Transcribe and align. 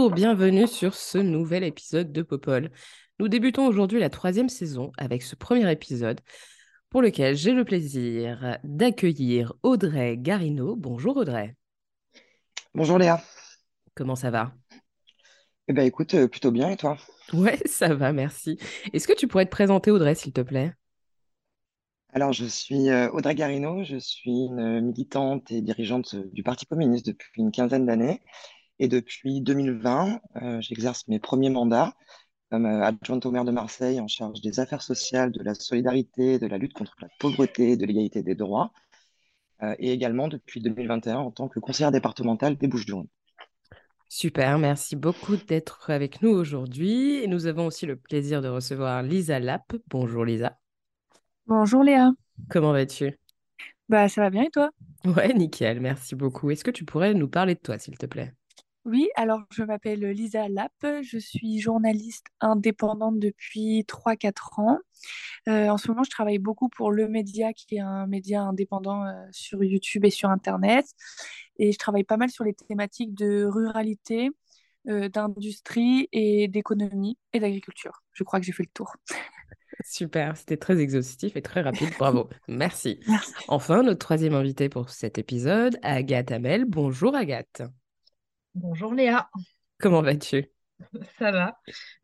Bonjour, 0.00 0.14
bienvenue 0.14 0.66
sur 0.66 0.94
ce 0.94 1.18
nouvel 1.18 1.62
épisode 1.62 2.10
de 2.10 2.22
Popol. 2.22 2.70
Nous 3.18 3.28
débutons 3.28 3.66
aujourd'hui 3.66 4.00
la 4.00 4.08
troisième 4.08 4.48
saison 4.48 4.92
avec 4.96 5.22
ce 5.22 5.36
premier 5.36 5.70
épisode 5.70 6.22
pour 6.88 7.02
lequel 7.02 7.36
j'ai 7.36 7.52
le 7.52 7.66
plaisir 7.66 8.56
d'accueillir 8.64 9.52
Audrey 9.62 10.16
Garino. 10.16 10.74
Bonjour 10.74 11.18
Audrey, 11.18 11.54
Bonjour 12.74 12.96
Léa. 12.96 13.22
comment 13.94 14.16
ça 14.16 14.30
va? 14.30 14.54
Eh 15.68 15.74
ben 15.74 15.84
écoute, 15.84 16.14
euh, 16.14 16.28
plutôt 16.28 16.50
bien 16.50 16.70
et 16.70 16.78
toi? 16.78 16.96
Ouais, 17.34 17.58
ça 17.66 17.94
va, 17.94 18.14
merci. 18.14 18.58
Est-ce 18.94 19.06
que 19.06 19.12
tu 19.12 19.28
pourrais 19.28 19.44
te 19.44 19.50
présenter 19.50 19.90
Audrey, 19.90 20.14
s'il 20.14 20.32
te 20.32 20.40
plaît? 20.40 20.72
Alors 22.12 22.32
je 22.32 22.46
suis 22.46 22.88
euh, 22.88 23.10
Audrey 23.10 23.34
Garino, 23.34 23.84
je 23.84 23.96
suis 23.98 24.30
une 24.46 24.80
militante 24.80 25.52
et 25.52 25.60
dirigeante 25.60 26.14
euh, 26.14 26.30
du 26.32 26.42
Parti 26.42 26.64
communiste 26.64 27.06
depuis 27.06 27.42
une 27.42 27.52
quinzaine 27.52 27.84
d'années 27.86 28.20
et 28.80 28.88
depuis 28.88 29.42
2020, 29.42 30.20
euh, 30.42 30.60
j'exerce 30.60 31.06
mes 31.06 31.20
premiers 31.20 31.50
mandats 31.50 31.94
comme 32.50 32.66
euh, 32.66 32.82
adjointe 32.84 33.26
au 33.26 33.30
maire 33.30 33.44
de 33.44 33.52
Marseille 33.52 34.00
en 34.00 34.08
charge 34.08 34.40
des 34.40 34.58
affaires 34.60 34.82
sociales, 34.82 35.32
de 35.32 35.42
la 35.42 35.54
solidarité, 35.54 36.38
de 36.40 36.46
la 36.48 36.58
lutte 36.58 36.72
contre 36.74 36.96
la 37.00 37.08
pauvreté, 37.20 37.76
de 37.76 37.86
l'égalité 37.86 38.22
des 38.24 38.34
droits 38.34 38.72
euh, 39.62 39.74
et 39.78 39.92
également 39.92 40.28
depuis 40.28 40.60
2021 40.60 41.18
en 41.18 41.30
tant 41.30 41.48
que 41.48 41.60
conseillère 41.60 41.92
départementale 41.92 42.56
des 42.56 42.68
Bouches-du-Rhône. 42.68 43.08
Super, 44.08 44.58
merci 44.58 44.96
beaucoup 44.96 45.36
d'être 45.36 45.90
avec 45.90 46.20
nous 46.22 46.30
aujourd'hui. 46.30 47.22
Et 47.22 47.28
nous 47.28 47.46
avons 47.46 47.66
aussi 47.66 47.86
le 47.86 47.96
plaisir 47.96 48.42
de 48.42 48.48
recevoir 48.48 49.02
Lisa 49.02 49.38
Lapp. 49.38 49.72
Bonjour 49.88 50.24
Lisa, 50.24 50.58
Bonjour 51.46 51.82
Léa. 51.82 52.12
comment 52.48 52.72
vas-tu? 52.72 53.18
Bah 53.88 54.08
ça 54.08 54.22
va 54.22 54.30
bien 54.30 54.44
et 54.44 54.50
toi? 54.50 54.70
Ouais, 55.04 55.32
nickel, 55.34 55.80
merci 55.80 56.14
beaucoup. 56.14 56.50
Est-ce 56.50 56.64
que 56.64 56.70
tu 56.70 56.84
pourrais 56.86 57.12
nous 57.14 57.28
parler 57.28 57.54
de 57.54 57.60
toi, 57.60 57.78
s'il 57.78 57.98
te 57.98 58.06
plaît? 58.06 58.34
Oui, 58.86 59.10
alors 59.14 59.42
je 59.50 59.62
m'appelle 59.62 60.00
Lisa 60.00 60.48
Lapp, 60.48 60.72
je 61.02 61.18
suis 61.18 61.60
journaliste 61.60 62.26
indépendante 62.40 63.18
depuis 63.18 63.84
3-4 63.86 64.58
ans. 64.58 64.78
Euh, 65.48 65.68
en 65.68 65.76
ce 65.76 65.88
moment, 65.88 66.02
je 66.02 66.10
travaille 66.10 66.38
beaucoup 66.38 66.70
pour 66.70 66.90
Le 66.90 67.06
Média, 67.06 67.52
qui 67.52 67.76
est 67.76 67.80
un 67.80 68.06
média 68.06 68.40
indépendant 68.40 69.04
euh, 69.04 69.12
sur 69.32 69.62
YouTube 69.62 70.06
et 70.06 70.10
sur 70.10 70.30
Internet. 70.30 70.86
Et 71.58 71.72
je 71.72 71.78
travaille 71.78 72.04
pas 72.04 72.16
mal 72.16 72.30
sur 72.30 72.42
les 72.42 72.54
thématiques 72.54 73.14
de 73.14 73.44
ruralité, 73.44 74.30
euh, 74.88 75.10
d'industrie 75.10 76.08
et 76.12 76.48
d'économie 76.48 77.18
et 77.34 77.40
d'agriculture. 77.40 78.02
Je 78.12 78.24
crois 78.24 78.40
que 78.40 78.46
j'ai 78.46 78.52
fait 78.52 78.62
le 78.62 78.72
tour. 78.72 78.96
Super, 79.84 80.36
c'était 80.38 80.56
très 80.56 80.78
exhaustif 80.78 81.36
et 81.36 81.42
très 81.42 81.60
rapide, 81.60 81.90
bravo, 81.98 82.28
merci. 82.48 83.00
Merci. 83.06 83.32
Enfin, 83.48 83.82
notre 83.82 83.98
troisième 83.98 84.34
invité 84.34 84.68
pour 84.70 84.88
cet 84.88 85.18
épisode, 85.18 85.78
Agathe 85.82 86.32
Hamel. 86.32 86.64
Bonjour 86.64 87.14
Agathe, 87.14 87.62
Bonjour 88.54 88.94
Léa, 88.94 89.28
comment 89.78 90.02
vas-tu? 90.02 90.50
ça 91.18 91.30
va? 91.30 91.58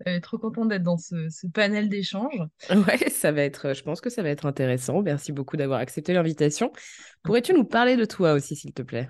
Euh, 0.07 0.21
trop 0.21 0.39
contente 0.39 0.69
d'être 0.69 0.83
dans 0.83 0.99
ce, 0.99 1.29
ce 1.31 1.47
panel 1.47 1.89
d'échange. 1.89 2.41
Ouais, 2.71 3.11
ça 3.11 3.33
va 3.33 3.43
être, 3.43 3.75
je 3.75 3.83
pense 3.83 4.01
que 4.01 4.11
ça 4.11 4.23
va 4.23 4.29
être 4.31 4.47
intéressant. 4.47 5.03
Merci 5.03 5.33
beaucoup 5.33 5.57
d'avoir 5.57 5.79
accepté 5.81 6.13
l'invitation. 6.13 6.73
Pourrais-tu 7.23 7.53
nous 7.55 7.65
parler 7.65 7.97
de 7.97 8.05
toi 8.05 8.33
aussi, 8.33 8.57
s'il 8.57 8.73
te 8.73 8.83
plaît? 8.83 9.09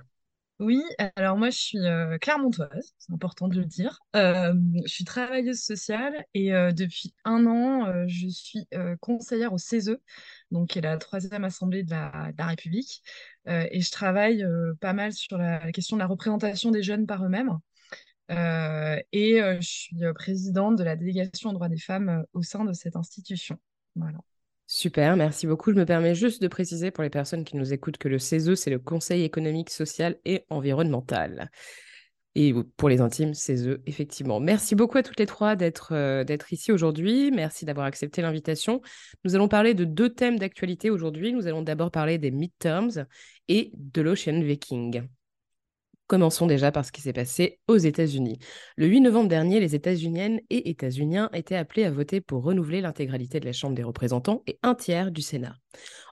Oui, 0.59 0.83
alors 1.17 1.37
moi 1.37 1.51
je 1.51 1.59
suis 1.59 1.79
euh, 1.79 2.17
clermontoise, 2.17 2.95
c'est 2.97 3.13
important 3.13 3.47
de 3.47 3.57
le 3.57 3.67
dire. 3.67 3.99
Je 4.15 4.55
suis 4.87 5.05
travailleuse 5.05 5.61
sociale 5.61 6.25
et 6.33 6.51
depuis 6.73 7.15
un 7.25 7.47
an, 7.47 8.07
je 8.09 8.29
suis 8.29 8.67
conseillère 9.01 9.53
au 9.53 9.59
CESE, 9.59 9.99
donc 10.51 10.71
qui 10.71 10.79
est 10.79 10.83
la 10.83 10.97
troisième 10.97 11.45
assemblée 11.45 11.85
de 11.85 11.91
la, 11.91 12.33
République. 12.39 13.03
Et 13.47 13.81
je 13.81 13.91
travaille 13.91 14.47
pas 14.81 14.95
mal 14.95 15.13
sur 15.13 15.37
la, 15.37 15.63
la 15.63 15.73
question 15.73 15.97
de 15.97 16.01
la 16.01 16.07
représentation 16.07 16.71
des 16.71 16.83
jeunes 16.83 17.07
par 17.07 17.23
eux-mêmes. 17.23 17.59
Et 18.31 19.41
je 19.41 19.59
suis 19.61 19.97
présidente 20.15 20.77
de 20.77 20.85
la 20.85 20.97
délégation 20.97 21.51
aux 21.51 21.53
droits 21.53 21.69
des 21.69 21.79
femmes 21.79 22.25
au 22.33 22.43
sein 22.43 22.65
de 22.65 22.73
cette 22.73 22.97
institution. 22.97 23.59
Voilà. 23.95 24.19
Super, 24.67 25.17
merci 25.17 25.47
beaucoup. 25.47 25.71
Je 25.71 25.77
me 25.77 25.87
permets 25.87 26.15
juste 26.17 26.43
de 26.43 26.49
préciser 26.49 26.91
pour 26.91 27.05
les 27.05 27.11
personnes 27.11 27.45
qui 27.45 27.57
nous 27.57 27.73
écoutent 27.73 27.99
que 27.99 28.09
le 28.09 28.19
CESE, 28.19 28.55
c'est 28.55 28.71
le 28.71 28.81
Conseil 28.81 29.23
économique, 29.23 29.71
social 29.71 30.17
et 30.25 30.45
environnemental. 30.51 31.51
Et 32.35 32.53
pour 32.77 32.89
les 32.89 33.01
intimes, 33.01 33.33
CESE, 33.33 33.79
effectivement. 33.87 34.41
Merci 34.41 34.75
beaucoup 34.75 34.99
à 34.99 35.03
toutes 35.03 35.21
les 35.21 35.27
trois 35.27 35.57
d'être 35.57 35.93
euh, 35.93 36.23
d'être 36.25 36.53
ici 36.53 36.73
aujourd'hui. 36.73 37.31
Merci 37.31 37.65
d'avoir 37.65 37.87
accepté 37.87 38.21
l'invitation. 38.23 38.83
Nous 39.25 39.37
allons 39.37 39.49
parler 39.49 39.73
de 39.73 39.85
deux 39.85 40.11
thèmes 40.11 40.39
d'actualité 40.39 40.91
aujourd'hui. 40.91 41.33
Nous 41.33 41.47
allons 41.47 41.63
d'abord 41.63 41.91
parler 41.91 42.19
des 42.19 42.33
midterms 42.33 43.07
et 43.49 43.71
de 43.75 44.03
l'Ocean 44.03 44.41
Viking. 44.43 45.07
Commençons 46.07 46.47
déjà 46.47 46.71
par 46.71 46.85
ce 46.85 46.93
qui 46.93 47.01
s'est 47.01 47.13
passé 47.13 47.59
aux 47.67 47.79
États-Unis. 47.79 48.39
Le 48.77 48.87
8 48.87 49.01
novembre 49.01 49.29
dernier, 49.29 49.59
les 49.59 49.75
États-Uniennes 49.75 50.41
et 50.51 50.71
États-Uniens 50.71 51.31
étaient 51.33 51.57
appelés 51.57 51.83
à 51.83 51.91
voter 51.91 52.21
pour 52.21 52.45
renouveler 52.45 52.81
l'intégralité 52.81 53.41
de 53.41 53.45
la 53.45 53.53
Chambre 53.53 53.75
des 53.75 53.83
représentants 53.83 54.45
et 54.47 54.61
un 54.63 54.77
tiers 54.77 55.11
du 55.11 55.21
Sénat. 55.21 55.57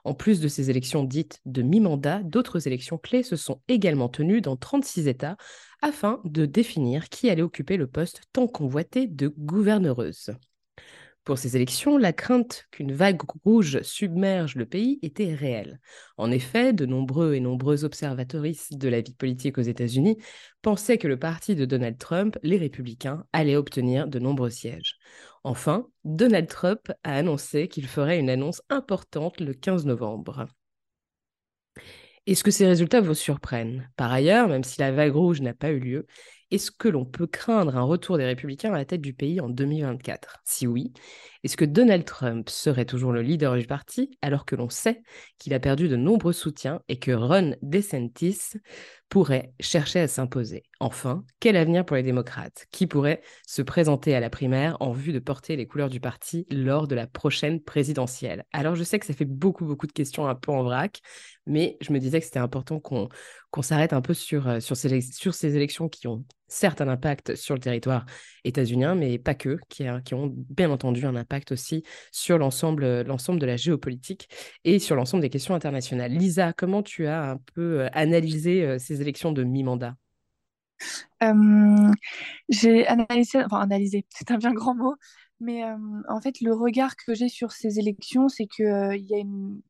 En 0.03 0.13
plus 0.13 0.41
de 0.41 0.49
ces 0.49 0.69
élections 0.69 1.05
dites 1.05 1.39
de 1.45 1.61
mi-mandat, 1.61 2.23
d'autres 2.23 2.67
élections 2.67 2.97
clés 2.97 3.23
se 3.23 3.37
sont 3.37 3.61
également 3.69 4.09
tenues 4.09 4.41
dans 4.41 4.57
36 4.57 5.07
États 5.07 5.37
afin 5.81 6.19
de 6.25 6.45
définir 6.45 7.07
qui 7.07 7.29
allait 7.29 7.41
occuper 7.41 7.77
le 7.77 7.87
poste 7.87 8.23
tant 8.33 8.47
convoité 8.47 9.07
de 9.07 9.33
gouverneuse. 9.37 10.31
Pour 11.25 11.39
ces 11.39 11.55
élections, 11.55 11.97
la 11.97 12.13
crainte 12.13 12.67
qu'une 12.69 12.93
vague 12.93 13.21
rouge 13.43 13.81
submerge 13.81 14.55
le 14.55 14.67
pays 14.67 14.99
était 15.01 15.33
réelle. 15.33 15.79
En 16.17 16.29
effet, 16.29 16.71
de 16.71 16.85
nombreux 16.85 17.33
et 17.33 17.39
nombreuses 17.39 17.83
observatrices 17.83 18.71
de 18.71 18.87
la 18.87 19.01
vie 19.01 19.15
politique 19.15 19.57
aux 19.57 19.63
États-Unis 19.63 20.17
pensaient 20.61 20.99
que 20.99 21.07
le 21.07 21.17
parti 21.17 21.55
de 21.55 21.65
Donald 21.65 21.97
Trump, 21.97 22.37
les 22.43 22.57
républicains, 22.57 23.25
allait 23.33 23.55
obtenir 23.55 24.07
de 24.07 24.19
nombreux 24.19 24.51
sièges. 24.51 24.99
Enfin, 25.43 25.87
Donald 26.03 26.47
Trump 26.47 26.91
a 27.03 27.15
annoncé 27.15 27.67
qu'il 27.69 27.87
ferait 27.87 28.19
une 28.19 28.29
annonce 28.29 28.61
importante 28.69 29.39
le 29.39 29.55
15 29.55 29.87
novembre. 29.87 30.45
Est-ce 32.27 32.43
que 32.43 32.51
ces 32.51 32.67
résultats 32.67 33.01
vous 33.01 33.13
surprennent? 33.15 33.89
Par 33.95 34.11
ailleurs, 34.11 34.47
même 34.47 34.63
si 34.63 34.79
la 34.79 34.91
vague 34.91 35.13
rouge 35.13 35.41
n'a 35.41 35.53
pas 35.53 35.71
eu 35.71 35.79
lieu, 35.79 36.07
est-ce 36.51 36.71
que 36.71 36.87
l'on 36.87 37.05
peut 37.05 37.27
craindre 37.27 37.75
un 37.75 37.83
retour 37.83 38.17
des 38.17 38.25
républicains 38.25 38.73
à 38.73 38.77
la 38.77 38.85
tête 38.85 39.01
du 39.01 39.13
pays 39.13 39.41
en 39.41 39.49
2024 39.49 40.41
Si 40.45 40.67
oui, 40.67 40.93
est-ce 41.43 41.57
que 41.57 41.65
Donald 41.65 42.05
Trump 42.05 42.49
serait 42.49 42.85
toujours 42.85 43.11
le 43.11 43.21
leader 43.21 43.55
du 43.55 43.65
parti 43.65 44.17
alors 44.21 44.45
que 44.45 44.55
l'on 44.55 44.69
sait 44.69 45.01
qu'il 45.37 45.53
a 45.53 45.59
perdu 45.59 45.87
de 45.87 45.95
nombreux 45.95 46.33
soutiens 46.33 46.81
et 46.87 46.97
que 46.97 47.11
Ron 47.11 47.55
DeSantis 47.61 48.53
pourrait 49.09 49.53
chercher 49.59 49.99
à 49.99 50.07
s'imposer? 50.07 50.63
Enfin, 50.79 51.23
quel 51.39 51.55
avenir 51.55 51.85
pour 51.85 51.97
les 51.97 52.03
démocrates? 52.03 52.65
Qui 52.71 52.87
pourrait 52.87 53.21
se 53.47 53.61
présenter 53.61 54.15
à 54.15 54.19
la 54.19 54.29
primaire 54.29 54.77
en 54.79 54.91
vue 54.91 55.13
de 55.13 55.19
porter 55.19 55.55
les 55.55 55.67
couleurs 55.67 55.89
du 55.89 55.99
parti 55.99 56.47
lors 56.49 56.87
de 56.87 56.95
la 56.95 57.05
prochaine 57.05 57.61
présidentielle? 57.61 58.45
Alors 58.51 58.75
je 58.75 58.83
sais 58.83 58.97
que 58.97 59.05
ça 59.05 59.13
fait 59.13 59.25
beaucoup, 59.25 59.65
beaucoup 59.65 59.87
de 59.87 59.91
questions 59.91 60.27
un 60.27 60.35
peu 60.35 60.51
en 60.51 60.63
vrac, 60.63 60.99
mais 61.45 61.77
je 61.81 61.93
me 61.93 61.99
disais 61.99 62.19
que 62.19 62.25
c'était 62.25 62.39
important 62.39 62.79
qu'on 62.79 63.61
s'arrête 63.61 63.93
un 63.93 64.01
peu 64.01 64.13
sur, 64.13 64.47
euh, 64.47 64.59
sur, 64.59 64.75
ces, 64.75 65.01
sur 65.01 65.33
ces 65.33 65.55
élections 65.55 65.89
qui 65.89 66.07
ont 66.07 66.25
certes 66.47 66.81
un 66.81 66.87
impact 66.87 67.35
sur 67.35 67.55
le 67.55 67.59
territoire 67.59 68.05
états-unien, 68.43 68.95
mais 68.95 69.17
pas 69.17 69.35
que, 69.35 69.59
qui, 69.69 69.85
ont 70.13 70.31
bien 70.33 70.69
entendu 70.69 71.05
un 71.05 71.15
impact 71.15 71.51
aussi 71.51 71.83
sur 72.11 72.37
l'ensemble 72.37 72.83
de 72.83 73.45
la 73.45 73.57
géopolitique 73.57 74.29
et 74.63 74.79
sur 74.79 74.95
l'ensemble 74.95 75.21
des 75.21 75.29
questions 75.29 75.55
internationales. 75.55 76.11
Lisa, 76.11 76.53
comment 76.53 76.83
tu 76.83 77.07
as 77.07 77.31
un 77.31 77.37
peu 77.53 77.81
euh, 77.81 77.89
analysé 77.93 78.63
euh, 78.63 78.77
ces 78.79 79.01
élections 79.01 79.31
de 79.31 79.43
mi-mandat? 79.43 79.95
J'ai 82.49 82.85
analysé, 82.85 83.43
enfin 83.43 83.59
analysé, 83.61 84.05
c'est 84.09 84.31
un 84.31 84.37
bien 84.37 84.53
grand 84.53 84.75
mot, 84.75 84.95
mais 85.39 85.63
en 86.07 86.21
fait 86.21 86.41
le 86.41 86.53
regard 86.53 86.95
que 86.95 87.15
j'ai 87.15 87.29
sur 87.29 87.51
ces 87.51 87.79
élections, 87.79 88.29
c'est 88.29 88.45
que 88.45 88.63
euh, 88.63 88.95
il 88.95 89.05
y 89.05 89.15
a 89.15 89.17
une, 89.17 89.61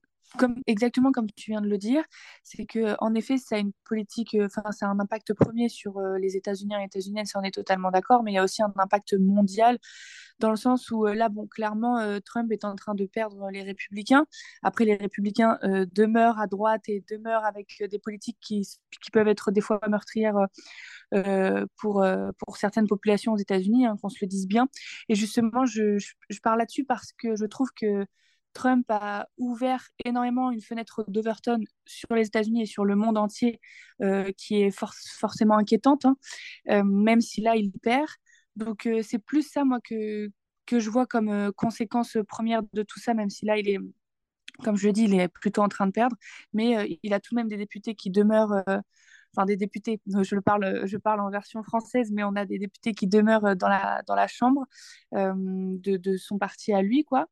exactement 0.68 1.12
comme 1.12 1.32
tu 1.32 1.52
viens 1.52 1.62
de 1.62 1.68
le 1.68 1.78
dire, 1.78 2.04
c'est 2.44 2.66
que 2.66 2.96
en 3.00 3.16
effet 3.16 3.38
ça 3.38 3.56
a 3.56 3.60
une 3.60 3.74
politique, 3.84 4.36
euh, 4.36 4.48
enfin 4.48 4.64
un 4.82 5.00
impact 5.00 5.34
premier 5.34 5.70
sur 5.70 5.98
euh, 5.98 6.18
les 6.18 6.36
États-Unis 6.36 6.74
et 6.76 6.80
les 6.80 6.86
États-Uniennes, 6.86 7.26
ça 7.26 7.40
on 7.40 7.44
est 7.44 7.54
totalement 7.54 7.92
d'accord, 7.92 8.24
mais 8.24 8.32
il 8.32 8.36
y 8.36 8.38
a 8.38 8.44
aussi 8.44 8.62
un 8.64 8.74
impact 8.78 9.16
mondial 9.20 9.78
dans 10.40 10.50
le 10.50 10.58
sens 10.58 10.92
où 10.92 11.06
là, 11.06 11.30
bon, 11.30 11.48
clairement, 11.48 11.98
Trump 12.26 12.52
est 12.52 12.66
en 12.66 12.76
train 12.76 12.94
de 12.94 13.06
perdre 13.06 13.50
les 13.52 13.64
républicains. 13.64 14.26
Après, 14.64 14.84
les 14.84 14.96
républicains 14.96 15.58
demeurent 15.64 16.40
à 16.40 16.48
droite 16.48 16.84
et 16.90 17.06
demeurent 17.10 17.46
avec 17.46 17.82
des 17.90 18.00
politiques 18.00 18.38
qui, 18.42 18.68
peuvent 19.14 19.30
être 19.30 19.52
des 19.52 19.62
fois 19.62 19.80
meurtrières 19.88 20.36
pour, 21.78 22.06
pour 22.38 22.58
certaines 22.58 22.88
populations 22.88 23.32
aux 23.32 23.38
États-Unis, 23.38 23.86
hein, 23.86 23.96
qu'on 24.02 24.10
se 24.10 24.18
le 24.22 24.28
dise 24.28 24.48
bien. 24.48 24.68
Et 25.08 25.16
justement, 25.16 25.66
je 25.66 26.00
parle 26.44 26.60
là-dessus 26.60 26.84
parce 26.84 27.14
que 27.14 27.38
je 27.38 27.46
trouve 27.46 27.70
que 27.74 28.06
Trump 28.56 28.86
a 28.90 29.28
ouvert 29.38 29.90
énormément 30.06 30.50
une 30.50 30.62
fenêtre 30.62 31.04
d'Overton 31.08 31.60
sur 31.86 32.16
les 32.16 32.26
États-Unis 32.26 32.64
et 32.64 32.66
sur 32.66 32.86
le 32.86 32.96
monde 32.96 33.18
entier 33.18 33.60
euh, 34.02 34.32
qui 34.38 34.64
est 34.64 34.72
forcément 34.72 35.58
inquiétante, 35.58 36.06
hein, 36.06 36.18
euh, 36.70 36.84
même 36.84 37.22
si 37.22 37.42
là, 37.42 37.56
il 37.56 37.72
perd. 37.72 38.10
Donc, 38.56 38.88
euh, 38.88 39.02
c'est 39.04 39.20
plus 39.20 39.44
ça, 39.44 39.66
moi, 39.66 39.80
que, 39.84 40.30
que 40.66 40.80
je 40.80 40.90
vois 40.90 41.06
comme 41.06 41.52
conséquence 41.56 42.18
première 42.28 42.62
de 42.74 42.82
tout 42.82 43.00
ça, 43.00 43.14
même 43.14 43.30
si 43.30 43.46
là, 43.46 43.58
il 43.60 43.70
est, 43.70 43.78
comme 44.64 44.78
je 44.78 44.88
le 44.88 44.94
dis, 44.94 45.04
il 45.04 45.20
est 45.20 45.28
plutôt 45.28 45.62
en 45.62 45.68
train 45.68 45.86
de 45.86 45.92
perdre. 45.92 46.16
Mais 46.54 46.98
il 47.04 47.14
a 47.14 47.20
tout 47.20 47.36
de 47.36 47.40
même 47.40 47.50
des 47.50 47.58
députés 47.58 47.94
qui 47.94 48.10
demeurent 48.10 48.64
enfin 49.36 49.46
des 49.46 49.58
députés, 49.58 50.02
je, 50.08 50.36
le 50.36 50.42
parle, 50.42 50.86
je 50.86 50.98
parle 50.98 51.20
en 51.22 51.30
version 51.30 51.64
française, 51.64 52.12
mais 52.12 52.24
on 52.24 52.36
a 52.36 52.46
des 52.46 52.60
députés 52.60 52.94
qui 52.94 53.08
demeurent 53.08 53.56
dans 53.56 53.68
la, 53.68 54.02
dans 54.08 54.16
la 54.16 54.28
Chambre 54.28 54.66
euh, 55.14 55.34
de, 55.36 55.98
de, 55.98 56.18
son 56.18 56.38
parti 56.38 56.74
à 56.74 56.82
lui. 56.82 57.04
quoi. 57.04 57.28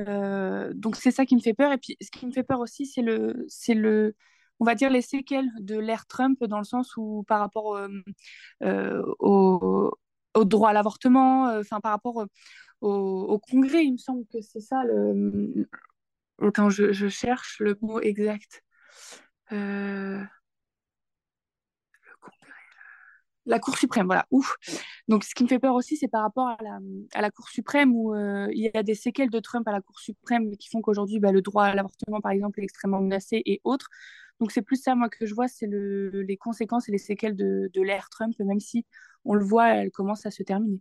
Euh, 0.00 0.72
donc 0.74 0.96
c'est 0.96 1.10
ça 1.10 1.26
qui 1.26 1.36
me 1.36 1.40
fait 1.40 1.54
peur. 1.54 1.72
Et 1.72 1.78
puis 1.78 1.96
ce 2.00 2.10
qui 2.10 2.26
me 2.26 2.32
fait 2.32 2.42
peur 2.42 2.60
aussi, 2.60 2.86
c'est 2.86 3.02
le, 3.02 3.44
c'est 3.48 3.74
le, 3.74 4.16
on 4.60 4.64
va 4.64 4.74
dire 4.74 4.90
les 4.90 5.02
séquelles 5.02 5.48
de 5.60 5.78
l'ère 5.78 6.06
Trump 6.06 6.42
dans 6.44 6.58
le 6.58 6.64
sens 6.64 6.96
où 6.96 7.24
par 7.28 7.40
rapport 7.40 7.76
euh, 8.62 9.02
au, 9.18 9.90
au, 10.34 10.44
droit 10.44 10.70
à 10.70 10.72
l'avortement, 10.72 11.46
enfin 11.58 11.80
par 11.80 11.92
rapport 11.92 12.26
au, 12.80 13.38
Congrès, 13.38 13.84
il 13.84 13.92
me 13.92 13.98
semble 13.98 14.24
que 14.26 14.40
c'est 14.40 14.60
ça 14.60 14.82
le... 14.84 15.66
Je, 16.68 17.08
cherche 17.08 17.60
le 17.60 17.78
mot 17.80 18.00
exact. 18.00 18.62
Euh... 19.52 20.24
la 23.46 23.58
Cour 23.58 23.76
suprême, 23.76 24.06
voilà. 24.06 24.26
Ouf. 24.30 24.56
Donc, 25.08 25.24
ce 25.24 25.34
qui 25.34 25.42
me 25.42 25.48
fait 25.48 25.58
peur 25.58 25.74
aussi, 25.74 25.96
c'est 25.96 26.08
par 26.08 26.22
rapport 26.22 26.48
à 26.48 27.20
la, 27.20 27.30
Cour 27.30 27.48
suprême 27.48 27.94
où 27.94 28.14
euh, 28.14 28.48
il 28.52 28.62
y 28.62 28.76
a 28.76 28.82
des 28.82 28.94
séquelles 28.94 29.30
de 29.30 29.40
Trump 29.40 29.66
à 29.66 29.72
la 29.72 29.80
Cour 29.80 29.98
suprême 29.98 30.56
qui 30.56 30.68
font 30.68 30.80
qu'aujourd'hui, 30.80 31.18
bah, 31.18 31.32
le 31.32 31.42
droit 31.42 31.64
à 31.64 31.74
l'avortement, 31.74 32.20
par 32.20 32.32
exemple, 32.32 32.60
est 32.60 32.64
extrêmement 32.64 33.00
menacé 33.00 33.42
et 33.44 33.60
autres. 33.64 33.88
Donc, 34.40 34.52
c'est 34.52 34.62
plus 34.62 34.80
ça, 34.80 34.94
moi, 34.94 35.08
que 35.08 35.26
je 35.26 35.34
vois, 35.34 35.48
c'est 35.48 35.66
le, 35.66 36.10
les 36.22 36.36
conséquences 36.36 36.88
et 36.88 36.92
les 36.92 36.98
séquelles 36.98 37.36
de, 37.36 37.70
de 37.72 37.82
l'ère 37.82 38.08
Trump, 38.10 38.34
même 38.40 38.60
si 38.60 38.84
on 39.24 39.34
le 39.34 39.44
voit, 39.44 39.68
elle 39.74 39.90
commence 39.90 40.26
à 40.26 40.30
se 40.30 40.42
terminer. 40.42 40.80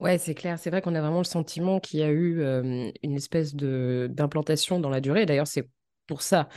Ouais, 0.00 0.16
c'est 0.18 0.34
clair. 0.34 0.58
C'est 0.58 0.70
vrai 0.70 0.80
qu'on 0.80 0.94
a 0.94 1.00
vraiment 1.00 1.18
le 1.18 1.24
sentiment 1.24 1.80
qu'il 1.80 2.00
y 2.00 2.02
a 2.02 2.10
eu 2.10 2.40
euh, 2.40 2.90
une 3.02 3.14
espèce 3.14 3.54
de 3.54 4.08
d'implantation 4.10 4.78
dans 4.78 4.90
la 4.90 5.00
durée. 5.00 5.26
D'ailleurs, 5.26 5.48
c'est 5.48 5.68
pour 6.06 6.22
ça 6.22 6.48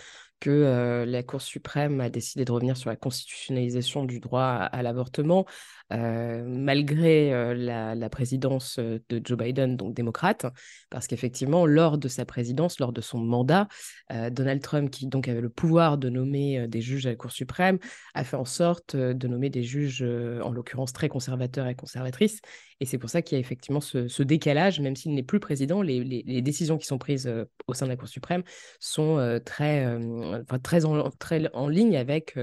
que 0.42 1.06
la 1.08 1.24
Cour 1.24 1.42
suprême 1.42 2.02
a 2.02 2.10
décidé 2.10 2.44
de 2.44 2.52
revenir 2.52 2.76
sur 2.76 2.90
la 2.90 2.98
constitutionnalisation 2.98 4.04
du 4.04 4.20
droit 4.20 4.44
à 4.44 4.82
l'avortement, 4.82 5.46
malgré 5.90 7.34
euh, 7.34 7.54
la, 7.54 8.10
présidence 8.10 8.80
de 8.80 9.22
Joe 9.24 9.38
Biden, 9.38 9.78
donc 9.78 9.94
démocrate, 9.94 10.46
parce 10.90 11.08
qu'effectivement, 11.08 11.66
lors 11.66 11.98
de 11.98 12.08
sa 12.08 12.26
présidence, 12.26 12.80
lors 12.80 12.92
de 12.92 13.02
son 13.02 13.20
mandat, 13.20 13.68
Donald 14.10 14.62
Trump, 14.62 14.90
qui 14.90 15.08
donc 15.08 15.28
avait 15.28 15.42
le 15.42 15.50
pouvoir 15.50 15.98
de 15.98 16.10
nommer 16.10 16.68
des 16.68 16.82
juges 16.82 17.06
à 17.06 17.10
la 17.12 17.16
Cour 17.16 17.32
suprême, 17.32 17.78
a 18.14 18.24
fait 18.24 18.36
en 18.36 18.46
sorte 18.46 18.96
de 18.96 19.28
nommer 19.28 19.50
des 19.50 19.64
juges, 19.64 20.02
en 20.02 20.52
l'occurrence 20.52 20.92
très 20.92 21.08
conservateurs 21.08 21.68
et 21.68 21.76
conservatrices. 21.76 22.42
Et 22.82 22.86
c'est 22.86 22.98
pour 22.98 23.10
ça 23.10 23.22
qu'il 23.22 23.38
y 23.38 23.40
a 23.40 23.40
effectivement 23.40 23.80
ce, 23.80 24.24
décalage, 24.24 24.82
même 24.82 24.98
s'il 24.98 25.14
n'est 25.14 25.24
plus 25.24 25.40
président, 25.40 25.82
les, 25.82 26.42
décisions 26.42 26.78
qui 26.78 26.88
sont 26.88 26.98
prises 26.98 27.32
au 27.68 27.74
sein 27.74 27.86
de 27.86 27.92
la 27.92 27.96
Cour 27.96 28.10
suprême 28.10 28.44
sont 28.80 29.40
très, 29.46 29.86
en, 29.86 31.12
très 31.12 31.46
en 31.54 31.68
ligne 31.70 31.96
avec, 31.96 32.38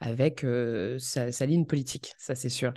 avec 0.00 0.44
sa, 0.98 1.46
ligne 1.46 1.66
politique, 1.66 2.14
ça 2.18 2.34
c'est 2.34 2.48
sûr. 2.48 2.72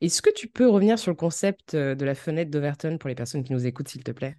Est-ce 0.00 0.22
que 0.22 0.30
tu 0.30 0.48
peux 0.48 0.68
revenir 0.68 0.98
sur 0.98 1.10
le 1.10 1.16
concept 1.16 1.74
euh, 1.74 1.94
de 1.94 2.04
la 2.04 2.14
fenêtre 2.14 2.50
d'Overton 2.50 2.98
pour 2.98 3.08
les 3.08 3.14
personnes 3.14 3.44
qui 3.44 3.52
nous 3.52 3.66
écoutent, 3.66 3.88
s'il 3.88 4.02
te 4.02 4.10
plaît? 4.10 4.36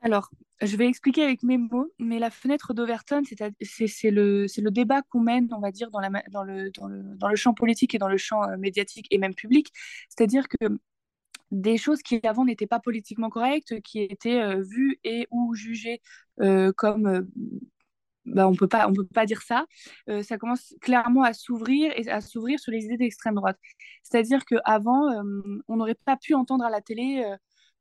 Alors, 0.00 0.30
je 0.62 0.76
vais 0.76 0.88
expliquer 0.88 1.22
avec 1.22 1.42
mes 1.42 1.58
mots, 1.58 1.92
mais 1.98 2.18
la 2.18 2.30
fenêtre 2.30 2.74
d'Overton, 2.74 3.22
c'est 3.24 4.10
le, 4.10 4.46
le, 4.46 4.70
débat 4.70 5.02
qu'on 5.02 5.20
mène, 5.20 5.48
on 5.52 5.60
va 5.60 5.70
dire, 5.70 5.90
dans, 5.90 6.00
la, 6.00 6.10
dans, 6.30 6.42
le, 6.42 6.70
dans, 6.70 6.86
le, 6.86 7.02
dans, 7.16 7.28
le, 7.28 7.36
champ 7.36 7.54
politique 7.54 7.94
et 7.94 7.98
dans 7.98 8.08
le 8.08 8.16
champ 8.16 8.42
euh, 8.42 8.56
médiatique 8.56 9.06
et 9.10 9.18
même 9.18 9.34
public. 9.34 9.72
C'est-à-dire 10.08 10.48
que 10.48 10.66
des 11.50 11.76
choses 11.78 12.02
qui 12.02 12.20
avant 12.24 12.44
n'étaient 12.44 12.66
pas 12.66 12.80
politiquement 12.80 13.30
correctes, 13.30 13.80
qui 13.82 14.00
étaient 14.00 14.40
euh, 14.40 14.62
vues 14.62 14.98
et 15.04 15.26
ou 15.30 15.54
jugées 15.54 16.00
comme 16.76 17.26
bah, 18.26 18.46
on 18.48 18.54
peut 18.54 18.68
pas 18.68 18.88
on 18.88 18.92
peut 18.92 19.06
pas 19.06 19.26
dire 19.26 19.42
ça. 19.42 19.66
Euh, 20.08 20.22
ça 20.22 20.38
commence 20.38 20.74
clairement 20.80 21.22
à 21.22 21.32
s'ouvrir 21.32 21.92
et 21.96 22.08
à 22.08 22.20
s'ouvrir 22.20 22.58
sur 22.60 22.72
les 22.72 22.84
idées 22.84 22.96
d'extrême 22.96 23.34
droite. 23.34 23.58
C'est 24.02 24.18
à 24.18 24.22
dire 24.22 24.44
qu'avant 24.44 25.10
euh, 25.10 25.62
on 25.68 25.76
n'aurait 25.76 25.96
pas 26.04 26.16
pu 26.16 26.34
entendre 26.34 26.64
à 26.64 26.70
la 26.70 26.80
télé 26.80 27.24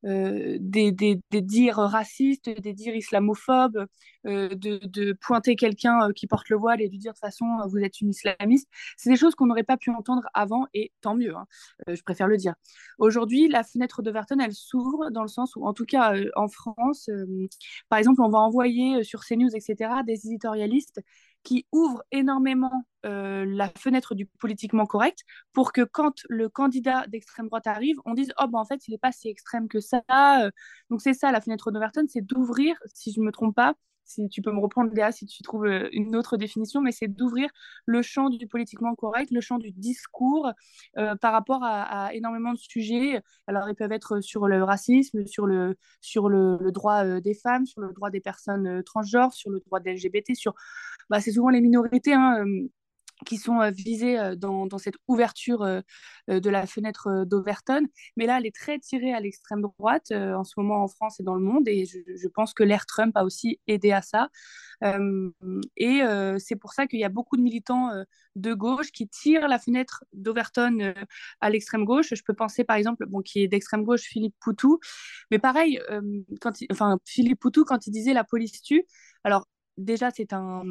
euh, 0.06 0.58
des, 0.62 0.94
des, 0.94 1.20
des, 1.30 1.42
dires 1.42 1.76
racistes, 1.76 2.50
des 2.50 2.74
dires 2.74 2.96
islamophobes, 2.96 3.86
euh, 4.26 4.50
de, 4.50 4.80
de, 4.84 5.14
pointer 5.14 5.58
quelqu'un 5.58 6.08
euh, 6.08 6.14
qui 6.14 6.26
porte 6.26 6.48
le 6.48 6.56
voile 6.56 6.82
et 6.82 6.88
de 6.88 6.96
dire 6.96 7.12
de 7.12 7.18
toute 7.18 7.20
façon 7.20 7.46
vous 7.68 7.80
êtes 7.80 8.00
une 8.00 8.12
islamiste. 8.12 8.70
C'est 8.96 9.10
des 9.10 9.18
choses 9.18 9.36
qu'on 9.36 9.48
n'aurait 9.48 9.64
pas 9.64 9.76
pu 9.76 9.90
entendre 9.92 10.24
avant 10.34 10.68
et 10.74 10.94
tant 11.02 11.16
mieux, 11.16 11.36
hein. 11.36 11.46
je 11.88 12.02
préfère 12.02 12.28
le 12.28 12.38
dire. 12.38 12.56
Aujourd'hui, 12.98 13.50
la 13.50 13.64
fenêtre 13.64 14.02
d'Overton, 14.02 14.38
elle 14.40 14.54
s'ouvre 14.54 15.10
dans 15.12 15.24
le 15.24 15.28
sens 15.28 15.56
où, 15.58 15.66
en 15.66 15.74
tout 15.74 15.86
cas 15.86 16.14
en 16.36 16.48
France, 16.48 17.10
par 17.90 18.00
exemple, 18.00 18.22
on 18.22 18.30
va 18.30 18.40
envoyer 18.40 19.04
sur 19.04 19.26
CNews, 19.26 19.54
etc., 19.54 19.92
des 20.06 20.28
éditorialistes 20.28 21.02
qui 21.44 21.66
ouvre 21.72 22.04
énormément 22.12 22.86
euh, 23.06 23.46
la 23.48 23.70
fenêtre 23.78 24.14
du 24.16 24.26
politiquement 24.26 24.86
correct 24.86 25.20
pour 25.54 25.72
que 25.72 25.82
quand 25.82 26.22
le 26.30 26.50
candidat 26.50 27.08
d'extrême 27.08 27.48
droite 27.48 27.68
arrive, 27.68 27.98
on 28.06 28.14
dise 28.14 28.34
oh 28.40 28.48
ben 28.48 28.60
en 28.60 28.66
fait 28.66 28.88
il 28.88 28.92
n'est 28.92 28.98
pas 28.98 29.12
si 29.12 29.30
extrême 29.30 29.68
que 29.68 29.80
ça. 29.80 30.02
Donc 30.90 31.02
c'est 31.02 31.14
ça 31.14 31.32
la 31.32 31.42
fenêtre 31.42 31.72
d'Overton, 31.72 32.06
c'est 32.08 32.22
d'ouvrir, 32.22 32.76
si 32.94 33.12
je 33.14 33.22
me 33.22 33.32
trompe 33.32 33.56
pas, 33.56 33.76
si 34.10 34.28
tu 34.28 34.42
peux 34.42 34.52
me 34.52 34.60
reprendre 34.60 34.92
Léa 34.94 35.12
si 35.12 35.26
tu 35.26 35.44
trouves 35.44 35.66
euh, 35.66 35.88
une 35.92 36.16
autre 36.16 36.36
définition, 36.36 36.82
mais 36.82 36.92
c'est 36.92 37.08
d'ouvrir 37.08 37.50
le 37.86 38.02
champ 38.02 38.30
du 38.30 38.48
politiquement 38.48 38.96
correct, 38.96 39.30
le 39.32 39.42
champ 39.42 39.60
du 39.60 39.72
discours 39.72 40.52
euh, 40.98 41.16
par 41.16 41.32
rapport 41.32 41.64
à, 41.64 42.14
énormément 42.14 42.54
de 42.54 42.58
sujets. 42.58 43.22
Alors 43.48 43.70
ils 43.70 43.76
peuvent 43.76 43.92
être 43.92 44.22
sur 44.22 44.48
le 44.48 44.64
racisme, 44.64 45.26
sur 45.26 45.46
le, 45.46 45.76
droit 46.72 47.20
des 47.20 47.34
femmes, 47.36 47.66
sur 47.66 47.82
le 47.82 47.94
droit 47.94 48.10
des 48.10 48.22
personnes 48.22 48.84
transgenres, 48.84 49.34
sur 49.34 49.52
le 49.52 49.60
droit 49.60 49.80
des 49.80 49.94
LGBT, 49.94 50.34
sur 50.34 50.54
bah, 51.10 51.22
c'est 51.22 51.32
souvent 51.32 51.50
les 51.50 51.62
minorités 51.62 52.14
hein, 52.14 52.44
qui 53.26 53.38
sont 53.38 53.70
visées 53.72 54.36
dans, 54.38 54.78
cette 54.78 54.96
ouverture 55.08 55.60
de 56.28 56.50
la 56.50 56.66
fenêtre 56.66 57.26
d'Overton. 57.26 57.86
Mais 58.16 58.26
là, 58.26 58.38
elle 58.38 58.46
est 58.46 58.56
très 58.56 58.80
tirée 58.80 59.14
à 59.14 59.20
l'extrême 59.20 59.62
droite 59.62 60.12
en 60.12 60.44
ce 60.44 60.54
moment 60.58 60.84
en 60.84 60.88
France 60.88 61.20
et 61.20 61.24
dans 61.24 61.36
le 61.36 61.42
monde. 61.42 61.68
Et 61.68 61.86
je, 61.86 61.98
je 62.16 62.28
pense 62.28 62.54
que 62.54 62.64
l'ère 62.64 62.86
Trump 62.86 63.16
a 63.16 63.24
aussi 63.24 63.60
aidé 63.68 63.92
à 63.92 64.02
ça. 64.02 64.30
et 65.76 66.02
c'est 66.40 66.56
pour 66.56 66.74
ça 66.74 66.88
qu'il 66.88 67.00
y 67.00 67.04
a 67.04 67.10
beaucoup 67.10 67.38
de 67.38 67.42
militants 67.42 67.90
de 68.36 68.54
gauche 68.54 68.92
qui 68.92 69.08
tirent 69.08 69.48
la 69.48 69.60
fenêtre 69.60 70.06
d'Overton 70.14 70.94
à 71.42 71.50
l'extrême 71.50 71.86
gauche. 71.86 72.14
Je 72.14 72.24
peux 72.24 72.34
penser 72.34 72.64
par 72.64 72.78
exemple, 72.78 73.06
bon, 73.08 73.22
qui 73.22 73.44
est 73.44 73.48
d'extrême 73.48 73.84
gauche, 73.84 74.02
Philippe 74.02 74.36
Poutou. 74.40 74.80
Mais 75.32 75.40
pareil, 75.40 75.80
quand 76.42 76.54
enfin, 76.72 77.00
Philippe 77.06 77.40
Poutou, 77.40 77.66
quand 77.66 77.88
il 77.88 77.92
disait 77.92 78.14
la 78.14 78.24
police 78.24 78.62
tue, 78.62 78.86
alors 79.24 79.48
déjà, 79.78 80.12
c'est 80.12 80.34
un, 80.34 80.64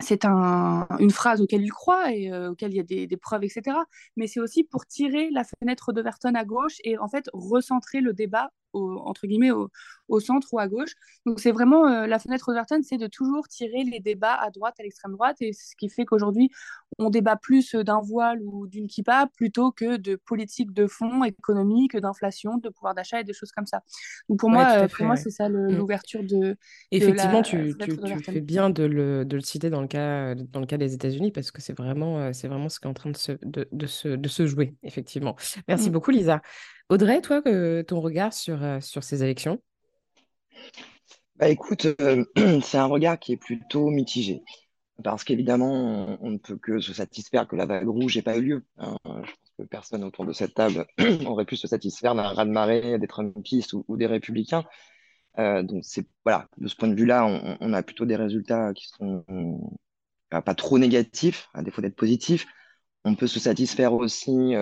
c'est 0.00 0.24
un, 0.24 0.86
une 1.00 1.10
phrase 1.10 1.40
auquel 1.40 1.62
il 1.62 1.72
croit 1.72 2.12
et 2.12 2.32
euh, 2.32 2.50
auquel 2.50 2.72
il 2.72 2.76
y 2.76 2.80
a 2.80 2.84
des, 2.84 3.06
des 3.06 3.16
preuves, 3.16 3.44
etc. 3.44 3.76
Mais 4.16 4.26
c'est 4.26 4.40
aussi 4.40 4.64
pour 4.64 4.86
tirer 4.86 5.30
la 5.30 5.42
fenêtre 5.44 5.92
d'Overton 5.92 6.34
à 6.34 6.44
gauche 6.44 6.76
et 6.84 6.98
en 6.98 7.08
fait 7.08 7.28
recentrer 7.32 8.00
le 8.00 8.12
débat 8.12 8.50
entre 8.72 9.26
guillemets 9.26 9.50
au, 9.50 9.70
au, 10.08 10.20
centre 10.20 10.48
ou 10.52 10.58
à 10.58 10.68
gauche. 10.68 10.92
Donc 11.26 11.40
c'est 11.40 11.52
vraiment 11.52 11.86
euh, 11.86 12.06
la 12.06 12.18
fenêtre 12.18 12.46
d'Overton, 12.48 12.80
c'est 12.82 12.98
de 12.98 13.06
toujours 13.06 13.48
tirer 13.48 13.84
les 13.84 14.00
débats 14.00 14.34
à 14.34 14.50
droite, 14.50 14.74
à 14.78 14.82
l'extrême 14.82 15.12
droite, 15.12 15.36
et 15.40 15.52
ce 15.52 15.74
qui 15.76 15.88
fait 15.88 16.04
qu'aujourd'hui 16.04 16.50
on 16.98 17.10
débat 17.10 17.36
plus 17.36 17.74
d'un 17.74 18.00
voile 18.00 18.40
ou 18.42 18.66
d'une 18.66 18.86
kippa 18.86 19.28
plutôt 19.36 19.70
que 19.70 19.96
de 19.96 20.16
politique 20.16 20.72
de 20.72 20.86
fond 20.86 21.24
économique, 21.24 21.96
d'inflation, 21.96 22.58
de 22.58 22.68
pouvoir 22.68 22.94
d'achat 22.94 23.20
et 23.20 23.24
des 23.24 23.32
choses 23.32 23.52
comme 23.52 23.66
ça. 23.66 23.82
Donc 24.28 24.40
pour 24.40 24.50
moi, 24.50 24.66
euh, 24.70 24.88
pour 24.88 25.06
moi 25.06 25.16
c'est 25.16 25.30
ça 25.30 25.48
mm. 25.48 25.76
l'ouverture 25.76 26.22
de. 26.22 26.56
Effectivement, 26.90 27.42
tu, 27.42 27.74
tu, 27.78 27.98
tu, 27.98 28.18
fais 28.22 28.40
bien 28.40 28.70
de 28.70 28.84
le, 28.84 29.24
de 29.24 29.36
le, 29.36 29.42
citer 29.42 29.70
dans 29.70 29.80
le 29.80 29.88
cas 29.88 30.34
dans 30.34 30.60
le 30.60 30.66
cas 30.66 30.76
des 30.76 30.94
États-Unis 30.94 31.32
parce 31.32 31.50
que 31.50 31.60
c'est 31.60 31.76
vraiment 31.76 32.18
euh, 32.18 32.32
c'est 32.32 32.48
vraiment 32.48 32.68
ce 32.68 32.80
qui 32.80 32.86
est 32.86 32.90
en 32.90 32.94
train 32.94 33.10
de 33.10 33.16
se, 33.16 33.32
de, 33.42 33.68
de 33.72 33.86
se, 33.86 34.08
de 34.08 34.28
se 34.28 34.46
jouer 34.46 34.74
effectivement. 34.82 35.36
Merci 35.68 35.90
mm. 35.90 35.92
beaucoup 35.92 36.10
Lisa. 36.10 36.40
Audrey, 36.90 37.20
toi, 37.20 37.42
ton 37.86 38.00
regard 38.00 38.32
sur, 38.32 38.62
euh, 38.62 38.80
sur 38.80 39.04
ces 39.04 39.22
élections? 39.22 39.60
Bah, 41.36 41.50
Écoute, 41.50 41.86
euh, 42.00 42.24
c'est 42.62 42.78
un 42.78 42.86
regard 42.86 43.18
qui 43.18 43.32
est 43.32 43.36
plutôt 43.36 43.90
mitigé. 43.90 44.42
parce 45.04 45.22
qu'évidemment, 45.22 46.16
on, 46.22 46.30
ne 46.30 46.38
peut 46.38 46.56
que 46.56 46.80
se 46.80 46.94
satisfaire 46.94 47.46
que 47.46 47.56
la 47.56 47.66
vague 47.66 47.88
rouge 47.88 48.16
n'ait 48.16 48.22
pas 48.22 48.38
eu 48.38 48.42
lieu. 48.42 48.64
Hein. 48.78 48.96
Je 49.04 49.10
pense 49.10 49.52
que 49.58 49.62
personne 49.64 50.02
autour 50.02 50.24
de 50.24 50.32
cette 50.32 50.54
table 50.54 50.86
aurait 51.26 51.44
pu 51.44 51.56
se 51.56 51.66
satisfaire 51.66 52.14
d'un 52.14 52.22
raz-de-marée 52.22 52.98
des 52.98 53.06
Trumpistes 53.06 53.74
ou, 53.74 53.96
des 53.98 54.06
républicains. 54.06 54.64
Euh, 55.38 55.62
donc, 55.62 55.84
voilà, 56.24 56.48
de 56.56 56.68
ce 56.68 56.74
point 56.74 56.88
de 56.88 56.94
vue-là, 56.94 57.26
on, 57.60 57.72
a 57.74 57.82
plutôt 57.82 58.06
des 58.06 58.16
résultats 58.16 58.72
qui 58.72 58.88
sont 58.88 59.24
pas 60.30 60.54
trop 60.54 60.78
négatifs, 60.78 61.50
à 61.52 61.62
défaut 61.62 61.82
d'être 61.82 61.96
positifs. 61.96 62.46
On 63.04 63.14
peut 63.14 63.26
se 63.26 63.38
satisfaire 63.38 63.92
aussi 63.92 64.54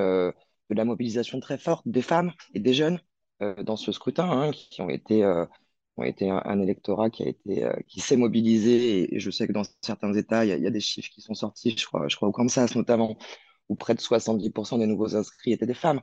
de 0.71 0.75
la 0.75 0.85
mobilisation 0.85 1.41
très 1.41 1.59
forte 1.59 1.87
des 1.87 2.03
femmes 2.03 2.33
et 2.55 2.61
des 2.61 2.75
jeunes 2.75 3.01
euh, 3.43 3.63
dans 3.63 3.77
ce 3.77 3.93
scrutin, 3.93 4.31
hein, 4.31 4.51
qui 4.53 4.81
ont 4.83 4.91
été 4.91 5.25
ont 5.97 6.05
été 6.05 6.31
un, 6.31 6.61
électorat 6.61 7.11
qui 7.11 7.23
a 7.25 7.33
euh, 7.49 7.73
qui 7.87 8.01
s'est 8.01 8.17
mobilisé. 8.17 9.15
Et, 9.15 9.21
je 9.21 9.31
sais 9.31 9.47
que 9.47 9.53
dans 9.53 9.63
certains 9.81 10.13
États 10.15 10.45
il 10.45 10.63
y, 10.63 10.67
a, 10.67 10.71
des 10.71 10.81
chiffres 10.81 11.11
qui 11.11 11.21
sont 11.21 11.35
sortis 11.35 11.77
je 11.77 11.87
crois 11.87 12.09
je 12.09 12.17
crois 12.17 12.29
au 12.29 12.33
Kansas 12.33 12.75
notamment 12.77 13.17
où 13.69 13.77
près 13.77 13.95
de 13.95 14.01
70% 14.01 14.79
des 14.79 14.87
nouveaux 14.87 15.17
inscrits 15.17 15.53
étaient 15.53 15.67
des 15.67 15.75
femmes. 15.75 16.01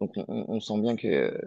Donc 0.00 0.14
on, 0.26 0.58
sent 0.58 0.80
bien 0.80 0.96
que, 0.96 1.38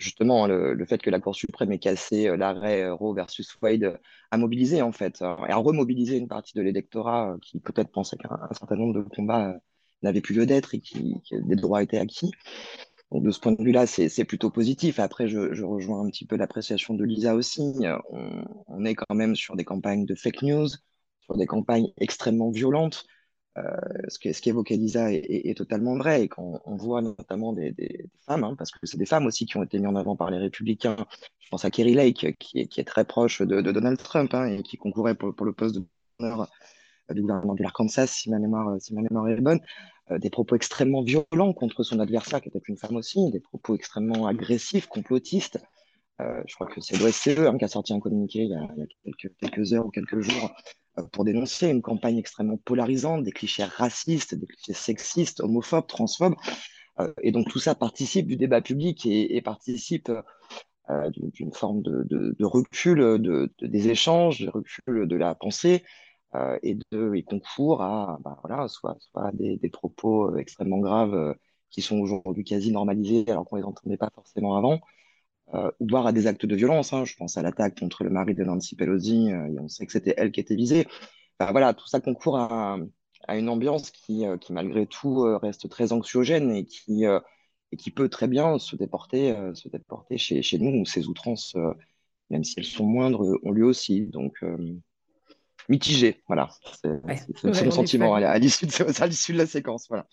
justement 0.00 0.48
le, 0.48 0.84
fait 0.84 1.00
que 1.00 1.10
la 1.10 1.20
Cour 1.20 1.36
suprême 1.36 1.70
ait 1.70 1.78
cassé 1.78 2.26
euh, 2.26 2.36
l'arrêt 2.36 2.90
Roe 2.90 3.14
versus 3.14 3.56
Wade 3.62 4.00
a 4.32 4.36
mobilisé 4.36 4.82
en 4.82 4.90
fait 4.90 5.22
hein, 5.22 5.36
et 5.48 5.52
a 5.52 5.56
remobilisé 5.56 6.16
une 6.16 6.26
partie 6.26 6.54
de 6.56 6.62
l'électorat 6.62 7.34
euh, 7.34 7.38
qui 7.40 7.60
peut-être 7.60 7.90
pensait 7.92 8.16
qu'un 8.16 8.36
certain 8.52 8.76
nombre 8.76 8.94
de 8.94 9.02
combats 9.02 9.60
n'avaient 10.02 10.20
plus 10.20 10.34
lieu 10.34 10.46
d'être 10.46 10.74
et 10.74 10.80
qui, 10.80 11.16
des 11.30 11.56
droits 11.56 11.82
étaient 11.82 11.98
acquis 11.98 12.30
donc, 13.10 13.24
de 13.24 13.30
ce 13.30 13.40
point 13.40 13.52
de 13.52 13.62
vue-là, 13.62 13.86
c'est 13.86 14.24
plutôt 14.24 14.50
positif. 14.50 14.98
Après, 14.98 15.28
je, 15.28 15.62
rejoins 15.62 16.04
un 16.04 16.10
petit 16.10 16.26
peu 16.26 16.36
l'appréciation 16.36 16.94
de 16.94 17.04
Lisa 17.04 17.34
aussi. 17.34 17.62
On, 18.10 18.44
on, 18.66 18.84
est 18.84 18.94
quand 18.94 19.14
même 19.14 19.34
sur 19.34 19.56
des 19.56 19.64
campagnes 19.64 20.04
de 20.04 20.14
fake 20.14 20.42
news, 20.42 20.68
sur 21.20 21.36
des 21.36 21.46
campagnes 21.46 21.88
extrêmement 21.96 22.50
violentes. 22.50 23.06
Euh, 23.56 23.62
ce 24.08 24.18
qu'évoquait 24.18 24.76
qu 24.76 24.80
Lisa 24.80 25.10
est, 25.12 25.56
totalement 25.56 25.96
vrai. 25.96 26.24
Et 26.24 26.28
quand 26.28 26.60
on 26.64 26.76
voit 26.76 27.00
notamment 27.00 27.52
des, 27.52 27.74
femmes, 28.26 28.44
hein, 28.44 28.54
parce 28.56 28.70
que 28.70 28.78
c'est 28.82 28.98
des 28.98 29.06
femmes 29.06 29.26
aussi 29.26 29.46
qui 29.46 29.56
ont 29.56 29.62
été 29.62 29.78
mises 29.78 29.88
en 29.88 29.96
avant 29.96 30.16
par 30.16 30.30
les 30.30 30.38
républicains. 30.38 30.96
Je 31.40 31.48
pense 31.48 31.64
à 31.64 31.70
Kerry 31.70 31.94
Lake, 31.94 32.36
qui 32.38 32.60
est, 32.60 32.86
très 32.86 33.04
proche 33.04 33.40
de, 33.42 33.60
Donald 33.62 33.98
Trump 33.98 34.34
hein, 34.34 34.46
et 34.46 34.62
qui 34.62 34.76
concourait 34.76 35.14
pour, 35.14 35.34
pour 35.34 35.46
le 35.46 35.54
poste 35.54 35.76
de 35.76 35.84
du 37.14 37.22
gouvernement 37.22 37.54
de 37.54 37.62
l'Arkansas, 37.62 38.06
si 38.06 38.30
ma 38.30 38.38
mémoire, 38.38 38.80
si 38.80 38.94
ma 38.94 39.02
mémoire 39.02 39.28
est 39.28 39.40
bonne. 39.40 39.60
Euh, 40.10 40.18
des 40.18 40.30
propos 40.30 40.56
extrêmement 40.56 41.02
violents 41.02 41.52
contre 41.52 41.82
son 41.82 42.00
adversaire, 42.00 42.40
qui 42.40 42.48
était 42.48 42.60
une 42.68 42.76
femme 42.76 42.96
aussi, 42.96 43.30
des 43.30 43.40
propos 43.40 43.74
extrêmement 43.74 44.26
agressifs, 44.26 44.86
complotistes. 44.86 45.58
Euh, 46.20 46.42
je 46.46 46.54
crois 46.54 46.66
que 46.66 46.80
c'est 46.80 46.96
l'OSCE 46.96 47.38
hein, 47.38 47.56
qui 47.58 47.64
a 47.64 47.68
sorti 47.68 47.92
un 47.92 48.00
communiqué 48.00 48.40
il 48.40 48.50
y 48.50 48.54
a, 48.54 48.68
quelques, 49.40 49.72
heures 49.72 49.86
ou 49.86 49.90
quelques 49.90 50.20
jours 50.20 50.50
euh, 50.98 51.02
pour 51.12 51.24
dénoncer 51.24 51.68
une 51.68 51.82
campagne 51.82 52.18
extrêmement 52.18 52.56
polarisante, 52.56 53.22
des 53.22 53.32
clichés 53.32 53.64
racistes, 53.64 54.34
des 54.34 54.46
clichés 54.46 54.72
sexistes, 54.72 55.40
homophobes, 55.40 55.86
transphobes. 55.86 56.34
et 57.22 57.30
donc 57.30 57.48
tout 57.48 57.60
ça 57.60 57.74
participe 57.74 58.26
du 58.26 58.36
débat 58.36 58.60
public 58.60 59.06
et, 59.06 59.40
participe 59.42 60.10
d'une 61.12 61.52
forme 61.52 61.82
de, 61.82 62.02
de, 62.04 62.34
de 62.36 62.44
recul 62.44 62.98
de, 62.98 63.52
des 63.60 63.88
échanges, 63.88 64.40
de 64.40 64.48
recul 64.48 65.06
de 65.06 65.16
la 65.16 65.36
pensée, 65.36 65.84
euh, 66.34 66.58
et 66.62 66.76
de 66.90 67.14
et 67.14 67.22
concourt 67.22 67.82
à 67.82 68.18
bah, 68.22 68.38
voilà, 68.44 68.68
soit, 68.68 68.96
soit 69.00 69.30
des, 69.32 69.56
des 69.56 69.70
propos 69.70 70.30
euh, 70.30 70.36
extrêmement 70.38 70.78
graves 70.78 71.14
euh, 71.14 71.34
qui 71.70 71.82
sont 71.82 71.98
aujourd'hui 71.98 72.44
quasi 72.44 72.72
normalisés 72.72 73.24
alors 73.28 73.44
qu'on 73.46 73.56
les 73.56 73.64
entendait 73.64 73.96
pas 73.96 74.10
forcément 74.14 74.56
avant, 74.56 74.80
ou 75.80 75.86
voire 75.86 76.06
à 76.06 76.12
des 76.12 76.26
actes 76.26 76.46
de 76.46 76.56
violence. 76.56 76.92
Hein. 76.92 77.04
Je 77.04 77.14
pense 77.16 77.36
à 77.36 77.42
l'attaque 77.42 77.78
contre 77.78 78.04
le 78.04 78.10
mari 78.10 78.34
de 78.34 78.44
Nancy 78.44 78.76
Pelosi, 78.76 79.28
et 79.28 79.60
on 79.60 79.68
sait 79.68 79.86
que 79.86 79.92
c'était 79.92 80.14
elle 80.16 80.32
qui 80.32 80.40
était 80.40 80.56
visée. 80.56 80.86
Enfin, 81.38 81.52
voilà, 81.52 81.74
tout 81.74 81.86
ça 81.86 82.00
concourt 82.00 82.38
à, 82.38 82.78
à 83.26 83.36
une 83.36 83.48
ambiance 83.50 83.90
qui, 83.90 84.24
qui, 84.40 84.52
malgré 84.52 84.86
tout, 84.86 85.20
reste 85.42 85.68
très 85.68 85.92
anxiogène 85.92 86.50
et 86.52 86.64
qui, 86.64 87.04
et 87.04 87.76
qui 87.76 87.90
peut 87.90 88.08
très 88.08 88.28
bien 88.28 88.58
se 88.58 88.76
déporter, 88.76 89.36
se 89.54 89.68
déporter 89.68 90.16
chez, 90.16 90.40
chez 90.42 90.58
nous, 90.58 90.80
où 90.80 90.86
ces 90.86 91.06
outrances, 91.06 91.54
même 92.30 92.44
si 92.44 92.54
elles 92.58 92.64
sont 92.64 92.86
moindres, 92.86 93.24
ont 93.42 93.50
lieu 93.50 93.66
aussi. 93.66 94.06
Donc, 94.06 94.42
mitigé. 95.68 96.22
Voilà, 96.26 96.48
c'est 96.82 97.44
le 97.44 97.70
sentiment 97.70 98.14
à 98.14 98.38
l'issue 98.38 98.66
de, 98.66 99.38
la 99.38 99.46
séquence. 99.46 99.86
Voilà. 99.88 100.06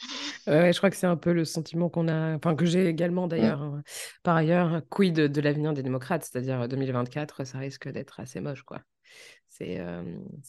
Ouais, 0.48 0.74
je 0.74 0.78
crois 0.78 0.90
que 0.90 0.96
c'est 0.96 1.08
un 1.08 1.16
peu 1.16 1.34
le 1.34 1.46
sentiment 1.46 1.90
qu'on 1.90 2.08
a, 2.08 2.36
enfin 2.36 2.56
que 2.56 2.66
j'ai 2.66 2.88
également 2.88 3.28
d'ailleurs. 3.28 3.62
Mm. 3.62 3.76
Hein. 3.76 3.84
Par 4.24 4.36
ailleurs, 4.36 4.82
quid 4.90 5.16
de, 5.16 5.42
l'avenir 5.42 5.74
des 5.74 5.84
démocrates, 5.84 6.24
c'est-à-dire 6.24 6.68
2024, 6.68 7.46
ça 7.46 7.58
risque 7.58 7.90
d'être 7.90 8.20
assez 8.20 8.42
moche, 8.42 8.64
quoi. 8.64 8.82
C'est 9.48 9.80
euh, 9.80 10.04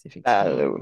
effectivement. 0.04 0.25
Ah, 0.26 0.48
euh, 0.48 0.76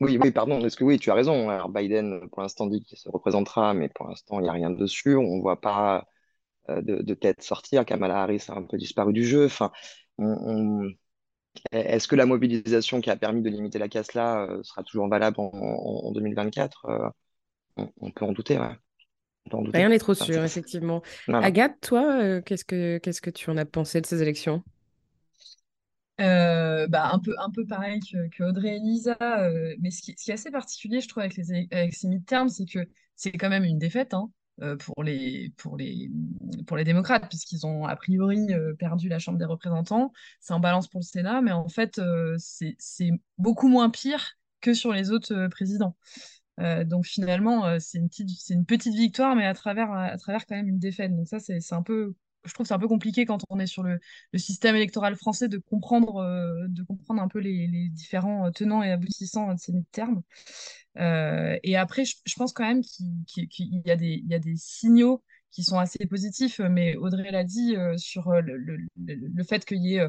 oui, 0.00 0.18
oui, 0.20 0.30
pardon. 0.30 0.60
Est-ce 0.60 0.76
que 0.76 0.84
oui, 0.84 0.98
tu 0.98 1.10
as 1.10 1.14
raison. 1.14 1.48
Alors 1.48 1.70
Biden, 1.70 2.28
pour 2.30 2.42
l'instant, 2.42 2.66
dit 2.66 2.82
qu'il 2.82 2.98
se 2.98 3.08
représentera, 3.08 3.72
mais 3.72 3.88
pour 3.88 4.08
l'instant, 4.08 4.40
il 4.40 4.42
n'y 4.42 4.48
a 4.48 4.52
rien 4.52 4.70
dessus. 4.70 5.16
On 5.16 5.36
ne 5.36 5.40
voit 5.40 5.60
pas 5.60 6.06
euh, 6.68 6.82
de, 6.82 7.14
tête 7.14 7.42
sortir. 7.42 7.86
Kamala 7.86 8.22
Harris 8.22 8.44
a 8.48 8.54
un 8.54 8.62
peu 8.64 8.76
disparu 8.76 9.14
du 9.14 9.24
jeu. 9.24 9.46
Enfin, 9.46 9.70
on 10.18 10.90
est-ce 11.72 12.08
que 12.08 12.16
la 12.16 12.26
mobilisation 12.26 13.00
qui 13.00 13.10
a 13.10 13.16
permis 13.16 13.42
de 13.42 13.48
limiter 13.48 13.78
la 13.78 13.88
casse 13.88 14.14
là 14.14 14.46
euh, 14.48 14.62
sera 14.62 14.82
toujours 14.82 15.08
valable 15.08 15.36
en, 15.38 16.12
2024 16.12 16.86
euh, 16.86 17.84
on, 18.00 18.10
peut 18.10 18.24
en 18.24 18.32
douter, 18.32 18.58
Rien 19.50 19.88
n'est 19.88 19.98
trop 19.98 20.14
sûr, 20.14 20.42
effectivement. 20.42 21.02
Agathe, 21.28 21.80
toi, 21.80 22.22
euh, 22.22 22.40
qu'est-ce 22.40 22.64
que 22.64 22.98
qu'est-ce 22.98 23.20
que 23.20 23.30
tu 23.30 23.50
en 23.50 23.56
as 23.56 23.64
pensé 23.64 24.00
de 24.00 24.06
ces 24.06 24.22
élections? 24.22 24.62
Bah, 26.18 27.10
un 27.12 27.18
peu 27.18 27.34
un 27.38 27.50
peu 27.50 27.66
pareil 27.66 28.00
que, 28.00 28.44
Audrey 28.44 28.76
et 28.76 28.78
Lisa, 28.78 29.16
mais 29.80 29.90
ce 29.90 30.02
qui, 30.02 30.12
est 30.12 30.32
assez 30.32 30.50
particulier, 30.50 31.00
je 31.00 31.08
trouve, 31.08 31.22
avec 31.22 31.36
les 31.36 31.68
avec 31.72 31.94
ces 31.94 32.08
midterms, 32.08 32.48
c'est 32.48 32.66
que 32.66 32.88
c'est 33.16 33.32
quand 33.32 33.50
même 33.50 33.64
une 33.64 33.78
défaite. 33.78 34.14
Hein. 34.14 34.30
Euh, 34.62 34.76
pour, 34.76 35.02
les, 35.02 35.52
pour, 35.56 35.76
les, 35.76 36.08
pour 36.68 36.76
les 36.76 36.84
démocrates, 36.84 37.28
puisqu'ils 37.28 37.66
ont 37.66 37.86
a 37.86 37.96
priori 37.96 38.46
euh, 38.52 38.72
perdu 38.74 39.08
la 39.08 39.18
Chambre 39.18 39.36
des 39.36 39.44
représentants. 39.44 40.12
C'est 40.40 40.52
en 40.52 40.60
balance 40.60 40.86
pour 40.86 41.00
le 41.00 41.04
Sénat, 41.04 41.42
mais 41.42 41.50
en 41.50 41.68
fait, 41.68 41.98
euh, 41.98 42.36
c'est 42.38 43.10
beaucoup 43.36 43.66
moins 43.66 43.90
pire 43.90 44.36
que 44.60 44.72
sur 44.72 44.92
les 44.92 45.10
autres 45.10 45.48
présidents. 45.48 45.96
donc 46.86 47.04
finalement, 47.04 47.78
c'est 47.80 47.98
une, 47.98 48.08
petite, 48.08 48.30
une 48.48 48.64
petite 48.64 48.94
victoire, 48.94 49.34
mais 49.36 49.44
à 49.44 49.54
travers, 49.54 49.92
à 49.92 50.16
travers 50.16 50.46
quand 50.46 50.54
même 50.56 50.68
une 50.68 50.78
défaite. 50.78 51.14
Donc 51.14 51.28
ça, 51.28 51.38
c'est 51.40 51.60
un 51.72 51.82
peu 51.82 52.14
je 52.44 52.52
trouve 52.52 52.66
c'est 52.66 52.74
un 52.74 52.78
peu 52.78 52.88
compliqué 52.88 53.24
quand 53.24 53.42
on 53.48 53.58
est 53.58 53.66
sur 53.66 53.82
le, 53.82 53.98
le 54.32 54.38
système 54.38 54.76
électoral 54.76 55.16
français 55.16 55.48
de 55.48 55.58
comprendre, 55.58 56.22
de 56.68 56.82
comprendre 56.82 57.22
un 57.22 57.28
peu 57.28 57.38
les, 57.40 57.66
les, 57.66 57.88
différents 57.88 58.50
tenants 58.52 58.82
et 58.82 58.92
aboutissants 58.92 59.52
de 59.54 59.58
ces 59.58 59.72
termes. 59.92 60.22
Euh, 60.98 61.58
et 61.62 61.76
après, 61.76 62.04
je, 62.04 62.34
pense 62.36 62.52
quand 62.52 62.64
même 62.64 62.82
qu'il 63.26 63.82
y, 63.84 63.90
a 63.90 63.96
des, 63.96 64.56
signaux 64.56 65.22
qui 65.50 65.62
sont 65.64 65.78
assez 65.78 66.06
positifs, 66.06 66.60
mais 66.60 66.96
Audrey 66.96 67.30
l'a 67.30 67.44
dit 67.44 67.76
euh, 67.76 67.96
sur 67.96 68.28
euh, 68.28 68.40
le, 68.42 69.44
fait 69.44 69.64
qu'il 69.64 69.84
y 69.84 69.96
ait, 69.96 70.08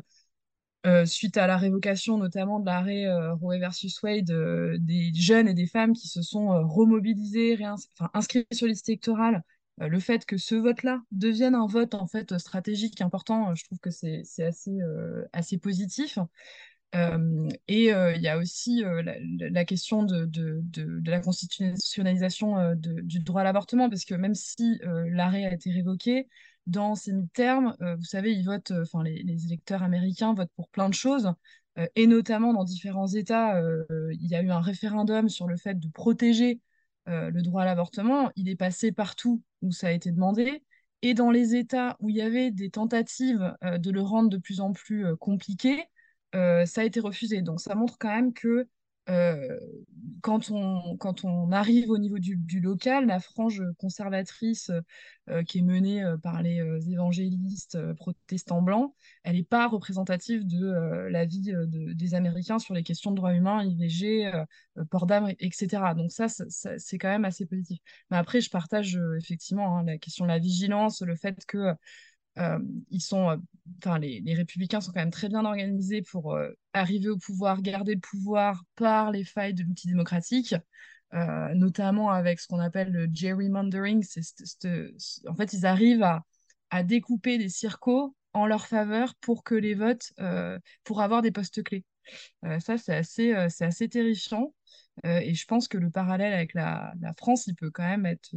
suite 1.06 1.38
à 1.38 1.48
la 1.48 1.58
révocation 1.58 2.18
notamment 2.18 2.60
de 2.60 2.68
l'arrêt 2.68 3.06
Roe 3.34 3.58
versus 3.58 4.00
Wade, 4.04 4.32
des 4.80 5.12
jeunes 5.16 5.48
et 5.48 5.56
des 5.56 5.66
femmes 5.66 5.94
qui 5.94 6.08
se 6.08 6.22
sont 6.22 6.48
remobilisés, 6.68 7.58
enfin, 7.66 8.12
inscrits 8.14 8.46
sur 8.52 8.68
liste 8.68 8.88
électorale, 8.90 9.42
le 9.80 10.00
fait 10.00 10.26
que 10.26 10.38
ce 10.38 10.54
vote-là 10.54 11.02
devienne 11.12 11.56
un 11.56 11.66
vote 11.66 11.96
en 11.96 12.06
fait 12.06 12.38
stratégique 12.38 13.02
important, 13.02 13.56
je 13.56 13.64
trouve 13.66 13.80
que 13.80 13.90
c'est 13.90 14.22
assez 15.34 15.58
positif. 15.58 16.20
Et 17.68 17.90
il 17.90 18.22
y 18.22 18.28
a 18.28 18.38
aussi 18.38 18.84
la, 18.84 19.66
question 19.66 20.04
de, 20.04 20.30
la 21.06 21.20
constitutionnalisation 21.20 22.76
du 22.76 23.20
droit 23.20 23.42
à 23.42 23.44
l'avortement, 23.44 23.90
parce 23.90 24.06
que 24.06 24.16
même 24.16 24.36
si 24.36 24.80
l'arrêt 24.84 25.46
a 25.46 25.54
été 25.54 25.72
révoqué, 25.72 26.28
dans 26.68 26.96
ces 26.96 27.14
mi-termes, 27.14 27.76
vous 27.80 28.04
savez, 28.04 28.34
les, 28.34 29.46
électeurs 29.46 29.84
américains 29.84 30.34
votent 30.34 30.52
pour 30.56 30.70
plein 30.70 30.90
de 30.90 30.94
choses, 30.94 31.32
et 31.96 32.08
notamment 32.08 32.54
dans 32.54 32.64
différents 32.64 33.08
États, 33.08 33.60
il 33.90 34.28
y 34.28 34.36
a 34.36 34.42
eu 34.42 34.50
un 34.50 34.62
référendum 34.62 35.30
sur 35.30 35.48
le 35.48 35.58
fait 35.58 35.80
de 35.80 35.88
protéger 35.90 36.62
le 37.08 37.42
droit 37.42 37.64
à 37.64 37.66
l'avortement. 37.66 38.32
Il 38.36 38.50
est 38.50 38.56
passé 38.56 38.92
partout 38.92 39.44
où 39.62 39.72
ça 39.72 39.88
a 39.88 39.92
été 39.92 40.12
demandé. 40.12 40.64
Et 41.02 41.14
dans 41.14 41.30
les 41.30 41.56
États 41.56 41.98
où 42.00 42.10
il 42.10 42.16
y 42.16 42.22
avait 42.22 42.52
des 42.52 42.70
tentatives 42.70 43.54
de 43.62 43.92
le 43.92 44.02
rendre 44.02 44.30
de 44.30 44.38
plus 44.38 44.62
en 44.62 44.72
plus 44.72 45.06
compliqué, 45.18 45.84
ça 46.66 46.82
a 46.82 46.84
été 46.84 47.00
refusé. 47.00 47.42
Donc 47.42 47.62
ça 47.62 47.76
montre 47.76 47.98
quand 47.98 48.14
même 48.14 48.34
que 48.34 48.68
euh, 49.08 49.60
quand, 50.22 50.50
on, 50.50 50.98
quand 50.98 51.26
on 51.26 51.52
arrive 51.52 51.92
au 51.92 52.00
niveau 52.00 52.18
du, 52.18 52.60
local, 52.60 53.06
la 53.06 53.20
frange 53.20 53.62
conservatrice 53.78 54.72
euh, 55.30 55.44
qui 55.44 55.60
est 55.60 55.62
menée 55.62 56.04
par 56.24 56.42
les 56.42 56.60
évangélistes 56.90 57.78
protestants 57.94 58.64
blancs, 58.64 58.94
elle 59.24 59.36
n'est 59.36 59.44
pas 59.44 59.68
représentative 59.68 60.48
de 60.48 61.08
la 61.10 61.26
vie 61.26 61.54
des 61.68 62.16
Américains 62.16 62.58
sur 62.58 62.74
les 62.74 62.84
questions 62.84 63.12
de 63.12 63.18
droits 63.18 63.34
humains, 63.34 63.64
IVG, 63.64 64.32
port 64.90 65.06
d'âme, 65.06 65.32
etc. 65.40 65.94
Donc 65.96 66.12
ça, 66.12 66.28
c'est 66.28 66.98
quand 66.98 67.10
même 67.10 67.26
assez 67.26 67.46
positif. 67.46 67.80
Mais 68.10 68.18
après, 68.18 68.42
je 68.42 68.50
partage 68.50 69.00
effectivement 69.20 69.78
hein, 69.78 69.84
la 69.84 69.98
question 70.00 70.26
de 70.26 70.30
la 70.30 70.40
vigilance, 70.40 71.02
le 71.02 71.16
fait 71.16 71.46
que 71.46 71.76
ils 72.90 73.02
sont, 73.02 73.42
enfin, 73.78 73.98
les, 74.00 74.34
républicains 74.34 74.82
sont 74.82 74.92
quand 74.92 75.00
même 75.00 75.12
très 75.12 75.30
bien 75.30 75.46
organisés 75.46 76.02
pour 76.02 76.38
arriver 76.74 77.10
au 77.10 77.18
pouvoir, 77.18 77.62
garder 77.62 77.96
le 77.96 78.02
pouvoir 78.02 78.64
par 78.76 79.12
les 79.12 79.24
failles 79.24 79.54
de 79.54 79.64
l'outil 79.64 79.88
démocratique. 79.88 80.56
notamment 81.14 82.10
avec 82.10 82.40
ce 82.40 82.48
qu'on 82.48 82.60
appelle 82.60 82.92
le 82.92 83.08
gerrymandering. 83.12 84.04
en 85.28 85.36
fait, 85.36 85.54
ils 85.54 85.66
arrivent 85.66 86.04
à, 86.04 86.84
découper 86.84 87.38
des 87.38 87.48
circos 87.48 88.14
en 88.36 88.46
leur 88.46 88.68
faveur 88.68 89.16
pour 89.22 89.44
que 89.44 89.56
les 89.56 89.74
votes, 89.74 90.12
euh, 90.20 90.60
pour 90.84 91.02
avoir 91.02 91.22
des 91.22 91.32
postes 91.32 91.64
clés. 91.64 91.86
Euh, 92.44 92.60
ça, 92.60 92.78
c'est 92.78 92.94
assez, 92.94 93.34
euh, 93.34 93.88
terrifiant. 93.90 94.54
et 95.04 95.34
je 95.34 95.46
pense 95.46 95.68
que 95.68 95.78
le 95.78 95.90
parallèle 95.90 96.34
avec 96.34 96.54
la 96.54 96.94
France, 97.18 97.48
il 97.48 97.56
peut 97.56 97.72
quand 97.72 97.88
même 97.88 98.06
être 98.06 98.32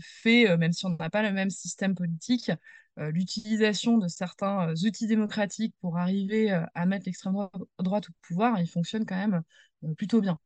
fait, 0.00 0.56
même 0.56 0.72
si 0.72 0.86
on 0.86 0.90
n'a 0.90 1.10
pas 1.10 1.22
le 1.22 1.32
même 1.32 1.50
système 1.50 1.94
politique. 1.94 2.50
L'utilisation 2.98 3.98
de 3.98 4.08
certains 4.08 4.72
outils 4.84 5.06
démocratiques 5.06 5.74
pour 5.80 5.98
arriver 5.98 6.50
à 6.74 6.86
mettre 6.86 7.06
l'extrême 7.06 7.34
droite 7.78 8.08
au 8.08 8.12
pouvoir, 8.22 8.58
il 8.60 8.68
fonctionne 8.68 9.06
quand 9.06 9.16
même 9.16 9.42
plutôt 9.96 10.20
bien. 10.20 10.38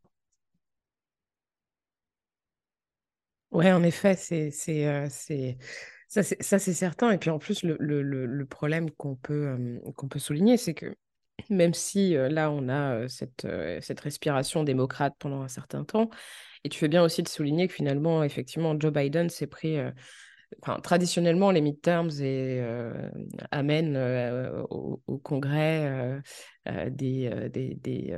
Ouais, 3.50 3.70
en 3.70 3.82
effet, 3.82 4.16
c'est, 4.16 4.50
c'est, 4.50 5.08
c'est, 5.10 5.58
ça, 6.08 6.22
c'est 6.22 6.72
certain. 6.74 7.10
Et 7.10 7.18
puis 7.18 7.30
en 7.30 7.38
plus, 7.38 7.62
le, 7.64 8.44
problème 8.46 8.90
qu'on 8.90 9.14
peut, 9.14 9.80
qu'on 9.96 10.08
peut 10.08 10.18
souligner, 10.18 10.56
c'est 10.56 10.74
que 10.74 10.96
même 11.50 11.74
si 11.74 12.14
là, 12.14 12.50
on 12.50 12.68
a 12.68 13.08
cette, 13.08 13.46
cette 13.80 14.00
respiration 14.00 14.64
démocrate 14.64 15.14
pendant 15.18 15.42
un 15.42 15.48
certain 15.48 15.84
temps, 15.84 16.10
et 16.64 16.68
tu 16.68 16.78
fais 16.78 16.88
bien 16.88 17.02
aussi 17.02 17.22
de 17.22 17.28
souligner 17.28 17.68
que 17.68 17.74
finalement, 17.74 18.22
effectivement, 18.22 18.78
Joe 18.78 18.92
Biden 18.92 19.28
s'est 19.28 19.46
pris 19.46 19.76
traditionnellement, 20.82 21.50
les 21.50 21.60
midterms 21.60 22.10
et, 22.20 22.58
euh, 22.60 23.10
amènent 23.50 23.96
euh, 23.96 24.62
au, 24.70 25.18
Congrès 25.18 25.88
euh, 26.68 26.90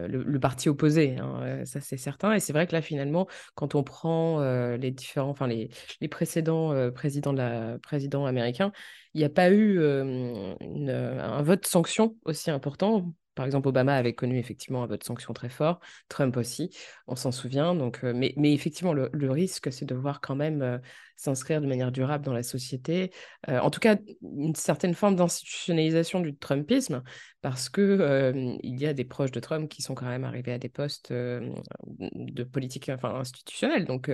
le, 0.08 0.38
parti 0.38 0.68
opposé, 0.68 1.16
hein, 1.18 1.64
ça 1.64 1.80
c'est 1.80 1.96
certain. 1.96 2.32
Et 2.34 2.40
c'est 2.40 2.52
vrai 2.52 2.66
que 2.66 2.72
là, 2.72 2.82
finalement, 2.82 3.26
quand 3.54 3.74
on 3.74 3.82
prend 3.82 4.40
les 4.76 4.90
différents, 4.90 5.30
enfin 5.30 5.46
les, 5.46 5.70
précédents 6.08 6.90
présidents, 6.92 8.26
américains, 8.26 8.72
il 9.14 9.18
n'y 9.18 9.24
a 9.24 9.30
pas 9.30 9.50
eu 9.50 9.82
un 9.82 11.42
vote 11.42 11.66
sanction 11.66 12.16
aussi 12.24 12.50
important 12.50 13.12
par 13.34 13.46
exemple, 13.46 13.68
Obama 13.68 13.96
avait 13.96 14.14
connu 14.14 14.38
effectivement 14.38 14.84
un 14.84 14.86
vote 14.86 15.02
sanction 15.02 15.32
très 15.32 15.48
fort, 15.48 15.80
Trump 16.08 16.36
aussi, 16.36 16.70
on 17.08 17.16
s'en 17.16 17.32
souvient. 17.32 17.74
Donc, 17.74 18.02
mais, 18.02 18.32
effectivement, 18.36 18.92
le, 18.92 19.30
risque, 19.30 19.72
c'est 19.72 19.84
de 19.84 19.94
voir 19.94 20.20
quand 20.20 20.36
même 20.36 20.80
s'inscrire 21.16 21.60
de 21.60 21.66
manière 21.66 21.92
durable 21.92 22.24
dans 22.24 22.32
la 22.32 22.42
société. 22.42 23.10
Euh, 23.48 23.58
en 23.60 23.70
tout 23.70 23.80
cas, 23.80 23.96
une 24.22 24.54
certaine 24.54 24.94
forme 24.94 25.16
d'institutionnalisation 25.16 26.20
du 26.20 26.36
Trumpisme, 26.36 27.02
parce 27.40 27.68
que 27.68 28.32
il 28.62 28.80
y 28.80 28.86
a 28.86 28.94
des 28.94 29.04
proches 29.04 29.30
de 29.30 29.40
Trump 29.40 29.68
qui 29.68 29.82
sont 29.82 29.94
quand 29.94 30.06
même 30.06 30.24
arrivés 30.24 30.52
à 30.52 30.58
des 30.58 30.68
postes 30.68 31.12
de 31.12 32.44
politique 32.44 32.88
enfin, 32.88 33.14
institutionnelle. 33.16 33.84
Donc, 33.84 34.10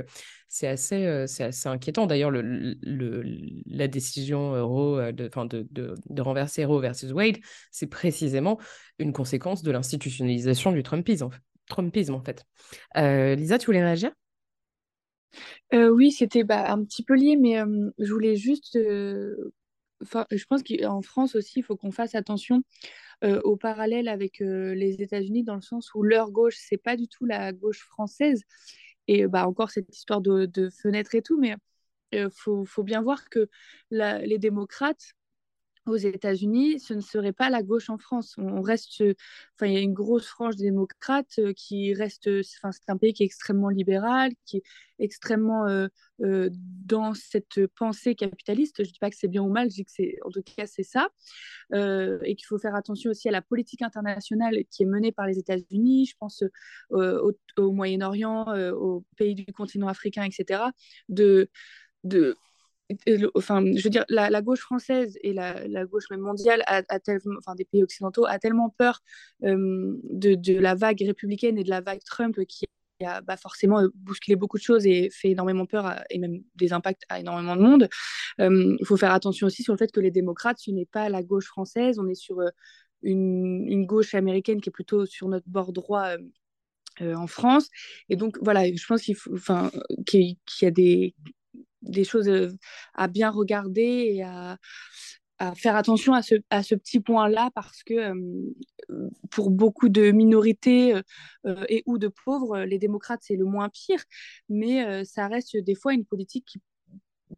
c'est 0.48 0.66
assez, 0.66 1.24
c'est 1.28 1.44
assez 1.44 1.68
inquiétant. 1.68 2.06
D'ailleurs, 2.06 2.30
le, 2.30 2.42
le, 2.42 3.22
la 3.66 3.86
décision 3.86 4.52
Roe 4.66 5.12
de, 5.12 5.28
de, 5.28 5.68
de, 5.70 5.94
de 6.08 6.22
renverser 6.22 6.64
Roe 6.64 6.80
versus 6.80 7.12
Wade, 7.12 7.38
c'est 7.70 7.86
précisément 7.86 8.58
une 8.98 9.12
conséquence 9.12 9.62
de 9.62 9.70
l'institutionnalisation 9.70 10.72
du 10.72 10.82
Trumpisme, 10.82 11.30
Trumpisme 11.68 12.14
en 12.14 12.22
fait. 12.22 12.44
Euh, 12.96 13.34
Lisa, 13.34 13.58
tu 13.58 13.66
voulais 13.66 13.82
réagir? 13.82 14.10
Euh, 15.74 15.88
Oui, 15.88 16.10
c'était 16.12 16.44
bah, 16.44 16.70
un 16.70 16.84
petit 16.84 17.02
peu 17.02 17.14
lié, 17.14 17.36
mais 17.36 17.56
je 17.98 18.12
voulais 18.12 18.36
juste... 18.36 18.78
je 18.78 20.44
pense 20.48 20.62
qu'en 20.62 21.02
France 21.02 21.34
aussi, 21.34 21.60
il 21.60 21.62
faut 21.62 21.76
qu'on 21.76 21.92
fasse 21.92 22.14
attention 22.14 22.62
au 23.22 23.56
parallèle 23.56 24.08
avec 24.08 24.40
les 24.40 25.02
États-Unis, 25.02 25.44
dans 25.44 25.56
le 25.56 25.60
sens 25.60 25.94
où 25.94 26.02
leur 26.02 26.30
gauche, 26.30 26.56
c'est 26.58 26.78
pas 26.82 26.96
du 26.96 27.06
tout 27.08 27.26
la 27.26 27.52
gauche 27.52 27.82
française. 27.84 28.42
Et 29.08 29.26
bah, 29.26 29.46
encore 29.46 29.70
cette 29.70 29.94
histoire 29.94 30.20
de, 30.20 30.46
de 30.46 30.70
fenêtre 30.70 31.14
et 31.14 31.22
tout, 31.22 31.38
mais 31.38 31.56
il 32.12 32.28
faut, 32.30 32.64
faut, 32.64 32.82
bien 32.82 33.02
voir 33.02 33.28
que 33.28 33.48
les 33.90 34.38
démocrates, 34.38 35.14
aux 35.86 35.96
États-Unis, 35.96 36.78
ce 36.80 36.94
ne 36.94 37.00
serait 37.00 37.32
pas 37.32 37.50
la 37.50 37.62
gauche 37.62 37.88
en 37.90 37.98
France. 37.98 38.34
On 38.38 38.60
reste, 38.60 39.02
enfin, 39.56 39.66
il 39.66 39.72
y 39.72 39.76
a 39.76 39.80
une 39.80 39.94
grosse 39.94 40.26
frange 40.26 40.56
démocrate 40.56 41.38
euh, 41.38 41.52
qui 41.54 41.94
reste, 41.94 42.28
enfin, 42.28 42.70
c'est 42.72 42.88
un 42.90 42.96
pays 42.96 43.12
qui 43.12 43.22
est 43.22 43.26
extrêmement 43.26 43.70
libéral, 43.70 44.32
qui 44.44 44.58
est 44.58 44.62
extrêmement 44.98 45.66
euh, 45.66 45.88
euh, 46.22 46.50
dans 46.52 47.14
cette 47.14 47.66
pensée 47.76 48.14
capitaliste. 48.14 48.76
Je 48.78 48.88
ne 48.88 48.92
dis 48.92 48.98
pas 48.98 49.10
que 49.10 49.16
c'est 49.16 49.28
bien 49.28 49.42
ou 49.42 49.50
mal, 49.50 49.70
je 49.70 49.76
dis 49.76 49.84
que 49.84 49.90
c'est, 49.92 50.18
en 50.24 50.30
tout 50.30 50.42
cas, 50.42 50.66
c'est 50.66 50.82
ça, 50.82 51.08
et 51.72 52.36
qu'il 52.36 52.46
faut 52.46 52.58
faire 52.58 52.74
attention 52.74 53.10
aussi 53.10 53.28
à 53.28 53.32
la 53.32 53.42
politique 53.42 53.82
internationale 53.82 54.56
qui 54.70 54.82
est 54.82 54.86
menée 54.86 55.12
par 55.12 55.26
les 55.26 55.38
États-Unis. 55.38 56.06
Je 56.06 56.14
pense 56.18 56.44
au, 56.90 57.32
au 57.56 57.72
Moyen-Orient, 57.72 58.46
aux 58.72 59.04
pays 59.16 59.34
du 59.34 59.46
continent 59.52 59.88
africain, 59.88 60.24
etc. 60.24 60.62
De 61.08 61.48
de 62.04 62.36
enfin, 63.34 63.64
je 63.64 63.82
veux 63.82 63.90
dire, 63.90 64.04
la, 64.08 64.42
gauche 64.42 64.60
française 64.60 65.16
et 65.22 65.32
la, 65.32 65.84
gauche 65.86 66.04
même 66.10 66.20
mondiale, 66.20 66.62
a, 66.66 66.82
enfin, 67.38 67.54
des 67.54 67.64
pays 67.64 67.82
occidentaux, 67.82 68.26
a 68.26 68.38
tellement 68.38 68.70
peur 68.70 69.00
euh, 69.44 69.98
de, 70.04 70.58
la 70.58 70.74
vague 70.74 71.00
républicaine 71.00 71.58
et 71.58 71.64
de 71.64 71.70
la 71.70 71.80
vague 71.80 72.02
Trump 72.04 72.38
qui 72.46 72.66
a 73.04 73.20
bah, 73.22 73.36
forcément 73.36 73.80
euh, 73.80 73.88
bousculé 73.94 74.36
beaucoup 74.36 74.58
de 74.58 74.62
choses 74.62 74.86
et 74.86 75.08
fait 75.10 75.30
énormément 75.30 75.66
peur 75.66 76.02
et 76.10 76.18
même 76.18 76.42
des 76.56 76.72
impacts 76.72 77.02
à 77.08 77.20
énormément 77.20 77.56
de 77.56 77.62
monde. 77.62 77.88
Euh, 78.40 78.76
il 78.78 78.86
faut 78.86 78.96
faire 78.96 79.12
attention 79.12 79.46
aussi 79.46 79.62
sur 79.62 79.72
le 79.72 79.78
fait 79.78 79.90
que 79.92 80.00
les 80.00 80.10
démocrates, 80.10 80.58
ce 80.58 80.70
n'est 80.70 80.86
pas 80.86 81.08
la 81.08 81.22
gauche 81.22 81.46
française, 81.46 81.98
on 81.98 82.08
est 82.08 82.14
sur 82.14 82.42
une, 83.02 83.86
gauche 83.86 84.14
américaine 84.14 84.60
qui 84.60 84.68
est 84.68 84.72
plutôt 84.72 85.06
sur 85.06 85.28
notre 85.28 85.48
bord 85.48 85.72
droit. 85.72 86.10
en 87.00 87.26
France. 87.26 87.70
Et 88.10 88.16
donc, 88.16 88.36
voilà, 88.42 88.66
je 88.66 88.86
pense 88.86 89.00
qu'il 89.00 89.16
enfin, 89.32 89.70
qu'il 90.04 90.36
y 90.60 90.66
a 90.66 90.70
des, 90.70 91.14
des 91.82 92.04
choses 92.04 92.28
euh, 92.28 92.52
à 92.94 93.08
bien 93.08 93.30
regarder 93.30 94.12
et 94.14 94.22
à, 94.22 94.58
faire 95.56 95.74
attention 95.74 96.12
à 96.12 96.20
ce, 96.20 96.74
petit 96.74 97.00
point-là 97.00 97.50
parce 97.54 97.82
que 97.82 97.94
euh, 97.94 99.08
pour 99.30 99.50
beaucoup 99.50 99.88
de 99.88 100.10
minorités 100.10 100.94
euh, 101.46 101.64
et 101.70 101.82
ou 101.86 101.96
de 101.96 102.08
pauvres, 102.08 102.58
les 102.60 102.78
démocrates, 102.78 103.20
c'est 103.22 103.36
le 103.36 103.46
moins 103.46 103.70
pire, 103.70 104.04
mais 104.50 105.02
ça 105.06 105.28
reste 105.28 105.56
des 105.56 105.74
fois 105.74 105.94
une 105.94 106.04
politique 106.04 106.44
qui, 106.44 106.60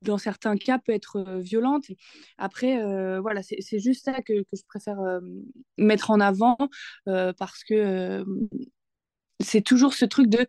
dans 0.00 0.18
certains 0.18 0.56
cas, 0.56 0.80
peut 0.80 0.90
être 0.90 1.38
violente. 1.38 1.84
Après, 2.38 2.76
voilà, 3.20 3.40
c'est 3.44 3.78
juste 3.78 4.04
ça 4.04 4.20
que 4.20 4.42
je 4.52 4.62
préfère 4.66 4.98
mettre 5.78 6.10
en 6.10 6.18
avant 6.18 6.56
parce 7.04 7.62
que 7.62 8.24
c'est 9.38 9.62
toujours 9.62 9.94
ce 9.94 10.04
truc 10.04 10.28
de 10.28 10.46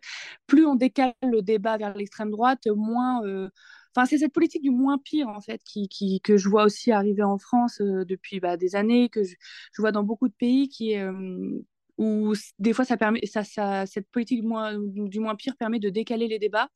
plus 0.48 0.66
on 0.66 0.74
décale 0.74 1.14
le 1.22 1.40
débat 1.40 1.76
vers 1.76 1.94
l'extrême 1.96 2.30
droite, 2.30 2.66
moins 2.66 3.20
Enfin, 3.96 4.06
c'est 4.06 4.18
cette 4.18 4.32
politique 4.32 4.62
du 4.62 4.70
moins 4.70 4.98
pire, 4.98 5.28
en 5.28 5.40
fait, 5.40 5.62
qui, 5.62 6.20
que 6.22 6.36
je 6.36 6.48
vois 6.48 6.64
aussi 6.64 6.90
arriver 6.90 7.22
en 7.22 7.38
France 7.38 7.80
euh, 7.80 8.04
depuis 8.04 8.40
bah, 8.40 8.56
des 8.56 8.74
années, 8.74 9.08
que 9.08 9.22
je, 9.22 9.36
vois 9.78 9.92
dans 9.92 10.02
beaucoup 10.02 10.28
de 10.28 10.34
pays 10.34 10.68
qui, 10.68 10.96
euh, 10.96 11.60
où 11.96 12.34
des 12.58 12.72
fois, 12.72 12.84
ça 12.84 12.96
permet, 12.96 13.20
ça, 13.26 13.86
cette 13.86 14.08
politique 14.10 14.42
du 14.42 15.20
moins, 15.20 15.36
pire 15.36 15.56
permet 15.56 15.78
de 15.78 15.90
décaler 15.90 16.26
les 16.26 16.40
débats. 16.40 16.70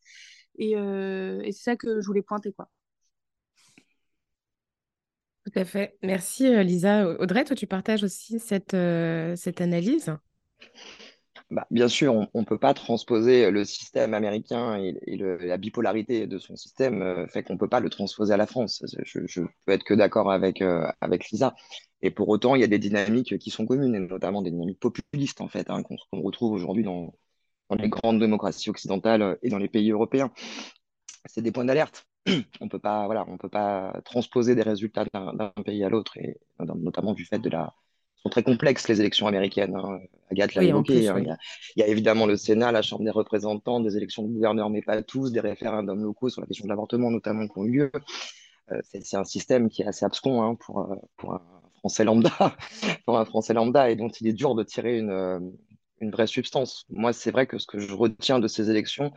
Et, 0.59 0.77
euh, 0.77 1.41
et 1.43 1.51
c'est 1.53 1.63
ça 1.63 1.77
que 1.77 2.01
je 2.01 2.07
voulais 2.07 2.23
pointer, 2.23 2.53
quoi. 2.53 2.71
Tout 5.45 5.59
à 5.59 5.65
fait. 5.65 5.97
Merci, 6.03 6.63
Lisa. 6.63 7.09
Audrey, 7.21 7.45
toi, 7.45 7.57
tu 7.57 7.67
partages 7.67 8.05
aussi 8.05 8.39
cette, 8.39 8.77
cette 9.37 9.61
analyse? 9.61 10.15
Bah, 11.51 11.67
bien 11.71 11.89
sûr, 11.89 12.15
on 12.35 12.41
ne 12.41 12.45
peut 12.45 12.59
pas 12.59 12.75
transposer 12.75 13.51
le 13.51 13.65
système 13.65 14.13
américain 14.13 14.77
et, 14.77 15.17
la 15.17 15.57
bipolarité 15.57 16.27
de 16.27 16.39
son 16.39 16.57
système 16.57 17.01
euh, 17.01 17.27
fait 17.27 17.43
qu'on 17.43 17.55
ne 17.55 17.59
peut 17.59 17.69
pas 17.69 17.81
le 17.81 17.89
transposer 17.89 18.35
à 18.35 18.37
la 18.37 18.47
France. 18.47 18.85
Je, 19.05 19.21
je 19.27 19.41
peux 19.65 19.73
être 19.73 19.85
que 19.85 19.95
d'accord 19.95 20.31
avec, 20.31 20.61
euh, 20.61 20.87
avec 21.01 21.31
Lisa. 21.31 21.55
Et 22.03 22.11
pour 22.11 22.29
autant, 22.29 22.55
il 22.55 22.61
y 22.61 22.65
a 22.65 22.67
des 22.69 22.79
dynamiques 22.79 23.39
qui 23.39 23.51
sont 23.51 23.65
communes, 23.67 23.95
et 23.95 24.01
notamment 24.01 24.43
des 24.43 24.51
dynamiques 24.51 24.79
populistes, 24.79 25.41
en 25.41 25.49
fait, 25.49 25.71
hein, 25.71 25.83
qu'on 25.83 26.21
retrouve 26.21 26.53
aujourd'hui 26.53 26.85
dans, 26.85 27.15
dans, 27.71 27.77
les 27.77 27.89
grandes 27.89 28.21
démocraties 28.21 28.69
occidentales 28.71 29.39
et 29.43 29.49
dans 29.49 29.59
les 29.59 29.69
pays 29.69 29.91
européens. 29.91 30.31
C'est 31.27 31.43
des 31.43 31.53
points 31.53 31.65
d'alerte. 31.65 32.07
On 32.61 32.67
on 32.67 32.69
peut 32.69 33.49
pas 33.49 34.01
transposer 34.05 34.55
des 34.55 34.63
résultats 34.63 35.05
d'un 35.15 35.53
pays 35.65 35.83
à 35.85 35.89
l'autre, 35.89 36.19
et 36.19 36.39
notamment 36.61 37.15
du 37.15 37.25
fait 37.25 37.39
de 37.39 37.49
la 37.49 37.75
sont 38.23 38.29
très 38.29 38.43
complexes, 38.43 38.89
les 38.89 39.01
élections 39.01 39.27
américaines. 39.27 39.75
Hein. 39.77 40.01
Agathe 40.31 40.55
l'a 40.55 40.65
évoqué. 40.65 41.09
Hein. 41.09 41.25
il, 41.77 41.81
y 41.81 41.83
a, 41.83 41.87
évidemment 41.87 42.27
le 42.27 42.37
Sénat, 42.37 42.73
la 42.73 42.83
Chambre 42.83 43.05
des 43.05 43.11
représentants, 43.11 43.81
des 43.81 43.97
élections 43.97 44.23
de 44.23 44.29
gouverneurs, 44.29 44.71
mais 44.71 44.83
pas 44.83 45.03
tous, 45.03 45.33
des 45.33 45.41
référendums 45.41 46.03
locaux 46.03 46.29
sur 46.29 46.41
la 46.41 46.47
question 46.47 46.65
de 46.65 46.71
l'avortement, 46.71 47.11
notamment, 47.11 47.47
qui 47.47 47.59
ont 47.59 47.65
eu 47.65 47.71
lieu. 47.71 47.93
Euh, 48.73 48.81
c'est 48.83 49.17
un 49.17 49.25
système 49.25 49.69
qui 49.69 49.83
est 49.83 49.87
assez 49.87 50.05
abscon 50.05 50.43
hein, 50.43 50.55
pour, 50.57 50.81
euh, 50.81 50.97
pour, 51.17 51.35
un 51.35 51.43
Français 51.79 52.05
lambda, 52.05 52.57
pour 53.07 53.19
un 53.19 53.25
Français 53.25 53.55
lambda, 53.55 53.91
et 53.91 53.97
dont 53.97 54.09
il 54.09 54.27
est 54.27 54.33
dur 54.33 54.55
de 54.55 54.65
tirer 54.65 54.99
une, 54.99 55.11
euh, 55.11 55.39
une 56.01 56.11
vraie 56.11 56.27
substance. 56.27 56.85
Moi, 56.91 57.13
c'est 57.13 57.31
vrai 57.31 57.47
que 57.47 57.59
ce 57.59 57.67
que 57.67 57.79
je 57.79 57.95
retiens 57.95 58.41
de 58.41 58.49
ces 58.49 58.71
élections, 58.71 59.13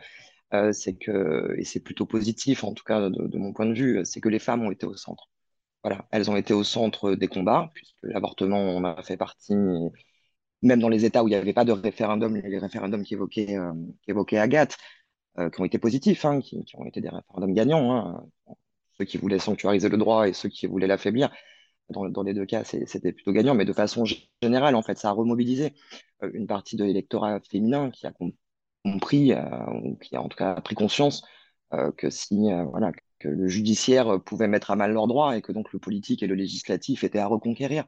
c'est 0.72 0.92
que, 0.92 1.54
et 1.56 1.64
c'est 1.64 1.80
plutôt 1.80 2.04
positif, 2.04 2.62
en 2.62 2.74
tout 2.74 2.84
cas 2.84 3.08
de, 3.08 3.26
de 3.26 3.38
mon 3.38 3.54
point 3.54 3.64
de 3.64 3.72
vue, 3.72 4.02
c'est 4.04 4.20
que 4.20 4.28
les 4.28 4.38
femmes 4.38 4.62
ont 4.62 4.70
été 4.70 4.84
au 4.84 4.94
centre 4.94 5.30
voilà, 5.82 6.06
elles 6.10 6.30
ont 6.30 6.36
été 6.36 6.54
au 6.54 6.64
centre 6.64 7.14
des 7.14 7.28
combats, 7.28 7.70
puisque 7.74 7.96
l'avortement 8.02 8.58
on 8.58 8.84
a 8.84 9.02
fait 9.02 9.16
partie, 9.16 9.54
même 10.62 10.80
dans 10.80 10.88
les 10.88 11.04
États 11.04 11.22
où 11.24 11.28
il 11.28 11.32
n'y 11.32 11.36
avait 11.36 11.52
pas 11.52 11.64
de 11.64 11.72
référendum, 11.72 12.36
les 12.36 12.58
référendums 12.58 13.02
qui 13.04 13.14
évoquaient, 13.14 13.56
euh, 13.58 13.72
évoquaient 14.08 14.38
Agathe, 14.38 14.76
euh, 15.38 15.50
qui 15.50 15.60
ont 15.60 15.64
été 15.64 15.78
positifs, 15.78 16.24
hein, 16.24 16.40
qui, 16.40 16.64
ont 16.74 16.84
été 16.84 17.00
des 17.00 17.08
référendums 17.08 17.54
gagnants, 17.54 17.92
hein, 17.96 18.26
ceux 18.98 19.04
qui 19.04 19.18
voulaient 19.18 19.38
sanctuariser 19.38 19.88
le 19.88 19.96
droit 19.98 20.28
et 20.28 20.32
ceux 20.32 20.48
qui 20.48 20.66
voulaient 20.66 20.86
l'affaiblir. 20.86 21.30
Dans, 21.88 22.08
dans, 22.08 22.22
les 22.22 22.32
deux 22.32 22.46
cas, 22.46 22.64
c'était 22.64 23.12
plutôt 23.12 23.32
gagnant, 23.32 23.54
mais 23.54 23.64
de 23.64 23.72
façon 23.72 24.04
générale, 24.42 24.76
en 24.76 24.82
fait, 24.82 24.98
ça 24.98 25.10
a 25.10 25.12
remobilisé 25.12 25.74
euh, 26.22 26.30
une 26.32 26.46
partie 26.46 26.76
de 26.76 26.84
l'électorat 26.84 27.40
féminin 27.40 27.90
qui 27.90 28.06
a 28.06 28.12
compris, 28.12 29.32
ou 29.34 29.96
qui 29.96 30.16
a 30.16 30.22
en 30.22 30.28
tout 30.28 30.36
cas 30.36 30.54
pris 30.60 30.74
conscience 30.74 31.22
que 31.96 32.10
si 32.10 32.50
voilà, 32.70 32.92
que 33.22 33.28
le 33.28 33.48
judiciaire 33.48 34.20
pouvait 34.20 34.48
mettre 34.48 34.70
à 34.70 34.76
mal 34.76 34.92
leurs 34.92 35.06
droits 35.06 35.36
et 35.36 35.42
que 35.42 35.52
donc 35.52 35.72
le 35.72 35.78
politique 35.78 36.22
et 36.22 36.26
le 36.26 36.34
législatif 36.34 37.04
étaient 37.04 37.18
à 37.18 37.26
reconquérir. 37.26 37.84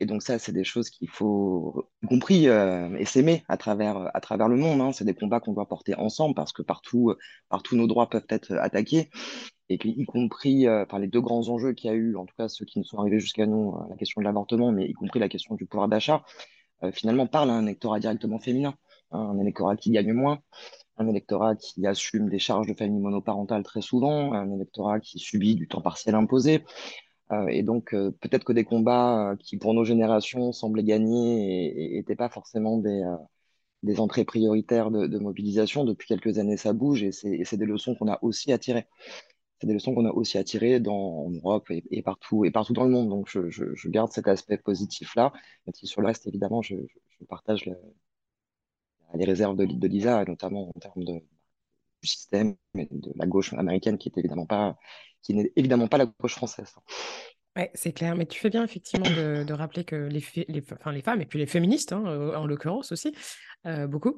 Et 0.00 0.06
donc 0.06 0.22
ça, 0.22 0.38
c'est 0.38 0.52
des 0.52 0.64
choses 0.64 0.90
qu'il 0.90 1.08
faut, 1.08 1.88
y 2.02 2.06
compris, 2.06 2.48
euh, 2.48 2.94
et 2.96 3.04
s'aimer 3.04 3.44
à 3.48 3.56
travers, 3.56 4.10
à 4.14 4.20
travers 4.20 4.48
le 4.48 4.56
monde. 4.56 4.80
Hein. 4.80 4.92
C'est 4.92 5.04
des 5.04 5.14
combats 5.14 5.40
qu'on 5.40 5.52
doit 5.52 5.68
porter 5.68 5.94
ensemble 5.94 6.34
parce 6.34 6.52
que 6.52 6.62
partout, 6.62 7.14
partout 7.48 7.76
nos 7.76 7.86
droits 7.86 8.08
peuvent 8.08 8.26
être 8.28 8.52
attaqués. 8.54 9.10
Et 9.70 9.78
y 9.82 10.04
compris 10.04 10.66
euh, 10.66 10.84
par 10.84 10.98
les 10.98 11.06
deux 11.06 11.20
grands 11.20 11.48
enjeux 11.48 11.72
qu'il 11.72 11.90
y 11.90 11.92
a 11.92 11.96
eu, 11.96 12.16
en 12.16 12.26
tout 12.26 12.34
cas 12.36 12.48
ceux 12.48 12.66
qui 12.66 12.78
ne 12.78 12.84
sont 12.84 12.98
arrivés 12.98 13.18
jusqu'à 13.18 13.46
nous, 13.46 13.74
euh, 13.74 13.88
la 13.88 13.96
question 13.96 14.20
de 14.20 14.26
l'avortement, 14.26 14.72
mais 14.72 14.86
y 14.86 14.92
compris 14.92 15.20
la 15.20 15.28
question 15.28 15.54
du 15.54 15.66
pouvoir 15.66 15.88
d'achat, 15.88 16.22
finalement 16.92 17.26
parle 17.26 17.48
à 17.48 17.54
un 17.54 17.62
électorat 17.62 17.98
directement 17.98 18.38
féminin, 18.38 18.74
hein, 19.10 19.18
un 19.18 19.38
électorat 19.38 19.74
qui 19.74 19.90
gagne 19.90 20.12
moins, 20.12 20.40
un 20.96 21.08
électorat 21.08 21.56
qui 21.56 21.86
assume 21.86 22.28
des 22.28 22.38
charges 22.38 22.66
de 22.66 22.74
famille 22.74 23.00
monoparentale 23.00 23.62
très 23.62 23.80
souvent, 23.80 24.32
un 24.32 24.50
électorat 24.52 25.00
qui 25.00 25.18
subit 25.18 25.54
du 25.54 25.68
temps 25.68 25.80
partiel 25.80 26.14
imposé. 26.14 26.64
Euh, 27.32 27.46
et 27.48 27.62
donc, 27.62 27.94
euh, 27.94 28.10
peut-être 28.20 28.44
que 28.44 28.52
des 28.52 28.64
combats 28.64 29.30
euh, 29.32 29.36
qui, 29.36 29.56
pour 29.56 29.74
nos 29.74 29.84
générations, 29.84 30.52
semblaient 30.52 30.84
gagnés 30.84 31.90
n'étaient 31.94 32.16
pas 32.16 32.28
forcément 32.28 32.78
des, 32.78 33.02
entrées 33.98 34.24
prioritaires 34.24 34.90
de, 34.90 35.18
mobilisation. 35.18 35.84
Depuis 35.84 36.06
quelques 36.06 36.38
années, 36.38 36.56
ça 36.56 36.72
bouge 36.72 37.02
et 37.02 37.12
c'est 37.12 37.56
des 37.56 37.66
leçons 37.66 37.94
qu'on 37.94 38.08
a 38.08 38.18
aussi 38.22 38.52
à 38.52 38.58
tirer. 38.58 38.86
C'est 39.60 39.66
des 39.66 39.74
leçons 39.74 39.94
qu'on 39.94 40.06
a 40.06 40.12
aussi 40.12 40.38
à 40.38 40.44
tirer 40.44 40.80
dans, 40.80 41.26
en 41.26 41.30
Europe 41.30 41.70
et, 41.70 41.84
et, 41.90 42.02
partout, 42.02 42.44
et 42.44 42.50
partout 42.50 42.72
dans 42.74 42.84
le 42.84 42.90
monde. 42.90 43.08
Donc, 43.08 43.28
je, 43.30 43.88
garde 43.88 44.12
cet 44.12 44.28
aspect 44.28 44.58
positif-là. 44.58 45.32
Sur 45.74 46.00
le 46.02 46.08
reste, 46.08 46.26
évidemment, 46.26 46.62
je, 46.62 46.76
je 47.20 47.24
partage 47.26 47.66
le, 47.66 47.76
les 49.16 49.24
réserves 49.24 49.56
de, 49.56 49.66
de 49.66 49.88
Lisa, 49.88 50.24
notamment 50.24 50.70
en 50.74 50.80
termes 50.80 51.04
de, 51.04 51.20
du 52.02 52.08
système 52.08 52.56
de 52.74 53.12
la 53.16 53.26
gauche 53.26 53.52
américaine, 53.54 53.98
qui 53.98 54.08
est 54.08 54.18
évidemment 54.18 54.46
pas, 54.46 54.76
qui 55.22 55.34
n'est 55.34 55.52
évidemment 55.56 55.88
pas 55.88 55.98
la 55.98 56.06
gauche 56.06 56.34
française. 56.34 56.74
Ouais, 57.56 57.70
c'est 57.74 57.92
clair, 57.92 58.16
mais 58.16 58.26
tu 58.26 58.40
fais 58.40 58.50
bien 58.50 58.64
effectivement 58.64 59.08
de, 59.08 59.52
rappeler 59.52 59.84
que 59.84 59.94
les 59.94 60.20
femmes 60.20 61.20
et 61.20 61.26
puis 61.26 61.38
les 61.38 61.46
féministes, 61.46 61.92
hein, 61.92 62.02
en 62.34 62.46
l'occurrence 62.46 62.90
aussi, 62.90 63.14
euh, 63.66 63.86
beaucoup, 63.86 64.16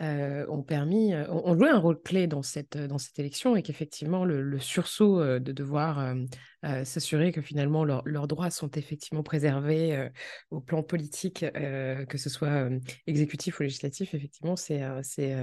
euh, 0.00 0.46
ont 0.48 0.62
permis, 0.62 1.12
euh, 1.12 1.28
ont, 1.28 1.58
joué 1.58 1.68
un 1.68 1.78
rôle 1.78 2.00
clé 2.00 2.28
dans 2.28 2.42
cette, 2.42 2.76
euh, 2.76 2.86
dans 2.86 2.98
cette 2.98 3.18
élection 3.18 3.56
et 3.56 3.62
qu'effectivement 3.62 4.24
le, 4.24 4.56
sursaut 4.60 5.22
de 5.40 5.52
devoir 5.52 6.14
s'assurer 6.84 7.32
que 7.32 7.40
finalement 7.40 7.84
leur, 7.84 8.02
leurs 8.04 8.26
droits 8.28 8.50
sont 8.50 8.70
effectivement 8.72 9.22
préservés 9.22 10.10
au 10.50 10.60
plan 10.60 10.82
politique, 10.82 11.44
que 11.54 12.18
ce 12.18 12.28
soit 12.28 12.68
exécutif 13.06 13.60
ou 13.60 13.62
législatif, 13.62 14.14
effectivement, 14.14 14.56
c'est 14.56 14.82
c'est 15.02 15.34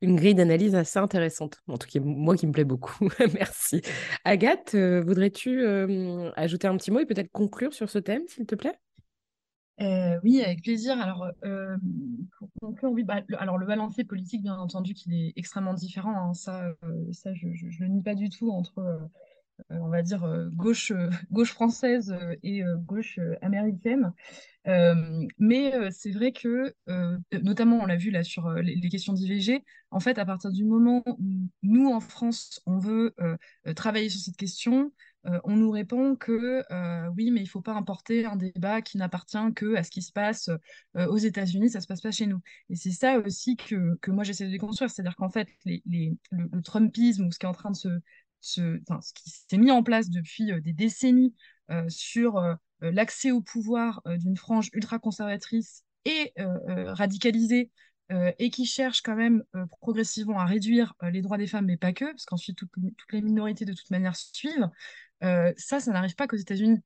une 0.00 0.16
grille 0.16 0.34
d'analyse 0.34 0.74
assez 0.74 0.98
intéressante, 0.98 1.58
en 1.68 1.76
tout 1.76 1.86
cas 1.88 2.00
moi 2.00 2.36
qui 2.36 2.46
me 2.46 2.52
plaît 2.52 2.64
beaucoup. 2.64 3.08
Merci. 3.34 3.82
Agathe, 4.24 4.74
voudrais-tu 4.74 5.66
ajouter 6.36 6.66
un 6.66 6.76
petit 6.76 6.90
mot 6.90 7.00
et 7.00 7.06
peut-être 7.06 7.30
conclure 7.30 7.74
sur 7.74 7.90
ce 7.90 7.98
thème, 7.98 8.22
s'il 8.26 8.46
te 8.46 8.54
plaît? 8.54 8.78
Euh, 9.80 10.20
oui, 10.22 10.42
avec 10.42 10.62
plaisir. 10.62 11.00
Alors, 11.00 11.26
euh, 11.44 11.76
pour 12.38 12.48
conclure, 12.60 12.90
oui, 12.90 13.02
bah, 13.02 13.20
le, 13.28 13.40
alors 13.40 13.56
le 13.56 13.66
balancier 13.66 14.04
politique, 14.04 14.42
bien 14.42 14.56
entendu, 14.56 14.94
qu'il 14.94 15.14
est 15.14 15.32
extrêmement 15.36 15.74
différent. 15.74 16.14
Hein, 16.30 16.34
ça, 16.34 16.74
euh, 16.84 17.12
ça 17.12 17.32
je, 17.34 17.48
je, 17.54 17.70
je, 17.70 17.80
le 17.80 17.88
nie 17.88 18.02
pas 18.02 18.14
du 18.14 18.28
tout 18.28 18.50
entre, 18.50 18.78
euh, 18.80 18.98
on 19.70 19.88
va 19.88 20.02
dire, 20.02 20.26
gauche, 20.54 20.92
française 21.44 22.14
et 22.42 22.62
gauche 22.86 23.18
américaine. 23.42 24.12
mais 25.38 25.90
c'est 25.92 26.10
vrai 26.12 26.32
que, 26.32 26.74
notamment, 27.42 27.78
on 27.82 27.86
l'a 27.86 27.96
vu 27.96 28.10
là 28.10 28.24
sur 28.24 28.50
les, 28.54 28.74
les 28.76 28.88
questions 28.88 29.12
d'IVG, 29.14 29.64
en 29.90 30.00
fait, 30.00 30.18
à 30.18 30.24
partir 30.26 30.52
du 30.52 30.64
moment 30.64 31.02
où 31.06 31.48
nous, 31.62 31.90
en 31.90 32.00
France, 32.00 32.60
on 32.66 32.78
veut 32.78 33.14
travailler 33.76 34.08
sur 34.10 34.20
cette 34.20 34.36
question, 34.36 34.92
on 35.44 35.56
nous 35.56 35.70
répond 35.70 36.16
que 36.16 36.62
euh, 36.70 37.08
oui, 37.16 37.30
mais 37.30 37.40
il 37.40 37.44
ne 37.44 37.48
faut 37.48 37.60
pas 37.60 37.74
importer 37.74 38.24
un 38.24 38.36
débat 38.36 38.80
qui 38.80 38.96
n'appartient 38.96 39.52
que 39.54 39.74
à 39.74 39.82
ce 39.82 39.90
qui 39.90 40.02
se 40.02 40.12
passe 40.12 40.48
euh, 40.96 41.06
aux 41.08 41.18
États-Unis, 41.18 41.70
ça 41.70 41.78
ne 41.78 41.82
se 41.82 41.86
passe 41.86 42.00
pas 42.00 42.10
chez 42.10 42.26
nous. 42.26 42.40
Et 42.70 42.76
c'est 42.76 42.90
ça 42.90 43.18
aussi 43.18 43.56
que, 43.56 43.98
que 44.00 44.10
moi 44.10 44.24
j'essaie 44.24 44.46
de 44.46 44.50
déconstruire, 44.50 44.90
c'est-à-dire 44.90 45.16
qu'en 45.16 45.30
fait, 45.30 45.48
les, 45.64 45.82
les, 45.86 46.16
le, 46.30 46.62
Trumpisme 46.62 47.26
ou 47.26 47.30
ce 47.32 47.38
qui 47.38 47.46
est 47.46 47.48
en 47.48 47.52
train 47.52 47.70
de 47.70 47.76
se, 47.76 47.88
se 48.40 48.80
enfin, 48.88 49.00
ce 49.00 49.12
qui 49.12 49.30
s'est 49.30 49.58
mis 49.58 49.70
en 49.70 49.82
place 49.82 50.08
depuis 50.08 50.52
des 50.62 50.72
décennies 50.72 51.34
sur 51.88 52.42
l'accès 52.80 53.30
au 53.30 53.40
pouvoir 53.40 54.02
d'une 54.06 54.36
frange 54.36 54.70
ultra-conservatrice 54.72 55.84
et 56.04 56.32
radicalisée 56.36 57.70
euh, 58.12 58.32
et 58.40 58.50
qui 58.50 58.66
cherche 58.66 59.02
quand 59.02 59.14
même 59.14 59.44
euh, 59.54 59.66
progressivement 59.66 60.40
à 60.40 60.44
réduire 60.44 60.94
euh, 61.04 61.10
les 61.10 61.22
droits 61.22 61.38
des 61.38 61.46
femmes, 61.46 61.66
mais 61.66 61.76
pas 61.76 61.92
que, 61.92 62.06
parce 62.06 62.24
qu'ensuite 62.24 62.56
toutes, 62.56 62.72
toutes 62.72 63.12
les 63.12 63.22
minorités 63.22 63.64
de 63.64 63.72
toute 63.72 63.90
manière 63.90 64.16
suivent, 64.16 64.68
ça, 65.20 65.80
ça 65.80 65.92
n'arrive 65.92 66.14
pas 66.14 66.26
qu'aux 66.26 66.36
États-Unis. 66.36 66.80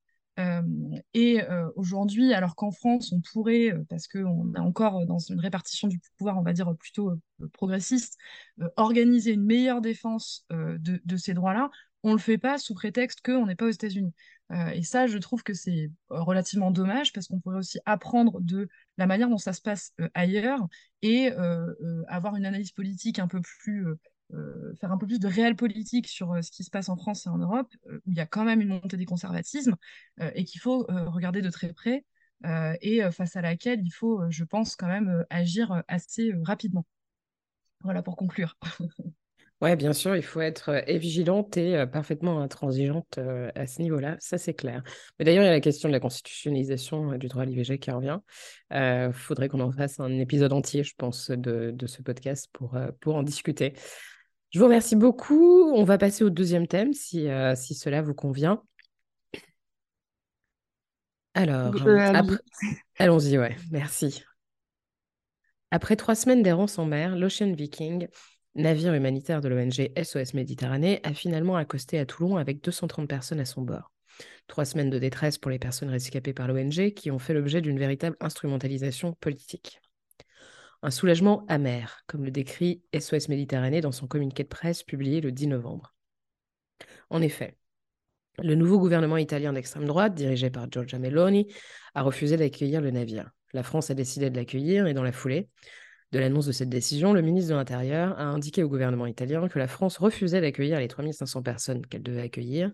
et 1.15 1.41
aujourd'hui, 1.77 2.33
alors 2.35 2.57
qu'en 2.57 2.71
France, 2.71 3.13
on 3.13 3.21
pourrait, 3.33 3.73
parce 3.89 4.09
qu'on 4.09 4.55
est 4.55 4.61
encore 4.61 5.07
dans 5.07 5.19
une 5.19 5.41
répartition 5.41 5.89
du 5.89 6.01
pouvoir, 6.19 6.39
on 6.39 6.43
va 6.43 6.53
dire 6.53 6.75
plutôt 6.77 7.13
progressiste, 7.53 8.19
organiser 8.77 9.33
une 9.33 9.45
meilleure 9.45 9.81
défense 9.81 10.47
de, 10.51 11.01
de, 11.05 11.17
ces 11.17 11.35
droits-là, 11.35 11.71
on 12.03 12.11
ne 12.11 12.15
le 12.15 12.21
fait 12.21 12.39
pas 12.39 12.59
sous 12.59 12.75
prétexte 12.75 13.21
qu'on 13.25 13.47
n'est 13.47 13.55
pas 13.55 13.67
aux 13.67 13.71
États-Unis. 13.71 14.13
Euh, 14.53 14.69
et 14.71 14.83
ça, 14.83 15.07
je 15.07 15.19
trouve 15.19 15.43
que 15.43 15.55
c'est 15.55 15.91
relativement 16.11 16.71
dommage 16.71 17.13
parce 17.13 17.29
qu'on 17.29 17.41
pourrait 17.41 17.57
aussi 17.57 17.79
apprendre 17.87 18.41
de 18.41 18.69
la 18.99 19.07
manière 19.07 19.29
dont 19.29 19.39
ça 19.39 19.53
se 19.53 19.63
passe 19.63 19.93
euh, 20.01 20.09
ailleurs 20.15 20.61
et 21.03 21.33
euh, 21.33 21.73
avoir 22.09 22.37
une 22.37 22.45
analyse 22.45 22.73
politique 22.73 23.19
un 23.19 23.27
peu 23.27 23.41
plus, 23.41 23.87
faire 24.81 24.93
un 24.93 24.99
peu 24.99 25.07
plus 25.07 25.21
de 25.21 25.29
réel 25.29 25.57
politique 25.57 26.09
sur 26.09 26.43
ce 26.43 26.51
qui 26.51 26.65
se 26.65 26.71
passe 26.71 26.89
en 26.89 26.97
France 26.97 27.27
et 27.27 27.29
en 27.29 27.39
Europe, 27.39 27.73
où 27.91 28.11
il 28.11 28.17
y 28.17 28.21
a 28.21 28.27
quand 28.27 28.45
même 28.45 28.61
une 28.61 28.69
montée 28.69 28.97
des 28.97 29.05
conservatismes 29.05 29.77
et 30.35 30.45
qu'il 30.45 30.61
faut 30.61 30.87
regarder 30.89 31.43
de 31.43 31.51
très 31.51 31.73
près 31.73 32.05
et 32.81 33.01
face 33.13 33.37
à 33.37 33.43
laquelle 33.43 33.81
il 33.85 33.91
faut, 33.93 34.23
je 34.31 34.45
pense, 34.45 34.77
quand 34.77 34.89
même 34.89 35.25
agir 35.31 35.83
assez 35.89 36.33
rapidement. 36.43 36.85
Voilà 37.83 38.03
pour 38.03 38.17
conclure. 38.17 38.57
Oui, 39.61 39.75
bien 39.77 39.95
sûr, 39.95 40.15
il 40.15 40.23
faut 40.23 40.43
être 40.43 40.85
vigilante 40.99 41.57
et 41.57 41.87
parfaitement 41.87 42.41
intransigeante 42.43 43.19
à 43.55 43.67
ce 43.67 43.81
niveau-là, 43.81 44.17
ça 44.19 44.37
c'est 44.37 44.53
clair. 44.53 44.83
Mais 45.19 45.25
d'ailleurs, 45.25 45.45
il 45.45 45.47
y 45.47 45.49
a 45.49 45.53
la 45.53 45.61
question 45.61 45.89
de 45.89 45.95
la 45.95 46.01
constitutionnalisation 46.01 47.17
du 47.17 47.29
droit 47.29 47.43
à 47.43 47.47
l'IVG 47.47 47.79
qui 47.79 47.91
revient. 47.91 48.19
Il 48.73 49.13
faudrait 49.15 49.49
qu'on 49.49 49.61
en 49.61 49.73
fasse 49.73 50.01
un 50.01 50.19
épisode 50.19 50.53
entier, 50.53 50.83
je 50.83 50.93
pense, 50.99 51.31
de, 51.31 51.71
de 51.73 51.87
ce 51.87 52.03
podcast 52.03 52.51
pour, 52.53 52.77
pour 53.01 53.15
en 53.15 53.23
discuter. 53.23 53.73
Je 54.55 54.61
vous 54.61 54.67
remercie 54.67 54.95
beaucoup. 54.95 55.73
On 55.75 55.83
va 55.83 55.99
passer 55.99 56.23
au 56.23 56.31
deuxième 56.31 56.69
thème, 56.69 56.93
si, 56.93 57.27
si 57.57 57.75
cela 57.75 58.03
vous 58.03 58.15
convient. 58.15 58.63
Alors, 61.35 61.75
après... 62.15 62.37
allons-y, 62.99 63.37
ouais, 63.37 63.57
merci. 63.73 64.23
Après 65.73 65.97
trois 65.97 66.15
semaines 66.15 66.45
d'errance 66.45 66.79
en 66.79 66.87
mer, 66.87 67.17
l'Ocean 67.17 67.53
Viking 67.53 68.07
navire 68.55 68.95
humanitaire 68.95 69.41
de 69.41 69.49
l'ONG 69.49 69.91
SOS 70.01 70.35
Méditerranée, 70.35 71.01
a 71.03 71.13
finalement 71.13 71.57
accosté 71.57 71.99
à 71.99 72.07
Toulon 72.07 72.37
avec 72.37 72.63
230 72.63 73.09
personnes 73.09 73.41
à 73.41 73.45
son 73.45 73.63
bord. 73.63 73.91
Trois 74.47 74.65
semaines 74.65 74.91
de 74.91 75.01
détresse 75.01 75.39
pour 75.39 75.51
les 75.51 75.59
personnes 75.59 75.89
rescapées 75.89 76.33
par 76.33 76.47
l'ONG 76.47 76.93
qui 76.95 77.11
ont 77.11 77.19
fait 77.19 77.35
l'objet 77.35 77.61
d'une 77.61 77.79
véritable 77.79 78.17
instrumentalisation 78.21 79.15
politique. 79.15 79.81
Un 80.85 80.91
soulagement 80.91 81.47
amer, 81.49 82.03
comme 82.07 82.27
le 82.27 82.31
décrit 82.31 82.83
SOS 82.93 83.31
Méditerranée 83.31 83.81
dans 83.81 83.91
son 83.91 84.07
communiqué 84.07 84.43
de 84.43 84.49
presse 84.49 84.83
publié 84.83 85.23
le 85.23 85.33
10 85.33 85.47
novembre. 85.47 85.95
En 87.09 87.23
effet, 87.23 87.57
le 88.43 88.55
nouveau 88.55 88.79
gouvernement 88.79 89.17
italien 89.17 89.55
d'extrême 89.55 89.87
droite, 89.87 90.15
dirigé 90.15 90.51
par 90.51 90.71
Giorgia 90.71 90.99
Meloni, 90.99 91.51
a 91.95 92.03
refusé 92.03 92.37
d'accueillir 92.37 92.83
le 92.83 92.91
navire. 92.91 93.31
La 93.55 93.63
France 93.63 93.89
a 93.89 93.95
décidé 93.95 94.29
de 94.29 94.37
l'accueillir 94.37 94.87
et 94.87 94.93
dans 94.93 95.03
la 95.03 95.13
foulée, 95.13 95.49
de 96.13 96.19
l'annonce 96.19 96.45
de 96.45 96.53
cette 96.53 96.69
décision, 96.69 97.15
le 97.15 97.23
ministre 97.23 97.53
de 97.53 97.57
l'Intérieur 97.57 98.19
a 98.19 98.25
indiqué 98.25 98.63
au 98.63 98.69
gouvernement 98.69 99.07
italien 99.07 99.49
que 99.49 99.59
la 99.59 99.69
France 99.69 99.97
refusait 99.97 100.43
d'accueillir 100.43 100.81
les 100.81 100.89
3500 100.89 101.43
personnes 101.43 101.87
qu'elle 101.87 102.03
devait 102.03 102.21
accueillir 102.21 102.71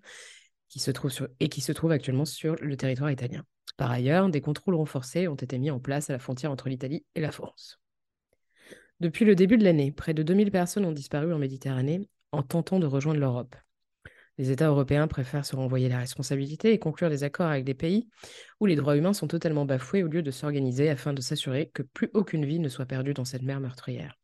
qui 0.68 0.80
se 0.80 0.90
et 1.38 1.48
qui 1.48 1.60
se 1.60 1.70
trouvent 1.70 1.92
actuellement 1.92 2.24
sur 2.24 2.56
le 2.60 2.76
territoire 2.76 3.12
italien. 3.12 3.44
Par 3.76 3.92
ailleurs, 3.92 4.28
des 4.30 4.40
contrôles 4.40 4.74
renforcés 4.74 5.28
ont 5.28 5.36
été 5.36 5.60
mis 5.60 5.70
en 5.70 5.78
place 5.78 6.10
à 6.10 6.12
la 6.12 6.18
frontière 6.18 6.50
entre 6.50 6.68
l'Italie 6.68 7.04
et 7.14 7.20
la 7.20 7.30
France. 7.30 7.79
Depuis 9.00 9.24
le 9.24 9.34
début 9.34 9.56
de 9.56 9.64
l'année, 9.64 9.92
près 9.92 10.12
de 10.12 10.22
2000 10.22 10.50
personnes 10.50 10.84
ont 10.84 10.92
disparu 10.92 11.32
en 11.32 11.38
Méditerranée 11.38 12.08
en 12.32 12.42
tentant 12.42 12.78
de 12.78 12.86
rejoindre 12.86 13.18
l'Europe. 13.18 13.56
Les 14.36 14.50
États 14.50 14.68
européens 14.68 15.08
préfèrent 15.08 15.46
se 15.46 15.56
renvoyer 15.56 15.88
la 15.88 15.98
responsabilité 15.98 16.72
et 16.72 16.78
conclure 16.78 17.08
des 17.08 17.24
accords 17.24 17.48
avec 17.48 17.64
des 17.64 17.74
pays 17.74 18.08
où 18.60 18.66
les 18.66 18.76
droits 18.76 18.98
humains 18.98 19.14
sont 19.14 19.26
totalement 19.26 19.64
bafoués 19.64 20.02
au 20.02 20.08
lieu 20.08 20.22
de 20.22 20.30
s'organiser 20.30 20.90
afin 20.90 21.14
de 21.14 21.22
s'assurer 21.22 21.70
que 21.72 21.82
plus 21.82 22.10
aucune 22.12 22.44
vie 22.44 22.58
ne 22.58 22.68
soit 22.68 22.84
perdue 22.84 23.14
dans 23.14 23.24
cette 23.24 23.42
mer 23.42 23.58
meurtrière. 23.58 24.18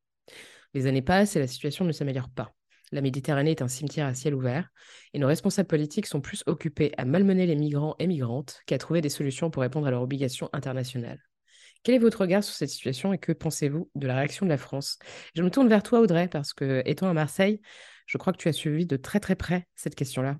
Les 0.74 0.86
années 0.86 1.02
passent 1.02 1.36
et 1.36 1.40
la 1.40 1.46
situation 1.46 1.86
ne 1.86 1.92
s'améliore 1.92 2.28
pas. 2.28 2.54
La 2.92 3.00
Méditerranée 3.00 3.52
est 3.52 3.62
un 3.62 3.68
cimetière 3.68 4.06
à 4.06 4.14
ciel 4.14 4.34
ouvert 4.34 4.68
et 5.14 5.18
nos 5.18 5.26
responsables 5.26 5.68
politiques 5.68 6.06
sont 6.06 6.20
plus 6.20 6.44
occupés 6.46 6.92
à 6.98 7.06
malmener 7.06 7.46
les 7.46 7.56
migrants 7.56 7.96
et 7.98 8.06
migrantes 8.06 8.60
qu'à 8.66 8.76
trouver 8.76 9.00
des 9.00 9.08
solutions 9.08 9.50
pour 9.50 9.62
répondre 9.62 9.86
à 9.86 9.90
leurs 9.90 10.02
obligations 10.02 10.50
internationales. 10.52 11.20
Quel 11.82 11.94
est 11.94 11.98
votre 11.98 12.20
regard 12.20 12.42
sur 12.42 12.54
cette 12.54 12.70
situation 12.70 13.12
et 13.12 13.18
que 13.18 13.32
pensez-vous 13.32 13.90
de 13.94 14.06
la 14.06 14.16
réaction 14.16 14.46
de 14.46 14.50
la 14.50 14.58
France? 14.58 14.98
Je 15.34 15.42
me 15.42 15.50
tourne 15.50 15.68
vers 15.68 15.82
toi, 15.82 16.00
Audrey, 16.00 16.28
parce 16.28 16.52
que, 16.52 16.82
étant 16.84 17.08
à 17.08 17.12
Marseille, 17.12 17.60
je 18.06 18.18
crois 18.18 18.32
que 18.32 18.38
tu 18.38 18.48
as 18.48 18.52
suivi 18.52 18.86
de 18.86 18.96
très 18.96 19.20
très 19.20 19.36
près 19.36 19.66
cette 19.74 19.94
question-là. 19.94 20.38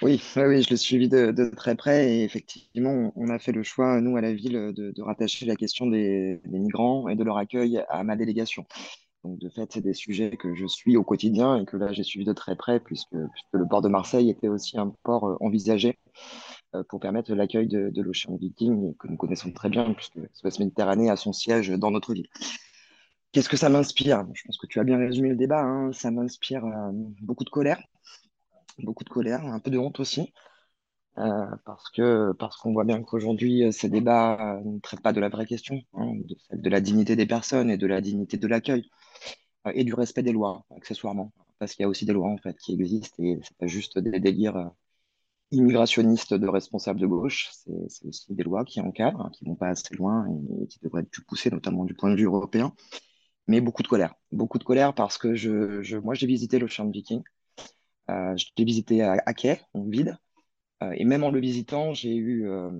Oui, 0.00 0.22
oui, 0.36 0.62
je 0.62 0.70
l'ai 0.70 0.76
suivi 0.76 1.08
de, 1.08 1.50
très 1.56 1.74
près 1.74 2.12
et 2.12 2.22
effectivement, 2.22 3.12
on 3.16 3.30
a 3.30 3.38
fait 3.40 3.50
le 3.50 3.64
choix, 3.64 4.00
nous, 4.00 4.16
à 4.16 4.20
la 4.20 4.32
ville, 4.32 4.72
de, 4.72 5.02
rattacher 5.02 5.44
la 5.44 5.56
question 5.56 5.86
des, 5.86 6.40
migrants 6.44 7.08
et 7.08 7.16
de 7.16 7.24
leur 7.24 7.36
accueil 7.36 7.82
à 7.88 8.04
ma 8.04 8.14
délégation. 8.14 8.64
Donc, 9.24 9.40
de 9.40 9.48
fait, 9.48 9.72
c'est 9.72 9.80
des 9.80 9.94
sujets 9.94 10.36
que 10.36 10.54
je 10.54 10.66
suis 10.66 10.96
au 10.96 11.02
quotidien 11.02 11.60
et 11.60 11.64
que 11.64 11.76
là, 11.76 11.92
j'ai 11.92 12.04
suivi 12.04 12.24
de 12.24 12.32
très 12.32 12.54
près 12.54 12.78
puisque, 12.78 13.12
le 13.12 13.66
port 13.68 13.82
de 13.82 13.88
Marseille 13.88 14.30
était 14.30 14.46
aussi 14.46 14.78
un 14.78 14.94
port 15.02 15.26
euh, 15.26 15.36
envisagé 15.40 15.98
pour 16.88 17.00
permettre 17.00 17.32
l'accueil 17.34 17.66
de, 17.66 17.90
de 17.90 18.02
l'Ocean 18.02 18.36
Viking, 18.36 18.94
que 18.96 19.08
nous 19.08 19.16
connaissons 19.16 19.52
très 19.52 19.68
bien, 19.68 19.94
puisque 19.94 20.18
SOS 20.34 20.58
Méditerranée 20.60 21.10
a 21.10 21.16
son 21.16 21.32
siège 21.32 21.70
dans 21.70 21.90
notre 21.90 22.12
ville. 22.12 22.28
Qu'est-ce 23.32 23.48
que 23.48 23.56
ça 23.56 23.68
m'inspire? 23.68 24.26
Je 24.34 24.42
pense 24.44 24.58
que 24.58 24.66
tu 24.66 24.80
as 24.80 24.84
bien 24.84 24.98
résumé 24.98 25.28
le 25.28 25.36
débat. 25.36 25.60
Hein. 25.60 25.92
Ça 25.92 26.10
m'inspire 26.10 26.64
euh, 26.64 26.90
beaucoup 27.20 27.44
de 27.44 27.50
colère, 27.50 27.80
beaucoup 28.78 29.04
de 29.04 29.08
colère, 29.08 29.44
un 29.44 29.60
peu 29.60 29.70
de 29.70 29.78
honte 29.78 30.00
aussi, 30.00 30.32
euh, 31.18 31.46
parce 31.66 31.90
que 31.90 32.32
parce 32.32 32.56
qu'on 32.56 32.72
voit 32.72 32.84
bien 32.84 33.02
qu'aujourd'hui 33.02 33.72
ces 33.72 33.88
débats 33.90 34.60
ne 34.64 34.78
traitent 34.80 35.02
pas 35.02 35.12
de 35.12 35.20
la 35.20 35.28
vraie 35.28 35.46
question, 35.46 35.82
hein, 35.94 36.14
de, 36.14 36.36
de, 36.56 36.70
la 36.70 36.80
dignité 36.80 37.16
des 37.16 37.26
personnes 37.26 37.70
et 37.70 37.76
de 37.76 37.86
la 37.86 38.00
dignité 38.00 38.38
de 38.38 38.46
l'accueil 38.46 38.88
et 39.74 39.84
du 39.84 39.94
respect 39.94 40.22
des 40.22 40.32
lois, 40.32 40.64
accessoirement, 40.74 41.32
parce 41.58 41.74
qu'il 41.74 41.82
y 41.82 41.86
a 41.86 41.88
aussi 41.88 42.06
des 42.06 42.12
lois 42.12 42.28
en 42.28 42.38
fait 42.38 42.56
qui 42.58 42.74
existent 42.74 43.22
et 43.22 43.38
c'est 43.42 43.56
pas 43.58 43.66
juste 43.66 43.98
des 43.98 44.20
délires 44.20 44.70
immigrationniste 45.50 46.34
de 46.34 46.48
responsables 46.48 47.00
de 47.00 47.06
gauche. 47.06 47.50
C'est 47.88 48.06
aussi 48.06 48.34
des 48.34 48.42
lois 48.42 48.64
qui 48.64 48.80
encadrent, 48.80 49.20
hein, 49.20 49.30
qui 49.32 49.44
vont 49.44 49.54
pas 49.54 49.68
assez 49.68 49.94
loin 49.94 50.26
et, 50.28 50.66
qui 50.66 50.78
devraient 50.80 51.02
être 51.02 51.10
plus 51.10 51.24
poussées, 51.24 51.50
notamment 51.50 51.84
du 51.84 51.94
point 51.94 52.10
de 52.10 52.16
vue 52.16 52.24
européen. 52.24 52.74
Mais 53.46 53.60
beaucoup 53.60 53.82
de 53.82 53.88
colère. 53.88 54.14
Beaucoup 54.30 54.58
de 54.58 54.64
colère 54.64 54.94
parce 54.94 55.16
que 55.18 55.34
je, 55.34 55.96
moi, 55.98 56.14
j'ai 56.14 56.26
visité 56.26 56.58
l'Ocean 56.58 56.90
Viking. 56.90 57.22
Euh, 58.10 58.36
je 58.36 58.46
l'ai 58.56 58.64
visité 58.64 59.02
à, 59.02 59.16
à 59.24 59.32
donc 59.74 59.90
vide. 59.90 60.18
Euh, 60.82 60.92
et 60.96 61.04
même 61.04 61.24
en 61.24 61.30
le 61.30 61.40
visitant, 61.40 61.94
j'ai 61.94 62.14
eu. 62.14 62.48
Euh, 62.48 62.70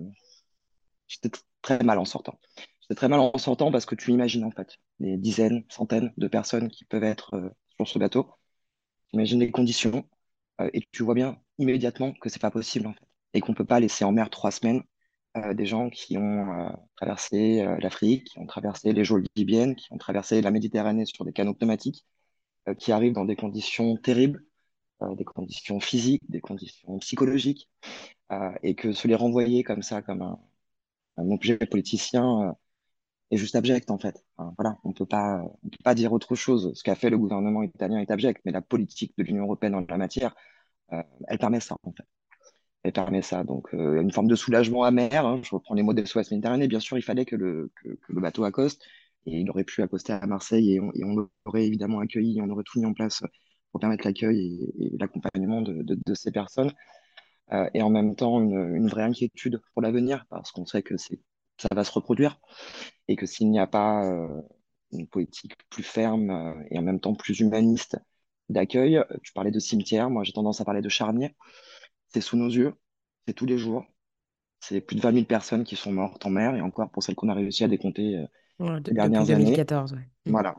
j'étais 1.08 1.30
très 1.62 1.82
mal 1.82 1.98
en 1.98 2.04
sortant. 2.04 2.38
J'étais 2.80 2.94
très 2.94 3.08
mal 3.08 3.20
en 3.20 3.36
sortant 3.38 3.70
parce 3.72 3.86
que 3.86 3.94
tu 3.94 4.12
imagines 4.12 4.44
en 4.44 4.50
fait 4.50 4.78
des 5.00 5.16
dizaines, 5.16 5.64
centaines 5.68 6.12
de 6.16 6.28
personnes 6.28 6.68
qui 6.68 6.84
peuvent 6.84 7.04
être 7.04 7.34
euh, 7.34 7.50
sur 7.76 7.88
ce 7.88 7.98
bateau. 7.98 8.34
Tu 9.08 9.16
imagines 9.16 9.40
les 9.40 9.50
conditions 9.50 10.08
euh, 10.60 10.70
et 10.72 10.82
tu 10.92 11.02
vois 11.02 11.14
bien 11.14 11.38
immédiatement 11.58 12.12
que 12.14 12.28
c'est 12.28 12.40
pas 12.40 12.50
possible 12.50 12.86
en 12.86 12.92
fait, 12.92 13.06
et 13.34 13.40
qu'on 13.40 13.54
peut 13.54 13.64
pas 13.64 13.80
laisser 13.80 14.04
en 14.04 14.12
mer 14.12 14.30
trois 14.30 14.50
semaines 14.50 14.82
euh, 15.36 15.54
des 15.54 15.66
gens 15.66 15.90
qui 15.90 16.18
ont 16.18 16.52
euh, 16.52 16.70
traversé 16.96 17.64
l'Afrique, 17.80 18.24
qui 18.28 18.38
ont 18.38 18.46
traversé 18.46 18.92
les 18.92 19.04
geôles 19.04 19.24
libyennes, 19.36 19.76
qui 19.76 19.92
ont 19.92 19.98
traversé 19.98 20.40
la 20.42 20.50
Méditerranée 20.50 21.06
sur 21.06 21.24
des 21.24 21.32
canaux 21.32 21.54
pneumatiques, 21.54 22.06
qui 22.78 22.92
arrivent 22.92 23.14
dans 23.14 23.24
des 23.24 23.36
conditions 23.36 23.96
terribles, 23.96 24.44
des 25.16 25.24
conditions 25.24 25.80
physiques, 25.80 26.22
des 26.30 26.40
conditions 26.40 26.98
psychologiques, 26.98 27.68
et 28.62 28.74
que 28.74 28.92
se 28.92 29.08
les 29.08 29.14
renvoyer 29.14 29.64
comme 29.64 29.82
ça, 29.82 30.02
comme 30.02 30.22
un, 30.22 30.38
un 31.18 31.30
objet 31.30 31.58
politicien 31.58 32.56
est 33.30 33.36
juste 33.36 33.56
abject 33.56 33.90
en 33.90 33.98
fait. 33.98 34.24
voilà, 34.56 34.78
on 34.84 34.92
peut 34.92 35.06
pas, 35.06 35.42
on 35.62 35.68
peut 35.68 35.82
pas 35.84 35.94
dire 35.94 36.12
autre 36.12 36.34
chose. 36.34 36.72
Ce 36.74 36.82
qu'a 36.82 36.94
fait 36.94 37.10
le 37.10 37.18
gouvernement 37.18 37.62
italien 37.62 37.98
est 37.98 38.10
abject, 38.10 38.40
mais 38.44 38.52
la 38.52 38.62
politique 38.62 39.14
de 39.18 39.22
l'Union 39.22 39.44
européenne 39.44 39.74
en 39.74 39.84
la 39.88 39.98
matière 39.98 40.34
euh, 40.92 41.02
elle 41.28 41.38
permet 41.38 41.60
ça, 41.60 41.76
en 41.82 41.92
fait. 41.92 42.04
Elle 42.82 42.92
permet 42.92 43.22
ça. 43.22 43.44
Donc, 43.44 43.74
euh, 43.74 44.00
une 44.00 44.12
forme 44.12 44.28
de 44.28 44.36
soulagement 44.36 44.84
amer. 44.84 45.26
Hein. 45.26 45.40
Je 45.42 45.50
reprends 45.54 45.74
les 45.74 45.82
mots 45.82 45.94
de 45.94 46.04
SOS 46.04 46.30
Méditerranée. 46.30 46.68
Bien 46.68 46.80
sûr, 46.80 46.98
il 46.98 47.02
fallait 47.02 47.24
que 47.24 47.36
le, 47.36 47.72
bateau 48.10 48.44
accoste. 48.44 48.82
Et 49.26 49.40
il 49.40 49.50
aurait 49.50 49.64
pu 49.64 49.82
accoster 49.82 50.12
à 50.12 50.26
Marseille 50.26 50.74
et 50.74 50.80
on, 50.80 50.92
on 51.04 51.28
l'aurait 51.44 51.66
évidemment 51.66 52.00
accueilli. 52.00 52.40
On 52.40 52.48
aurait 52.50 52.64
tout 52.64 52.80
mis 52.80 52.86
en 52.86 52.94
place 52.94 53.22
pour 53.72 53.80
permettre 53.80 54.06
l'accueil 54.06 54.72
et, 54.78 54.96
l'accompagnement 54.98 55.60
de, 55.62 56.14
ces 56.14 56.32
personnes. 56.32 56.72
Euh, 57.52 57.68
et 57.74 57.82
en 57.82 57.90
même 57.90 58.14
temps, 58.16 58.40
une 58.40 58.88
vraie 58.88 59.02
inquiétude 59.02 59.60
pour 59.72 59.82
l'avenir 59.82 60.24
parce 60.30 60.52
qu'on 60.52 60.66
sait 60.66 60.82
que 60.82 60.96
c'est 60.96 61.20
ça 61.58 61.68
va 61.74 61.84
se 61.84 61.92
reproduire 61.92 62.40
et 63.08 63.16
que 63.16 63.26
s'il 63.26 63.50
n'y 63.50 63.60
a 63.60 63.66
pas 63.66 64.02
une 64.92 65.06
politique 65.06 65.54
plus 65.70 65.82
ferme 65.82 66.64
et 66.70 66.78
en 66.78 66.82
même 66.82 67.00
temps 67.00 67.14
plus 67.14 67.40
humaniste 67.40 67.98
d'accueil. 68.48 69.02
Tu 69.22 69.32
parlais 69.32 69.50
de 69.50 69.58
cimetière, 69.58 70.10
moi 70.10 70.24
j'ai 70.24 70.32
tendance 70.32 70.60
à 70.60 70.64
parler 70.64 70.80
de 70.80 70.88
charnier. 70.88 71.34
C'est 72.08 72.20
sous 72.20 72.36
nos 72.36 72.48
yeux, 72.48 72.74
c'est 73.26 73.34
tous 73.34 73.46
les 73.46 73.58
jours. 73.58 73.84
C'est 74.60 74.80
plus 74.80 74.96
de 74.96 75.00
20 75.00 75.12
000 75.12 75.24
personnes 75.26 75.64
qui 75.64 75.76
sont 75.76 75.92
mortes 75.92 76.24
en 76.26 76.30
mer, 76.30 76.56
et 76.56 76.60
encore 76.60 76.90
pour 76.90 77.02
celles 77.02 77.14
qu'on 77.14 77.28
a 77.28 77.34
réussi 77.34 77.62
à 77.62 77.68
décompter 77.68 78.16
euh, 78.60 78.80
ces 78.84 78.92
dernières 78.92 79.24
2014, 79.24 79.92
années. 79.92 80.02
Mm. 80.26 80.30
Voilà, 80.30 80.56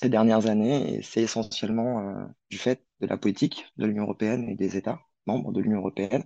ces 0.00 0.08
dernières 0.08 0.46
années, 0.46 0.94
et 0.94 1.02
c'est 1.02 1.22
essentiellement 1.22 2.00
euh, 2.00 2.24
du 2.50 2.56
fait 2.56 2.86
de 3.00 3.06
la 3.06 3.18
politique 3.18 3.66
de 3.76 3.86
l'Union 3.86 4.04
européenne 4.04 4.48
et 4.48 4.54
des 4.54 4.76
États 4.76 5.00
membres 5.26 5.52
de 5.52 5.60
l'Union 5.60 5.78
européenne 5.78 6.24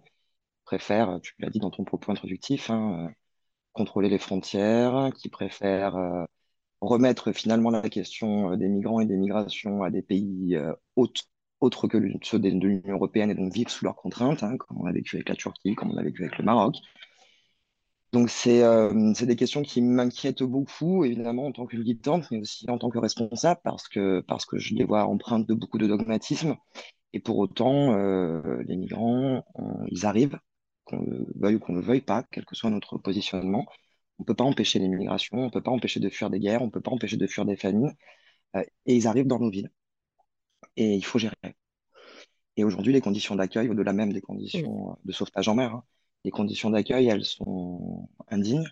préfèrent, 0.65 1.19
tu 1.23 1.35
l'as 1.41 1.51
dit 1.51 1.59
dans 1.59 1.71
ton 1.71 1.83
propos 1.83 2.13
introductif, 2.13 2.71
hein, 2.71 3.09
euh, 3.09 3.13
contrôler 3.73 4.09
les 4.09 4.19
frontières, 4.19 5.11
qui 5.17 5.29
préfèrent 5.29 6.27
remettre 6.83 7.33
finalement 7.33 7.71
la 7.71 7.89
question 7.89 8.53
euh, 8.53 8.57
des 8.57 8.69
migrants 8.69 9.01
et 9.01 9.07
des 9.07 9.17
migrations 9.17 9.83
à 9.83 9.91
des 9.91 10.03
pays 10.03 10.57
euh, 10.57 10.73
autres, 10.97 11.87
que 11.87 11.99
ceux 12.23 12.41
de 12.41 12.49
l'Union 12.49 12.95
européenne 12.95 13.31
et 13.31 13.35
donc 13.37 13.53
vivre 13.53 13.71
sous 13.71 13.85
leurs 13.85 13.95
contraintes, 13.95 14.43
hein, 14.43 14.57
comme 14.57 14.81
on 14.81 14.87
a 14.87 14.93
vécu 14.93 15.17
avec 15.17 15.29
la 15.29 15.37
Turquie, 15.37 15.77
comme 15.77 15.93
on 15.93 15.97
a 15.97 16.03
vécu 16.03 16.25
avec 16.25 16.39
le 16.39 16.45
Maroc. 16.45 16.75
Donc 18.13 18.29
c'est 18.31 18.63
euh, 18.65 19.13
des 19.13 19.37
questions 19.37 19.63
qui 19.63 19.81
m'inquiètent 19.81 20.43
beaucoup, 20.43 21.05
évidemment, 21.05 21.47
en 21.47 21.53
tant 21.53 21.67
que 21.67 21.77
militante, 21.77 22.29
mais 22.33 22.41
aussi 22.41 22.69
en 22.69 22.79
tant 22.79 22.91
que 22.91 22.99
responsable, 22.99 23.61
parce 23.63 23.89
que, 23.89 24.21
parce 24.27 24.45
que 24.45 24.59
je 24.59 24.75
les 24.75 24.85
vois 24.85 25.07
empreintes 25.07 25.47
de 25.47 25.55
beaucoup 25.55 25.79
de 25.79 25.87
dogmatisme. 25.87 26.57
Et 27.13 27.21
pour 27.21 27.39
autant, 27.39 27.95
euh, 27.95 28.63
les 28.67 28.77
migrants, 28.77 29.45
ils 29.89 30.05
arrivent, 30.05 30.39
qu'on 30.97 31.05
le 31.05 31.27
veuille 31.37 31.57
ou 31.57 31.59
qu'on 31.59 31.73
ne 31.73 31.79
le 31.81 31.85
veuille 31.85 32.01
pas, 32.01 32.25
quel 32.31 32.45
que 32.45 32.55
soit 32.55 32.71
notre 32.71 32.99
positionnement. 32.99 33.67
On 34.19 34.23
ne 34.23 34.27
peut 34.27 34.35
pas 34.35 34.45
empêcher 34.45 34.79
l'immigration, 34.79 35.39
on 35.39 35.45
ne 35.47 35.51
peut 35.51 35.63
pas 35.63 35.71
empêcher 35.71 36.01
de 36.01 36.09
fuir 36.09 36.31
des 36.31 36.39
guerres, 36.41 36.63
on 36.63 36.67
ne 36.67 36.71
peut 36.71 36.81
pas 36.81 36.93
empêcher 36.93 37.17
de 37.17 37.27
fuir 37.27 37.45
des 37.45 37.57
famines. 37.57 37.95
Euh, 38.57 38.65
et 38.87 38.97
ils 38.97 39.07
arrivent 39.07 39.27
dans 39.27 39.39
nos 39.39 39.51
villes. 39.51 39.71
Et 40.77 40.95
il 40.95 41.05
faut 41.05 41.19
gérer. 41.19 41.35
Et 42.57 42.65
aujourd'hui, 42.65 42.93
les 42.93 43.01
conditions 43.01 43.35
d'accueil, 43.35 43.69
au-delà 43.69 43.93
même 43.93 44.13
des 44.13 44.21
conditions 44.21 44.99
de 45.05 45.13
sauvetage 45.13 45.49
en 45.49 45.55
mer, 45.55 45.75
hein, 45.75 45.85
les 46.25 46.31
conditions 46.31 46.71
d'accueil, 46.71 47.09
elles 47.09 47.25
sont 47.25 48.09
indignes 48.29 48.69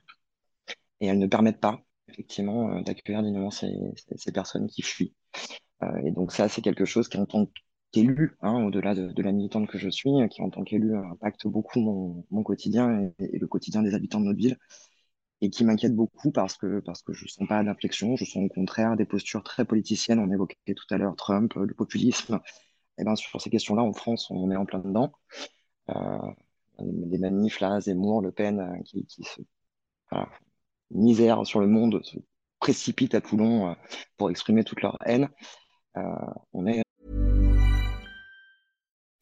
et 1.01 1.07
elles 1.07 1.19
ne 1.19 1.27
permettent 1.27 1.61
pas, 1.61 1.81
effectivement, 2.09 2.71
euh, 2.77 2.83
d'accueillir 2.83 3.23
dignement 3.23 3.51
ces, 3.51 3.73
personnes 4.33 4.69
qui 4.69 4.83
fuient. 4.83 5.15
Euh, 5.83 6.03
et 6.05 6.11
donc 6.11 6.33
ça, 6.33 6.49
c'est 6.49 6.63
quelque 6.63 6.85
chose 6.85 7.09
qui, 7.09 7.17
en 7.17 7.27
tant 7.27 7.47
qu'élu, 7.93 8.37
hein, 8.43 8.65
au-delà 8.65 8.95
de, 8.95 9.23
la 9.23 9.33
militante 9.33 9.69
que 9.69 9.79
je 9.79 9.89
suis, 9.89 10.11
qui 10.31 10.43
en 10.43 10.51
tant 10.51 10.65
qu'élu 10.65 10.97
impacte 10.97 11.47
beaucoup 11.47 11.81
mon, 12.31 12.43
quotidien 12.43 13.13
et, 13.19 13.39
le 13.39 13.47
quotidien 13.47 13.83
des 13.83 13.95
habitants 13.95 14.21
de 14.21 14.27
notre 14.27 14.39
ville 14.39 14.59
et 15.41 15.51
qui 15.51 15.65
m'inquiète 15.65 15.95
beaucoup 15.95 16.33
parce 16.33 16.57
que 16.57 16.81
parce 16.81 17.03
que 17.03 17.13
je 17.15 17.27
sens 17.27 17.49
pas 17.49 17.63
d'inflexion, 17.65 18.17
je 18.17 18.25
sens 18.25 18.45
au 18.45 18.49
contraire 18.49 18.97
des 18.97 19.07
postures 19.07 19.43
très 19.43 19.65
politiciennes. 19.65 20.19
On 20.19 20.31
évoquait 20.31 20.75
tout 20.75 20.87
à 20.91 20.99
l'heure 20.99 21.17
Trump, 21.17 21.55
le 21.55 21.75
populisme. 21.75 22.41
Et 22.99 23.03
eh 23.03 23.05
ben 23.05 23.17
sur 23.17 23.41
ces 23.41 23.51
questions-là, 23.51 23.83
en 23.83 23.95
France, 23.95 24.31
on 24.31 24.51
est 24.51 24.57
en 24.57 24.67
plein 24.67 24.81
dedans. 24.81 25.13
Euh, 25.91 26.19
des 26.81 27.19
manifs 27.19 27.61
là, 27.61 27.81
Zemmour, 27.81 28.23
Le 28.23 28.33
Pen, 28.33 28.61
euh, 28.61 28.83
qui, 28.85 29.07
qui 29.07 29.25
se 29.25 29.41
voilà, 30.11 30.29
misère 30.91 31.47
sur 31.47 31.61
le 31.61 31.67
monde, 31.67 32.03
se 32.05 32.19
précipitent 32.59 33.15
à 33.15 33.21
Toulon 33.21 33.71
euh, 33.71 33.75
pour 34.17 34.31
exprimer 34.31 34.65
toute 34.65 34.83
leur 34.83 34.97
haine. 35.05 35.29
Euh, 35.97 36.03
on 36.53 36.67
est 36.67 36.83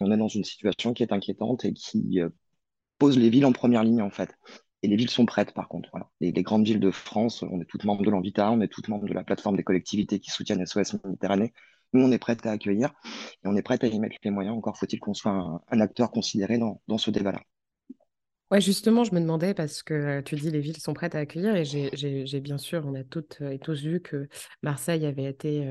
On 0.00 0.10
est 0.10 0.16
dans 0.16 0.28
une 0.28 0.44
situation 0.44 0.92
qui 0.92 1.02
est 1.02 1.12
inquiétante 1.12 1.64
et 1.64 1.72
qui 1.72 2.20
euh, 2.20 2.28
pose 2.98 3.18
les 3.18 3.30
villes 3.30 3.46
en 3.46 3.52
première 3.52 3.84
ligne, 3.84 4.02
en 4.02 4.10
fait. 4.10 4.36
Et 4.82 4.88
les 4.88 4.96
villes 4.96 5.10
sont 5.10 5.26
prêtes, 5.26 5.52
par 5.52 5.68
contre. 5.68 5.90
Les, 6.20 6.32
grandes 6.42 6.64
villes 6.66 6.80
de 6.80 6.90
France, 6.90 7.42
on 7.42 7.60
est 7.60 7.64
toutes 7.64 7.84
membres 7.84 8.04
de 8.04 8.10
l'Envita, 8.10 8.50
on 8.50 8.60
est 8.60 8.68
toutes 8.68 8.88
membres 8.88 9.08
de 9.08 9.14
la 9.14 9.24
plateforme 9.24 9.56
des 9.56 9.64
collectivités 9.64 10.20
qui 10.20 10.30
soutiennent 10.30 10.64
SOS 10.64 11.02
Méditerranée. 11.04 11.52
Nous, 11.92 12.02
on 12.04 12.12
est 12.12 12.18
prêts 12.18 12.36
à 12.44 12.50
accueillir 12.50 12.92
et 13.44 13.48
on 13.48 13.56
est 13.56 13.62
prêts 13.62 13.78
à 13.82 13.86
y 13.86 13.98
mettre 13.98 14.16
les 14.22 14.30
moyens. 14.30 14.56
Encore 14.56 14.76
faut-il 14.76 15.00
qu'on 15.00 15.14
soit 15.14 15.32
un, 15.32 15.80
acteur 15.80 16.10
considéré 16.10 16.58
dans, 16.58 16.82
dans 16.88 16.98
ce 16.98 17.10
débat-là. 17.10 17.40
Ouais, 18.52 18.60
justement, 18.60 19.02
je 19.02 19.12
me 19.12 19.18
demandais 19.20 19.54
parce 19.54 19.82
que 19.82 20.20
tu 20.20 20.36
dis 20.36 20.50
les 20.52 20.60
villes 20.60 20.76
sont 20.80 20.94
prêtes 20.94 21.16
à 21.16 21.18
accueillir 21.18 21.56
et 21.56 21.64
j'ai- 21.64 22.40
bien 22.40 22.58
sûr, 22.58 22.84
on 22.86 22.94
a 22.94 23.02
toutes 23.02 23.40
et 23.40 23.58
tous 23.58 23.82
vu 23.82 24.00
que 24.00 24.28
Marseille 24.62 25.04
avait 25.04 25.24
été, 25.24 25.62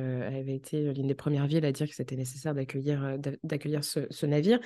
été 0.56 0.94
l'une 0.94 1.08
des 1.08 1.16
premières 1.16 1.48
villes 1.48 1.64
à 1.66 1.72
dire 1.72 1.88
que 1.88 1.96
c'était 1.96 2.18
nécessaire 2.18 2.54
d'accueillir 2.54 3.18
d'a- 3.18 3.32
d'accueillir 3.44 3.82
ce, 3.86 4.26
navire. 4.26 4.60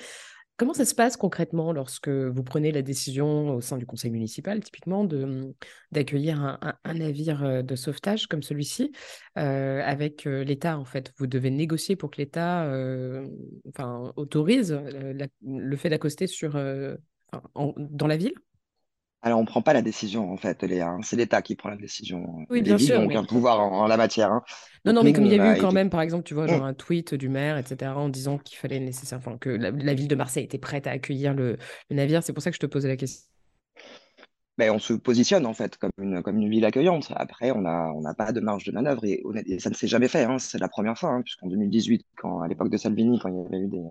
Comment 0.56 0.74
ça 0.74 0.84
se 0.84 0.94
passe 0.94 1.16
concrètement 1.16 1.72
lorsque 1.72 2.08
vous 2.08 2.42
prenez 2.44 2.72
la 2.72 2.82
décision 2.82 3.54
au 3.56 3.60
sein 3.62 3.78
du 3.78 3.86
conseil 3.86 4.10
municipal, 4.10 4.60
typiquement, 4.62 5.00
hum, 5.02 5.54
d'accueillir 5.92 6.40
un, 6.42 6.58
un- 6.84 6.94
navire 6.94 7.64
de 7.64 7.76
sauvetage 7.76 8.26
comme 8.26 8.42
celui-ci 8.42 8.92
avec 9.36 10.24
l'État, 10.24 10.78
en 10.78 10.84
fait? 10.84 11.12
Vous 11.18 11.26
devez 11.28 11.50
négocier 11.50 11.96
pour 11.96 12.10
que 12.10 12.18
l'État 12.18 12.64
enfin, 13.68 14.12
autorise 14.16 14.78
le 15.42 15.76
fait 15.76 15.88
d'accoster 15.90 16.26
sur, 16.26 16.56
en- 17.54 17.74
dans 17.76 18.06
la 18.06 18.16
ville? 18.16 18.34
Alors, 19.22 19.38
on 19.38 19.42
ne 19.42 19.46
prend 19.46 19.60
pas 19.60 19.74
la 19.74 19.82
décision, 19.82 20.32
en 20.32 20.38
fait, 20.38 20.62
Léa, 20.62 20.88
hein. 20.88 21.00
C'est 21.02 21.16
l'État 21.16 21.42
qui 21.42 21.54
prend 21.54 21.68
la 21.68 21.76
décision. 21.76 22.46
Oui, 22.48 22.58
Les 22.58 22.62
bien 22.62 22.76
villes 22.76 22.86
sûr, 22.86 23.00
n'ont 23.02 23.06
mais... 23.06 23.26
pouvoir 23.26 23.60
en, 23.60 23.80
en 23.82 23.86
la 23.86 23.98
matière. 23.98 24.32
hein. 24.32 24.42
Non, 24.86 24.94
non, 24.94 25.02
mais 25.04 25.12
comme 25.12 25.26
il 25.26 25.32
y 25.32 25.38
a 25.38 25.52
eu 25.54 25.58
quand 25.60 25.68
été... 25.68 25.74
même, 25.74 25.90
par 25.90 26.00
exemple, 26.00 26.24
tu 26.24 26.32
vois, 26.32 26.46
genre 26.46 26.64
un 26.64 26.72
tweet 26.72 27.14
du 27.14 27.28
maire, 27.28 27.58
etc., 27.58 27.98
en 27.98 28.08
disant 28.08 28.38
qu'il 28.38 28.56
fallait 28.56 28.80
nécessaire, 28.80 29.18
enfin, 29.18 29.36
que 29.36 29.50
la, 29.50 29.72
la 29.72 29.92
ville 29.94 30.08
de 30.08 30.14
Marseille 30.14 30.44
était 30.44 30.56
prête 30.58 30.86
à 30.86 30.92
accueillir 30.92 31.34
le, 31.34 31.58
le 31.90 31.96
navire. 31.96 32.22
C'est 32.22 32.32
pour 32.32 32.42
ça 32.42 32.50
que 32.50 32.54
je 32.56 32.60
te 32.60 32.66
posais 32.66 32.88
la 32.88 32.96
question. 32.96 33.26
Ben, 34.58 34.70
on 34.72 34.78
se 34.78 34.92
positionne 34.92 35.46
en 35.46 35.54
fait 35.54 35.76
comme 35.78 35.90
une, 35.98 36.22
comme 36.22 36.36
une 36.36 36.50
ville 36.50 36.64
accueillante. 36.66 37.12
Après, 37.16 37.50
on 37.50 37.62
n'a 37.62 37.90
on 37.94 38.02
pas 38.14 38.32
de 38.32 38.40
marge 38.40 38.64
de 38.64 38.72
manœuvre 38.72 39.04
et, 39.06 39.22
ça 39.58 39.70
ne 39.70 39.74
s'est 39.74 39.86
jamais 39.88 40.08
fait. 40.08 40.24
hein. 40.24 40.38
C'est 40.38 40.58
la 40.58 40.68
première 40.68 40.98
fois, 40.98 41.10
hein, 41.10 41.22
puisqu'en 41.22 41.46
2018, 41.48 42.04
quand, 42.16 42.42
à 42.42 42.48
l'époque 42.48 42.68
de 42.70 42.76
Salvini, 42.76 43.18
quand 43.20 43.28
il 43.30 43.36
y 43.36 43.46
avait 43.46 43.64
eu 43.64 43.68
des, 43.68 43.82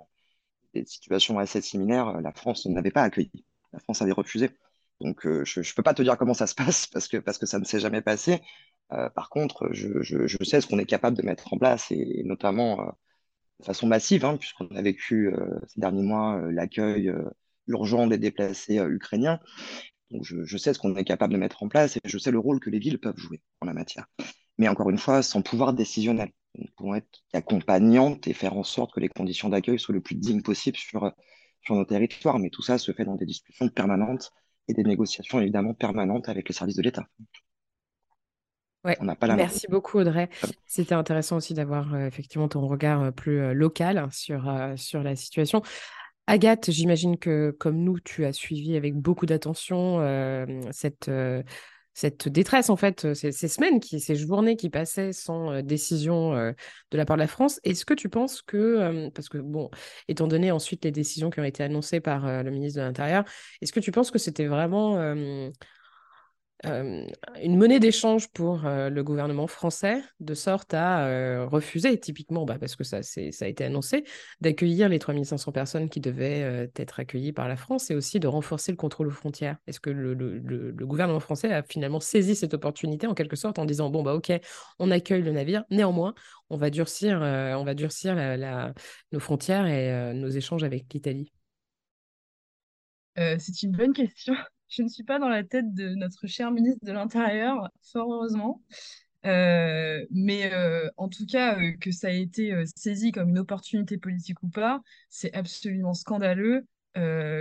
des 0.74 0.86
situations 0.86 1.40
assez 1.40 1.62
similaires, 1.62 2.22
la 2.22 2.32
France 2.32 2.66
n'avait 2.66 2.92
pas 2.92 3.04
accueilli. 3.04 3.46
La 3.74 3.80
France 3.80 4.02
avait 4.02 4.12
refusé. 4.12 4.50
Donc, 5.02 5.26
euh, 5.26 5.46
je 5.46 5.62
ne 5.62 5.76
peux 5.76 5.84
pas 5.84 5.94
te 5.94 6.02
dire 6.02 6.18
comment 6.18 6.34
ça 6.34 6.48
se 6.48 6.56
passe 6.56 6.88
parce 6.88 7.08
que, 7.08 7.18
parce 7.18 7.38
que 7.38 7.46
ça 7.46 7.60
ne 7.60 7.66
s'est 7.66 7.80
jamais 7.80 8.02
passé. 8.02 8.42
Euh, 8.92 9.10
par 9.10 9.30
contre, 9.30 9.70
je, 9.72 10.02
je, 10.02 10.44
sais 10.44 10.62
ce 10.62 10.68
qu'on 10.68 10.80
est 10.80 10.86
capable 10.86 11.16
de 11.16 11.22
mettre 11.24 11.54
en 11.54 11.58
place 11.58 11.92
et, 11.92 12.24
notamment 12.26 12.82
euh, 12.82 12.92
de 13.60 13.66
façon 13.66 13.88
massive, 13.88 14.26
hein, 14.26 14.38
puisqu'on 14.38 14.68
a 14.76 14.82
vécu 14.82 15.28
euh, 15.34 15.60
ces 15.68 15.80
derniers 15.82 16.04
mois 16.04 16.38
euh, 16.40 16.52
l'accueil 16.52 17.10
euh, 17.10 17.30
urgent 17.68 18.08
des 18.08 18.18
déplacés 18.18 18.80
euh, 18.80 18.90
ukrainiens. 18.90 19.40
Je 20.22 20.58
sais 20.58 20.74
ce 20.74 20.80
qu'on 20.80 20.96
est 20.96 21.04
capable 21.04 21.34
de 21.34 21.38
mettre 21.38 21.62
en 21.62 21.68
place 21.70 21.98
et 21.98 22.02
je 22.04 22.18
sais 22.18 22.32
le 22.32 22.40
rôle 22.40 22.60
que 22.60 22.72
les 22.72 22.80
villes 22.80 23.00
peuvent 23.00 23.18
jouer 23.18 23.42
en 23.62 23.68
la 23.68 23.74
matière. 23.74 24.08
Mais 24.58 24.68
encore 24.68 24.90
une 24.90 24.98
fois, 24.98 25.22
sans 25.22 25.44
pouvoir 25.44 25.74
décisionnel. 25.74 26.32
Nous 26.56 26.68
pouvons 26.76 26.96
être 26.96 27.24
accompagnantes 27.34 28.28
et 28.28 28.34
faire 28.34 28.56
en 28.58 28.64
sorte 28.64 28.94
que 28.94 29.00
les 29.00 29.10
conditions 29.10 29.50
d'accueil 29.50 29.80
soient 29.80 29.96
le 29.96 30.02
plus 30.02 30.16
dignes 30.16 30.42
possible 30.42 30.78
sur, 30.78 31.12
sur 31.62 31.76
nos 31.76 31.86
territoires. 31.86 32.40
Mais 32.40 32.50
tout 32.50 32.62
ça 32.62 32.78
se 32.78 32.92
fait 32.92 33.06
dans 33.06 33.16
des 33.16 33.26
discussions 33.26 33.70
permanentes 33.70 34.32
et 34.68 34.74
des 34.74 34.84
négociations 34.84 35.40
évidemment 35.40 35.74
permanentes 35.74 36.30
avec 36.30 36.48
les 36.48 36.54
services 36.54 36.76
de 36.76 36.82
l'État. 36.82 37.08
Ouais, 38.86 38.98
On 39.02 39.14
pas 39.16 39.28
la 39.28 39.36
main. 39.36 39.44
merci 39.44 39.68
beaucoup 39.70 40.00
Audrey. 40.00 40.30
C'était 40.66 40.96
intéressant 40.96 41.38
aussi 41.38 41.54
d'avoir 41.54 41.94
euh, 41.94 42.08
effectivement 42.08 42.48
ton 42.48 42.66
regard 42.66 43.04
euh, 43.04 43.12
plus 43.12 43.40
euh, 43.42 43.54
local 43.54 44.08
sur, 44.12 44.48
euh, 44.48 44.78
sur 44.78 45.04
la 45.04 45.16
situation. 45.18 45.62
Agathe, 46.28 46.70
j'imagine 46.70 47.18
que 47.18 47.50
comme 47.60 47.78
nous, 47.78 48.00
tu 48.00 48.24
as 48.24 48.34
suivi 48.34 48.78
avec 48.78 48.96
beaucoup 48.96 49.26
d'attention 49.26 50.00
euh, 50.00 50.46
cette, 50.72 51.10
euh, 51.10 51.42
cette 51.94 52.30
détresse, 52.30 52.70
en 52.70 52.76
fait, 52.76 53.14
ces, 53.14 53.32
semaines, 53.32 53.82
ces 53.82 54.16
journées 54.16 54.56
qui 54.56 54.70
passaient 54.70 55.12
sans 55.12 55.62
décision 55.62 56.34
de 56.34 56.98
la 56.98 57.06
part 57.06 57.18
de 57.18 57.22
la 57.22 57.28
France. 57.28 57.60
Est-ce 57.64 57.86
que 57.86 57.94
tu 57.94 58.10
penses 58.10 58.42
que, 58.42 59.10
parce 59.10 59.28
que, 59.28 59.38
bon, 59.38 59.70
étant 60.08 60.28
donné 60.28 60.52
ensuite 60.52 60.86
les 60.86 60.92
décisions 60.92 61.30
qui 61.30 61.40
ont 61.40 61.44
été 61.44 61.64
annoncées 61.64 62.00
par 62.00 62.44
le 62.44 62.50
ministre 62.52 62.80
de 62.80 62.86
l'Intérieur, 62.86 63.26
est-ce 63.62 63.74
que 63.74 63.80
tu 63.80 63.92
penses 63.92 64.12
que 64.12 64.20
c'était 64.20 64.46
vraiment 64.46 64.98
euh, 66.66 67.06
une 67.42 67.58
monnaie 67.58 67.80
d'échange 67.80 68.28
pour 68.30 68.66
euh, 68.66 68.90
le 68.90 69.04
gouvernement 69.04 69.48
français, 69.48 70.02
de 70.20 70.34
sorte 70.34 70.74
à 70.74 71.08
euh, 71.08 71.46
refuser, 71.46 71.98
typiquement, 72.00 72.46
bah, 72.46 72.58
parce 72.60 72.76
que 72.76 72.84
ça, 72.84 72.98
a 72.98 73.48
été 73.48 73.64
annoncé, 73.64 74.04
d'accueillir 74.42 74.90
les 74.90 75.00
3500 75.00 75.52
personnes 75.54 75.90
qui 75.90 76.02
devaient 76.02 76.70
être 76.76 77.00
accueillies 77.00 77.32
par 77.32 77.48
la 77.48 77.56
France 77.56 77.92
et 77.92 77.96
aussi 77.96 78.20
de 78.20 78.28
renforcer 78.28 78.72
le 78.72 78.78
contrôle 78.78 79.08
aux 79.08 79.12
frontières. 79.12 79.58
Est-ce 79.68 79.80
que 79.80 79.90
le, 79.90 80.74
gouvernement 80.86 81.20
français 81.20 81.54
a 81.54 81.64
finalement 81.64 82.00
saisi 82.00 82.36
cette 82.36 82.54
opportunité 82.54 83.08
en 83.08 83.14
quelque 83.14 83.36
sorte 83.36 83.60
en 83.60 83.66
disant, 83.66 83.90
bon, 83.90 84.04
bah 84.04 84.14
ok, 84.14 84.32
on 84.80 84.92
accueille 84.92 85.22
le 85.22 85.32
navire, 85.32 85.64
néanmoins, 85.70 86.14
on 86.50 86.58
va 86.58 86.70
durcir, 86.70 87.20
on 87.22 87.64
va 87.64 87.74
durcir 87.74 88.16
nos 89.12 89.20
frontières 89.20 89.66
et 89.66 90.14
nos 90.14 90.30
échanges 90.30 90.64
avec 90.64 90.92
l'Italie? 90.94 91.32
C'est 93.16 93.64
une 93.64 93.72
bonne 93.72 93.94
question. 93.94 94.34
Je 94.70 94.84
ne 94.84 94.88
suis 94.88 95.04
pas 95.04 95.20
dans 95.20 95.30
la 95.30 95.44
tête 95.44 95.74
de 95.74 95.96
notre 95.96 96.28
cher 96.28 96.52
ministre 96.52 96.86
de 96.86 96.92
l'Intérieur, 96.92 97.70
fort 97.82 98.14
heureusement. 98.14 98.62
Euh, 99.26 100.06
mais 100.12 100.52
euh, 100.54 100.90
en 100.98 101.10
tout 101.10 101.26
cas, 101.26 101.60
euh, 101.60 101.74
que 101.82 101.92
ça 101.92 102.08
a 102.08 102.12
été 102.12 102.64
saisi 102.76 103.12
comme 103.12 103.30
une 103.30 103.40
opportunité 103.40 103.98
politique 103.98 104.42
ou 104.44 104.50
pas, 104.50 104.82
c'est 105.10 105.34
absolument 105.34 105.94
scandaleux 105.94 106.66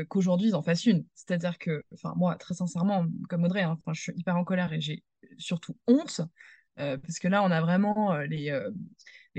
qu'aujourd'hui 0.09 0.49
ils 0.49 0.55
en 0.55 0.63
fassent 0.63 0.87
une. 0.87 1.05
C'est-à-dire 1.15 1.59
que, 1.59 1.83
enfin 1.93 2.15
moi, 2.17 2.37
très 2.37 2.55
sincèrement, 2.55 3.05
comme 3.29 3.43
Audrey, 3.43 3.63
hein, 3.63 3.77
je 3.93 4.01
suis 4.01 4.13
hyper 4.17 4.37
en 4.37 4.45
colère 4.45 4.73
et 4.73 4.81
j'ai 4.81 5.03
surtout 5.37 5.77
honte, 5.89 6.21
parce 6.77 7.19
que 7.19 7.27
là, 7.27 7.43
on 7.43 7.51
a 7.51 7.61
vraiment 7.61 8.17
les, 8.19 8.57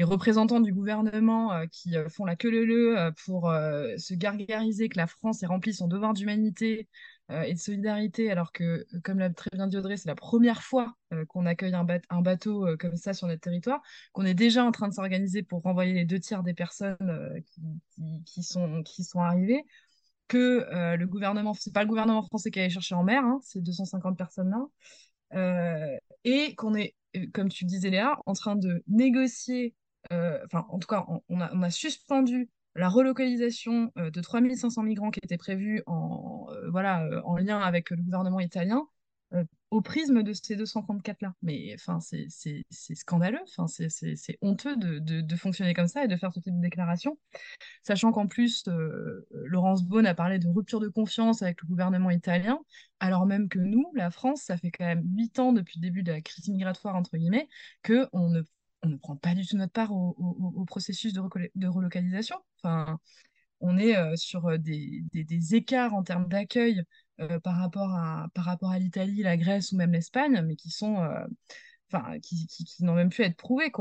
représentants 0.01 0.59
du 0.59 0.73
gouvernement 0.73 1.65
qui 1.71 1.93
font 2.09 2.25
la 2.25 2.35
queue 2.35 2.49
leu 2.49 3.11
pour 3.23 3.43
se 3.45 4.13
gargariser 4.13 4.89
que 4.89 4.97
la 4.97 5.07
France 5.07 5.41
ait 5.41 5.45
rempli 5.45 5.73
son 5.73 5.87
devoir 5.87 6.13
d'humanité 6.13 6.89
et 7.29 7.53
de 7.53 7.59
solidarité, 7.59 8.31
alors 8.31 8.51
que, 8.51 8.63
euh, 8.63 8.85
comme 9.03 9.19
l'a 9.19 9.29
très 9.29 9.49
bien 9.53 9.67
dit 9.67 9.77
Audrey, 9.77 9.97
c'est 9.97 10.07
la 10.09 10.15
première 10.15 10.63
fois 10.63 10.95
euh, 11.13 11.25
qu'on 11.25 11.45
accueille 11.45 11.73
un, 11.75 11.83
bat- 11.83 11.99
un 12.09 12.21
bateau 12.21 12.67
euh, 12.67 12.77
comme 12.77 12.95
ça 12.95 13.13
sur 13.13 13.27
notre 13.27 13.41
territoire, 13.41 13.81
qu'on 14.13 14.25
est 14.25 14.33
déjà 14.33 14.63
en 14.65 14.71
train 14.71 14.87
de 14.87 14.93
s'organiser 14.93 15.43
pour 15.43 15.61
renvoyer 15.61 15.93
les 15.93 16.05
deux 16.05 16.19
tiers 16.19 16.43
des 16.43 16.53
personnes 16.53 16.97
euh, 17.01 17.39
qui, 18.25 18.43
sont, 18.43 18.83
qui 18.83 19.03
sont 19.03 19.19
arrivées, 19.21 19.63
que 20.27 20.37
euh, 20.73 20.97
le 20.97 21.07
gouvernement, 21.07 21.53
c'est 21.53 21.73
pas 21.73 21.83
le 21.83 21.89
gouvernement 21.89 22.23
français 22.23 22.51
qui 22.51 22.59
allait 22.59 22.69
chercher 22.69 22.95
en 22.95 23.03
mer, 23.03 23.23
hein, 23.25 23.39
ces 23.43 23.61
250 23.61 24.17
personnes-là, 24.17 24.65
euh, 25.35 25.97
et 26.23 26.55
qu'on 26.55 26.75
est, 26.75 26.95
euh, 27.17 27.25
comme 27.33 27.49
tu 27.49 27.65
disais 27.65 27.89
Léa, 27.89 28.17
en 28.25 28.33
train 28.33 28.55
de 28.55 28.83
négocier, 28.87 29.75
euh, 30.13 30.39
enfin 30.45 30.65
en 30.69 30.79
tout 30.79 30.87
cas 30.87 31.05
on 31.29 31.41
a, 31.41 31.53
on 31.53 31.61
a 31.63 31.69
suspendu 31.69 32.49
la 32.75 32.89
relocalisation 32.89 33.91
euh, 33.97 34.11
de 34.11 34.21
3500 34.21 34.83
migrants 34.83 35.11
qui 35.11 35.19
était 35.23 35.37
prévue 35.37 35.83
en, 35.85 36.47
euh, 36.51 36.69
voilà, 36.69 37.03
euh, 37.03 37.21
en 37.23 37.37
lien 37.37 37.59
avec 37.59 37.89
le 37.89 37.97
gouvernement 37.97 38.39
italien 38.39 38.87
au 39.69 39.81
prisme 39.81 40.23
de 40.23 40.33
ces 40.33 40.55
234-là. 40.55 41.35
Mais 41.43 41.75
c'est 41.77 42.95
scandaleux, 42.95 43.43
c'est 43.67 44.39
honteux 44.41 44.75
de, 44.75 44.97
de, 44.97 45.35
fonctionner 45.35 45.75
comme 45.75 45.87
ça 45.87 46.03
et 46.03 46.07
de 46.07 46.15
faire 46.15 46.33
ce 46.33 46.39
type 46.39 46.55
de 46.55 46.61
déclaration. 46.61 47.19
Sachant 47.83 48.11
qu'en 48.11 48.25
plus, 48.25 48.63
Laurence 49.31 49.83
Beaune 49.83 50.07
a 50.07 50.15
parlé 50.15 50.39
de 50.39 50.47
rupture 50.47 50.79
de 50.79 50.87
confiance 50.87 51.43
avec 51.43 51.61
le 51.61 51.67
gouvernement 51.67 52.09
italien, 52.09 52.59
alors 52.99 53.27
même 53.27 53.49
que 53.49 53.59
nous, 53.59 53.91
la 53.93 54.09
France, 54.09 54.41
ça 54.41 54.57
fait 54.57 54.71
quand 54.71 54.85
même 54.85 55.03
huit 55.15 55.37
ans 55.37 55.53
depuis 55.53 55.77
le 55.77 55.83
début 55.83 56.01
de 56.01 56.11
la 56.11 56.21
crise 56.21 56.49
migratoire, 56.49 56.95
entre 56.95 57.15
guillemets, 57.15 57.47
qu'on 57.85 58.29
ne, 58.29 58.41
on 58.81 58.89
ne 58.89 58.97
prend 58.97 59.15
pas 59.15 59.35
du 59.35 59.45
tout 59.45 59.57
notre 59.57 59.73
part 59.73 59.91
au, 59.93 60.65
processus 60.65 61.13
de 61.13 61.67
relocalisation. 61.67 62.37
On 63.61 63.77
est 63.77 63.97
euh, 63.97 64.15
sur 64.15 64.47
euh, 64.47 64.57
des, 64.57 65.55
écarts 65.55 65.93
en 65.93 66.03
termes 66.03 66.27
d'accueil 66.27 66.83
euh, 67.19 67.39
par 67.39 67.57
rapport 67.57 67.91
à, 67.91 68.27
à 68.35 68.79
l'Italie, 68.79 69.21
la 69.21 69.37
Grèce 69.37 69.71
ou 69.71 69.77
même 69.77 69.91
l'Espagne, 69.91 70.41
mais 70.45 70.55
qui 70.55 70.69
sont, 70.69 70.97
n'ont 71.91 72.95
même 72.95 73.09
pu 73.09 73.23
être 73.23 73.37
prouvés. 73.37 73.71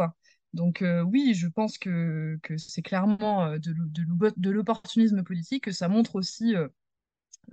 Donc 0.55 0.85
oui, 1.07 1.35
je 1.35 1.47
pense 1.47 1.79
que, 1.79 2.38
c'est 2.57 2.83
clairement 2.83 3.57
de, 3.59 4.51
l'opportunisme 4.51 5.23
politique, 5.23 5.64
que 5.64 5.72
ça 5.72 5.89
montre 5.89 6.16
aussi 6.16 6.55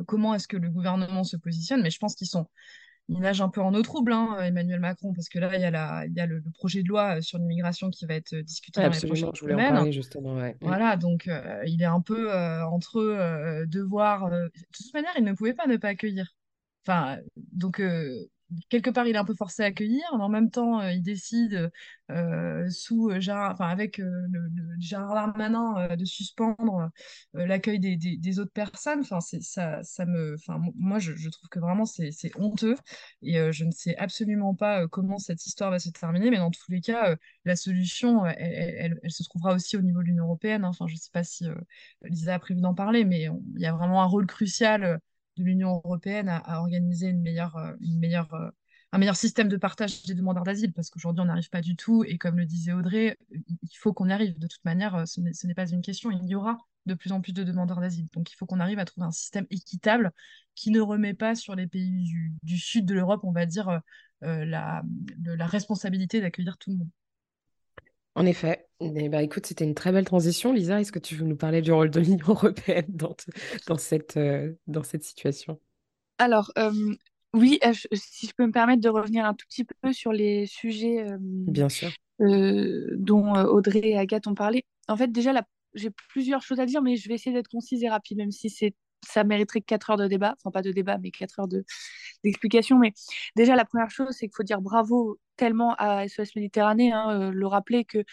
comment 0.07 0.33
est-ce 0.33 0.47
que 0.47 0.57
le 0.57 0.69
gouvernement 0.69 1.23
se 1.23 1.37
positionne, 1.37 1.81
mais 1.81 1.91
je 1.91 1.99
pense 1.99 2.15
qu'ils 2.15 2.27
sont, 2.27 2.47
ils 3.07 3.19
nagent 3.19 3.41
un 3.41 3.49
peu 3.49 3.61
en 3.61 3.73
eau 3.73 3.81
trouble, 3.83 4.11
hein, 4.13 4.37
Emmanuel 4.41 4.79
Macron, 4.79 5.13
parce 5.13 5.29
que 5.29 5.37
là, 5.39 5.55
il 5.55 5.61
y 5.61 5.65
a, 5.65 5.71
la, 5.71 6.05
il 6.07 6.13
y 6.13 6.19
a 6.19 6.25
le, 6.25 6.39
le 6.39 6.51
projet 6.51 6.81
de 6.83 6.87
loi 6.87 7.17
euh, 7.17 7.21
sur 7.21 7.37
l'immigration 7.37 7.89
qui 7.91 8.05
va 8.05 8.15
être 8.15 8.33
euh, 8.33 8.41
discuté 8.43 8.79
Ouais, 8.79 8.87
dans 8.89 8.91
les 8.91 9.01
prochaines 9.01 9.31
je 9.35 9.41
voulais 9.41 9.53
en 9.53 9.57
semaines. 9.57 9.73
parler 9.75 9.91
justement. 9.91 10.35
Ouais. 10.35 10.57
Mm. 10.61 10.67
Voilà, 10.67 10.97
donc 10.97 11.27
euh, 11.27 11.61
il 11.67 11.81
est 11.81 11.85
un 11.85 12.01
peu 12.01 12.33
euh, 12.33 12.65
entre 12.65 12.97
euh, 12.99 13.65
devoir. 13.67 14.29
De 14.31 14.51
toute 14.73 14.93
manière, 14.93 15.11
il 15.17 15.23
ne 15.23 15.33
pouvait 15.33 15.53
pas 15.53 15.67
ne 15.67 15.77
pas 15.77 15.89
accueillir. 15.89 16.35
Enfin, 16.87 17.17
donc 17.53 17.81
quelque 18.69 18.89
part, 18.89 19.07
il 19.07 19.15
est 19.15 19.17
un 19.17 19.25
peu 19.25 19.35
forcé 19.35 19.63
à 19.63 19.67
accueillir, 19.67 20.03
mais 20.15 20.23
en 20.23 20.29
même 20.29 20.49
temps, 20.51 20.81
il 20.81 21.01
décide 21.01 21.71
sous 22.69 23.11
Gérard, 23.19 23.53
enfin, 23.53 23.67
avec 23.67 23.97
le, 23.97 24.27
le, 24.31 24.75
Gérard 24.79 25.13
Darmanin 25.13 25.95
de 25.95 26.05
suspendre 26.05 26.89
l'accueil 27.33 27.79
des, 27.79 27.97
des, 27.97 28.39
autres 28.39 28.51
personnes. 28.51 28.99
Enfin, 29.01 29.19
ça, 29.21 29.83
ça 29.83 30.05
me, 30.05 30.35
enfin, 30.35 30.59
moi, 30.75 30.99
je, 30.99 31.29
trouve 31.29 31.49
que 31.49 31.59
vraiment 31.59 31.85
c'est 31.85 32.11
honteux 32.37 32.75
et 33.21 33.51
je 33.51 33.65
ne 33.65 33.71
sais 33.71 33.95
absolument 33.97 34.53
pas 34.55 34.87
comment 34.87 35.17
cette 35.17 35.45
histoire 35.45 35.71
va 35.71 35.79
se 35.79 35.89
terminer, 35.89 36.29
mais 36.29 36.37
dans 36.37 36.51
tous 36.51 36.71
les 36.71 36.81
cas, 36.81 37.15
la 37.45 37.55
solution, 37.55 38.25
elle, 38.25 38.99
elle, 39.01 39.11
se 39.11 39.23
trouvera 39.23 39.53
aussi 39.53 39.77
au 39.77 39.81
niveau 39.81 40.01
de 40.01 40.07
l'Union 40.07 40.25
européenne. 40.25 40.63
Hein. 40.65 40.69
Enfin, 40.69 40.87
je 40.87 40.93
ne 40.93 40.99
sais 40.99 41.11
pas 41.11 41.23
si 41.23 41.47
Lisa 42.03 42.35
a 42.35 42.39
prévu 42.39 42.61
d'en 42.61 42.73
parler, 42.73 43.05
mais 43.05 43.27
il 43.55 43.61
y 43.61 43.65
a 43.65 43.73
vraiment 43.73 44.01
un 44.01 44.05
rôle 44.05 44.27
crucial 44.27 44.99
de 45.37 45.43
l'Union 45.43 45.81
européenne 45.83 46.29
à, 46.29 46.59
organiser 46.59 47.13
euh, 47.13 47.47
euh, 47.55 48.51
un 48.91 48.97
meilleur 48.97 49.15
système 49.15 49.47
de 49.47 49.57
partage 49.57 50.03
des 50.03 50.13
demandeurs 50.13 50.43
d'asile, 50.43 50.73
parce 50.73 50.89
qu'aujourd'hui, 50.89 51.21
on 51.21 51.25
n'arrive 51.25 51.49
pas 51.49 51.61
du 51.61 51.75
tout. 51.75 52.03
Et 52.03 52.17
comme 52.17 52.37
le 52.37 52.45
disait 52.45 52.73
Audrey, 52.73 53.17
il 53.31 53.77
faut 53.77 53.93
qu'on 53.93 54.09
y 54.09 54.13
arrive. 54.13 54.37
De 54.39 54.47
toute 54.47 54.63
manière, 54.65 54.95
euh, 54.95 55.05
ce 55.05 55.47
n'est 55.47 55.53
pas 55.53 55.69
une 55.69 55.81
question. 55.81 56.11
Il 56.11 56.27
y 56.27 56.35
aura 56.35 56.57
de 56.85 56.93
plus 56.93 57.11
en 57.11 57.21
plus 57.21 57.33
de 57.33 57.43
demandeurs 57.43 57.81
d'asile. 57.81 58.07
Donc, 58.13 58.31
il 58.31 58.35
faut 58.35 58.45
qu'on 58.45 58.59
arrive 58.59 58.79
à 58.79 58.85
trouver 58.85 59.07
un 59.07 59.11
système 59.11 59.47
équitable 59.49 60.11
qui 60.53 60.71
ne 60.71 60.79
remet 60.79 61.13
pas 61.13 61.35
sur 61.35 61.55
les 61.55 61.67
pays 61.67 62.13
du, 62.43 62.57
sud 62.57 62.85
de 62.85 62.93
l'Europe, 62.93 63.21
on 63.23 63.31
va 63.31 63.45
dire, 63.45 63.81
la 64.21 64.83
responsabilité 65.47 66.21
d'accueillir 66.21 66.57
tout 66.57 66.71
le 66.71 66.77
monde. 66.77 66.89
En 68.15 68.25
effet. 68.25 68.65
Eh 68.79 69.09
ben, 69.09 69.19
écoute, 69.19 69.45
c'était 69.45 69.65
une 69.65 69.75
très 69.75 69.91
belle 69.91 70.05
transition. 70.05 70.53
Lisa, 70.53 70.79
est-ce 70.79 70.91
que 70.91 70.99
tu 70.99 71.15
veux 71.15 71.25
nous 71.25 71.35
parler 71.35 71.61
du 71.61 71.71
rôle 71.71 71.89
de 71.89 71.99
l'Union 71.99 72.25
européenne 72.29 72.85
dans, 72.89 73.15
dans, 73.67 73.77
cette, 73.77 74.17
euh, 74.17 74.53
dans 74.67 74.83
cette 74.83 75.03
situation? 75.03 75.59
Alors, 76.17 76.51
euh, 76.57 76.71
oui, 77.33 77.59
euh, 77.65 77.73
si 77.93 78.27
je 78.27 78.33
peux 78.33 78.45
me 78.45 78.51
permettre 78.51 78.81
de 78.81 78.89
revenir 78.89 79.25
un 79.25 79.33
tout 79.33 79.45
petit 79.47 79.65
peu 79.65 79.93
sur 79.93 80.11
les 80.13 80.45
sujets 80.45 81.05
Bien 81.19 81.69
sûr. 81.69 81.91
dont 82.19 83.33
Audrey 83.33 83.89
et 83.89 83.97
Agathe 83.97 84.27
ont 84.27 84.35
parlé. 84.35 84.65
En 84.87 84.95
fait, 84.95 85.11
déjà, 85.11 85.33
j'ai 85.73 85.89
plusieurs 86.09 86.41
choses 86.41 86.59
à 86.59 86.65
dire, 86.65 86.81
mais 86.81 86.95
je 86.95 87.07
vais 87.09 87.15
essayer 87.15 87.35
d'être 87.35 87.49
concise 87.49 87.83
et 87.83 87.89
rapide, 87.89 88.17
même 88.17 88.31
si 88.31 88.49
c'est 88.49 88.73
ça 89.05 89.23
mériterait 89.23 89.61
4 89.61 89.91
heures 89.91 89.97
de 89.97 90.07
débat, 90.07 90.35
enfin 90.39 90.51
pas 90.51 90.61
de 90.61 90.71
débat, 90.71 90.97
mais 90.97 91.11
4 91.11 91.39
heures 91.39 91.47
d'explication. 92.23 92.77
mais 92.79 92.93
déjà, 93.35 93.55
la 93.55 93.65
première 93.65 93.89
chose, 93.89 94.09
c'est 94.11 94.27
qu'il 94.27 94.35
faut 94.35 94.43
dire 94.43 94.61
bravo 94.61 95.19
tellement 95.35 95.75
à 95.77 96.07
SOS 96.07 96.35
Méditerranée, 96.35 96.91
hein, 96.91 97.09
euh, 97.11 97.31
le 97.31 97.47
rappeler 97.47 97.85
que 97.85 98.03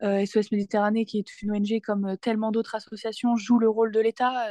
SOS 0.00 0.36
euh, 0.36 0.42
Méditerranée, 0.52 1.04
qui 1.04 1.18
est 1.18 1.42
une 1.42 1.52
ONG 1.52 1.80
comme 1.84 2.06
euh, 2.06 2.16
tellement 2.16 2.50
d'autres 2.50 2.74
associations, 2.74 3.36
joue 3.36 3.58
le 3.58 3.68
rôle 3.68 3.92
de 3.92 4.00
l'État. 4.00 4.46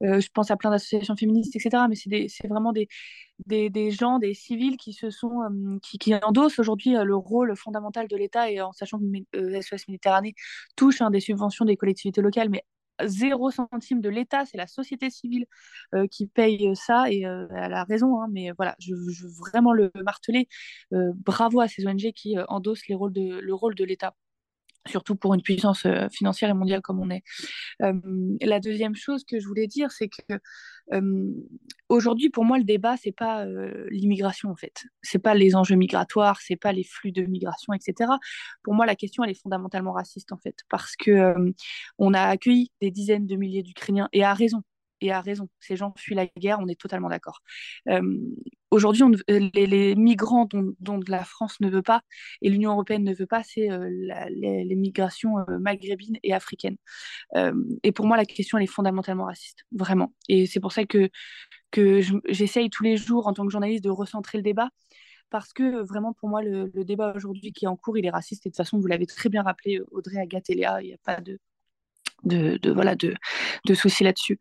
je 0.00 0.28
pense 0.34 0.50
à 0.50 0.56
plein 0.56 0.70
d'associations 0.70 1.16
féministes, 1.16 1.54
etc. 1.56 1.84
Mais 1.88 1.96
c'est 2.28 2.48
vraiment 2.48 2.72
des, 2.72 3.90
gens, 3.90 4.18
des 4.18 4.34
civils 4.34 4.76
qui 4.76 4.92
se 4.92 5.10
sont, 5.10 5.40
qui, 5.82 6.14
endossent 6.22 6.58
aujourd'hui 6.58 6.94
le 7.02 7.16
rôle 7.16 7.56
fondamental 7.56 8.08
de 8.08 8.16
l'État 8.16 8.50
et 8.50 8.60
en 8.60 8.72
sachant 8.72 8.98
que 8.98 9.60
SOS 9.60 9.88
Méditerranée 9.88 10.34
touche 10.76 11.00
hein, 11.00 11.10
des 11.10 11.20
subventions 11.20 11.64
des 11.64 11.76
collectivités 11.76 12.20
locales, 12.20 12.48
mais 12.50 12.64
zéro 13.06 13.50
centime 13.50 14.00
de 14.00 14.08
l'État, 14.08 14.44
c'est 14.46 14.56
la 14.56 14.66
société 14.66 15.10
civile 15.10 15.46
euh, 15.94 16.06
qui 16.06 16.26
paye 16.26 16.74
ça 16.74 17.10
et 17.10 17.26
euh, 17.26 17.46
elle 17.54 17.74
a 17.74 17.84
raison, 17.84 18.20
hein, 18.20 18.28
mais 18.30 18.50
voilà, 18.52 18.76
je, 18.78 18.94
veux 18.94 19.28
vraiment 19.38 19.72
le 19.72 19.90
marteler. 20.04 20.48
Euh, 20.92 21.12
bravo 21.14 21.60
à 21.60 21.68
ces 21.68 21.86
ONG 21.86 22.12
qui 22.14 22.36
endossent 22.48 22.88
le 22.88 22.96
rôle 23.54 23.74
de 23.74 23.84
l'État 23.84 24.14
surtout 24.88 25.14
pour 25.14 25.32
une 25.32 25.42
puissance 25.42 25.86
financière 26.10 26.50
et 26.50 26.54
mondiale 26.54 26.80
comme 26.80 26.98
on 26.98 27.08
est. 27.08 27.22
la 27.78 28.58
deuxième 28.58 28.96
chose 28.96 29.22
que 29.24 29.38
je 29.38 29.46
voulais 29.46 29.68
dire, 29.68 29.92
c'est 29.92 30.08
que 30.08 30.34
aujourd'hui, 31.88 32.30
pour 32.30 32.44
moi, 32.44 32.58
le 32.58 32.64
débat, 32.64 32.96
c'est 32.96 33.12
pas 33.12 33.46
l'immigration 33.90 34.50
en 34.50 34.56
fait, 34.56 34.84
c'est 35.02 35.18
pas 35.18 35.34
les 35.34 35.54
enjeux 35.54 35.76
migratoires, 35.76 36.40
c'est 36.40 36.56
pas 36.56 36.72
les 36.72 36.84
flux 36.84 37.12
de 37.12 37.22
migration, 37.22 37.72
etc. 37.72 38.10
Pour 38.62 38.74
moi, 38.74 38.86
la 38.86 38.96
question, 38.96 39.24
elle 39.24 39.30
est 39.30 39.40
fondamentalement 39.40 39.92
raciste 39.92 40.32
en 40.32 40.38
fait, 40.38 40.56
parce 40.68 40.96
que 40.96 41.34
on 41.98 42.14
a 42.14 42.22
accueilli 42.22 42.70
des 42.80 42.90
dizaines 42.90 43.26
de 43.26 43.36
milliers 43.36 43.62
d'Ukrainiens 43.62 44.08
et 44.12 44.24
à 44.24 44.34
raison 44.34 44.62
et 45.02 45.12
a 45.12 45.20
raison. 45.20 45.48
Ces 45.60 45.76
gens 45.76 45.92
fuient 45.96 46.14
la 46.14 46.26
guerre, 46.38 46.58
on 46.60 46.68
est 46.68 46.80
totalement 46.80 47.08
d'accord. 47.08 47.40
Euh, 47.88 48.00
aujourd'hui, 48.70 49.02
les, 49.28 49.94
migrants 49.96 50.48
dont, 50.48 51.00
la 51.08 51.24
France 51.24 51.60
ne 51.60 51.68
veut 51.68 51.82
pas 51.82 52.02
et 52.40 52.48
l'Union 52.48 52.72
européenne 52.72 53.04
ne 53.04 53.14
veut 53.14 53.26
pas, 53.26 53.42
c'est 53.42 53.70
euh, 53.70 53.88
les, 54.30 54.76
migrations 54.76 55.38
euh, 55.38 55.58
maghrébines 55.58 56.18
et 56.22 56.32
africaines. 56.32 56.76
et 57.82 57.92
pour 57.92 58.06
moi, 58.06 58.16
la 58.16 58.24
question, 58.24 58.58
elle 58.58 58.64
est 58.64 58.66
fondamentalement 58.66 59.24
raciste, 59.24 59.64
vraiment. 59.72 60.14
Et 60.28 60.46
c'est 60.46 60.60
pour 60.60 60.72
ça 60.72 60.84
que, 60.84 61.10
j'essaye 62.28 62.70
tous 62.70 62.84
les 62.84 62.96
jours, 62.96 63.26
en 63.26 63.32
tant 63.32 63.44
que 63.44 63.50
journaliste, 63.50 63.84
de 63.84 63.90
recentrer 63.90 64.38
le 64.38 64.42
débat 64.42 64.70
parce 65.30 65.54
que 65.54 65.82
vraiment 65.82 66.12
pour 66.12 66.28
moi 66.28 66.42
le, 66.42 66.70
débat 66.84 67.14
aujourd'hui 67.16 67.52
qui 67.52 67.64
est 67.64 67.68
en 67.68 67.76
cours 67.76 67.96
il 67.96 68.04
est 68.04 68.10
raciste 68.10 68.44
et 68.44 68.50
de 68.50 68.52
toute 68.52 68.58
façon 68.58 68.78
vous 68.78 68.86
l'avez 68.86 69.06
très 69.06 69.30
bien 69.30 69.42
rappelé 69.42 69.80
Audrey 69.90 70.18
Agathe 70.18 70.50
et 70.50 70.54
Léa 70.54 70.82
il 70.82 70.88
n'y 70.88 70.92
a 70.92 70.98
pas 71.02 71.22
de 71.22 71.38
de, 72.24 72.70
voilà 72.70 72.94
de, 72.94 73.14
de 73.66 73.74
soucis 73.74 74.04
là-dessus. 74.04 74.38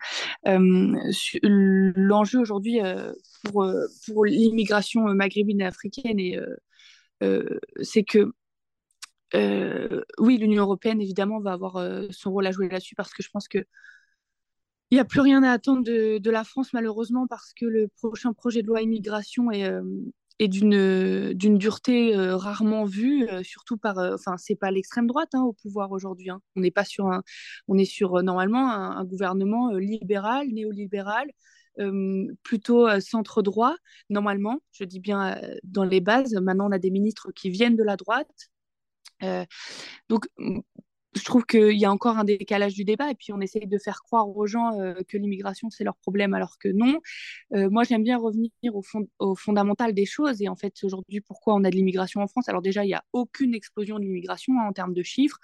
Euh, 0.48 0.96
L'enjeu 1.44 2.40
aujourd'hui 2.40 2.82
euh, 2.82 3.14
pour, 3.44 3.64
euh, 3.64 3.86
pour 4.06 4.26
l'immigration 4.26 5.02
maghrébine 5.14 5.62
et 5.62 5.66
africaine, 5.66 6.20
c'est 7.82 8.04
que 8.04 8.32
oui, 10.20 10.38
l'Union 10.38 10.64
européenne 10.64 11.02
évidemment 11.02 11.40
va 11.40 11.54
avoir 11.54 11.84
son 12.12 12.32
rôle 12.32 12.48
à 12.48 12.52
jouer 12.52 12.70
là-dessus 12.70 12.96
parce 12.96 13.14
que 13.14 13.24
je 13.24 13.30
pense 13.30 13.48
que 13.48 13.60
il 14.90 14.96
n'y 14.96 15.00
a 15.00 15.06
plus 15.06 15.22
rien 15.22 15.42
à 15.42 15.52
attendre 15.52 15.84
de, 15.84 16.18
de, 16.18 16.32
la 16.32 16.44
France 16.44 16.74
malheureusement 16.74 17.26
parce 17.26 17.54
que 17.54 17.66
le 17.66 17.88
prochain 17.88 18.34
projet 18.34 18.62
de 18.62 18.68
loi 18.68 18.82
immigration 18.82 19.50
est, 19.50 19.72
et 20.42 20.48
d'une 20.48 21.34
d'une 21.34 21.60
dureté 21.60 22.16
euh, 22.18 22.36
rarement 22.36 22.84
vue, 22.84 23.30
euh, 23.30 23.44
surtout 23.44 23.78
par. 23.78 24.00
Euh, 24.00 24.16
enfin, 24.16 24.38
c'est 24.38 24.56
pas 24.56 24.72
l'extrême 24.72 25.06
droite 25.06 25.30
hein, 25.34 25.44
au 25.44 25.54
pouvoir 25.54 25.92
aujourd'hui. 25.92 26.32
Hein. 26.32 26.42
On 26.56 26.62
n'est 26.62 26.72
pas 26.72 26.84
sur 26.84 27.08
un. 27.08 27.22
On 27.68 27.78
est 27.78 27.86
sur 27.86 28.24
normalement 28.24 28.72
un, 28.72 29.06
gouvernement 29.06 29.72
libéral, 29.74 30.48
néolibéral. 30.48 31.28
plutôt 32.44 32.88
centre 33.00 33.42
droit 33.42 33.76
normalement 34.10 34.60
je 34.72 34.84
dis 34.84 35.00
bien 35.00 35.40
dans 35.64 35.86
les 35.86 36.02
bases 36.02 36.34
maintenant 36.34 36.68
on 36.70 36.72
a 36.72 36.80
des 36.80 36.92
ministres 36.92 37.32
qui 37.32 37.50
viennent 37.50 37.78
de 37.78 37.84
la 37.84 37.96
droite 37.98 38.50
donc 40.10 40.28
je 41.14 41.24
trouve 41.26 41.46
qu'il 41.46 41.78
y 41.78 41.86
a 41.86 41.92
encore 41.92 42.18
un 42.18 42.24
décalage 42.24 42.74
du 42.74 42.86
débat 42.86 43.12
et 43.12 43.16
puis 43.16 43.34
on 43.34 43.42
essaye 43.42 43.68
de 43.68 43.78
faire 43.78 44.02
croire 44.02 44.30
aux 44.30 44.48
gens 44.48 44.80
euh, 44.80 44.94
que 45.08 45.18
l'immigration 45.18 45.70
c'est 45.70 45.84
leur 45.84 45.98
problème 45.98 46.34
alors 46.34 46.58
que 46.58 46.70
non. 46.70 47.00
Euh, 47.54 47.70
moi 47.70 47.84
j'aime 47.84 48.04
bien 48.04 48.18
revenir 48.18 48.50
au, 48.74 48.82
fond, 48.82 49.08
fondamental 49.36 49.94
des 49.94 50.06
choses 50.06 50.42
et 50.42 50.48
en 50.48 50.56
fait 50.56 50.74
aujourd'hui 50.84 51.22
pourquoi 51.22 51.56
on 51.56 51.64
a 51.64 51.70
de 51.70 51.76
l'immigration 51.76 52.22
en 52.22 52.28
France? 52.28 52.48
Alors 52.48 52.62
déjà 52.62 52.84
il 52.86 52.88
n'y 52.88 52.94
a 52.94 53.04
aucune 53.14 53.54
explosion 53.54 53.98
de 53.98 54.04
l'immigration 54.04 54.54
hein, 54.60 54.68
en 54.70 54.74
termes 54.74 54.94
de 54.94 55.04
chiffres. 55.04 55.38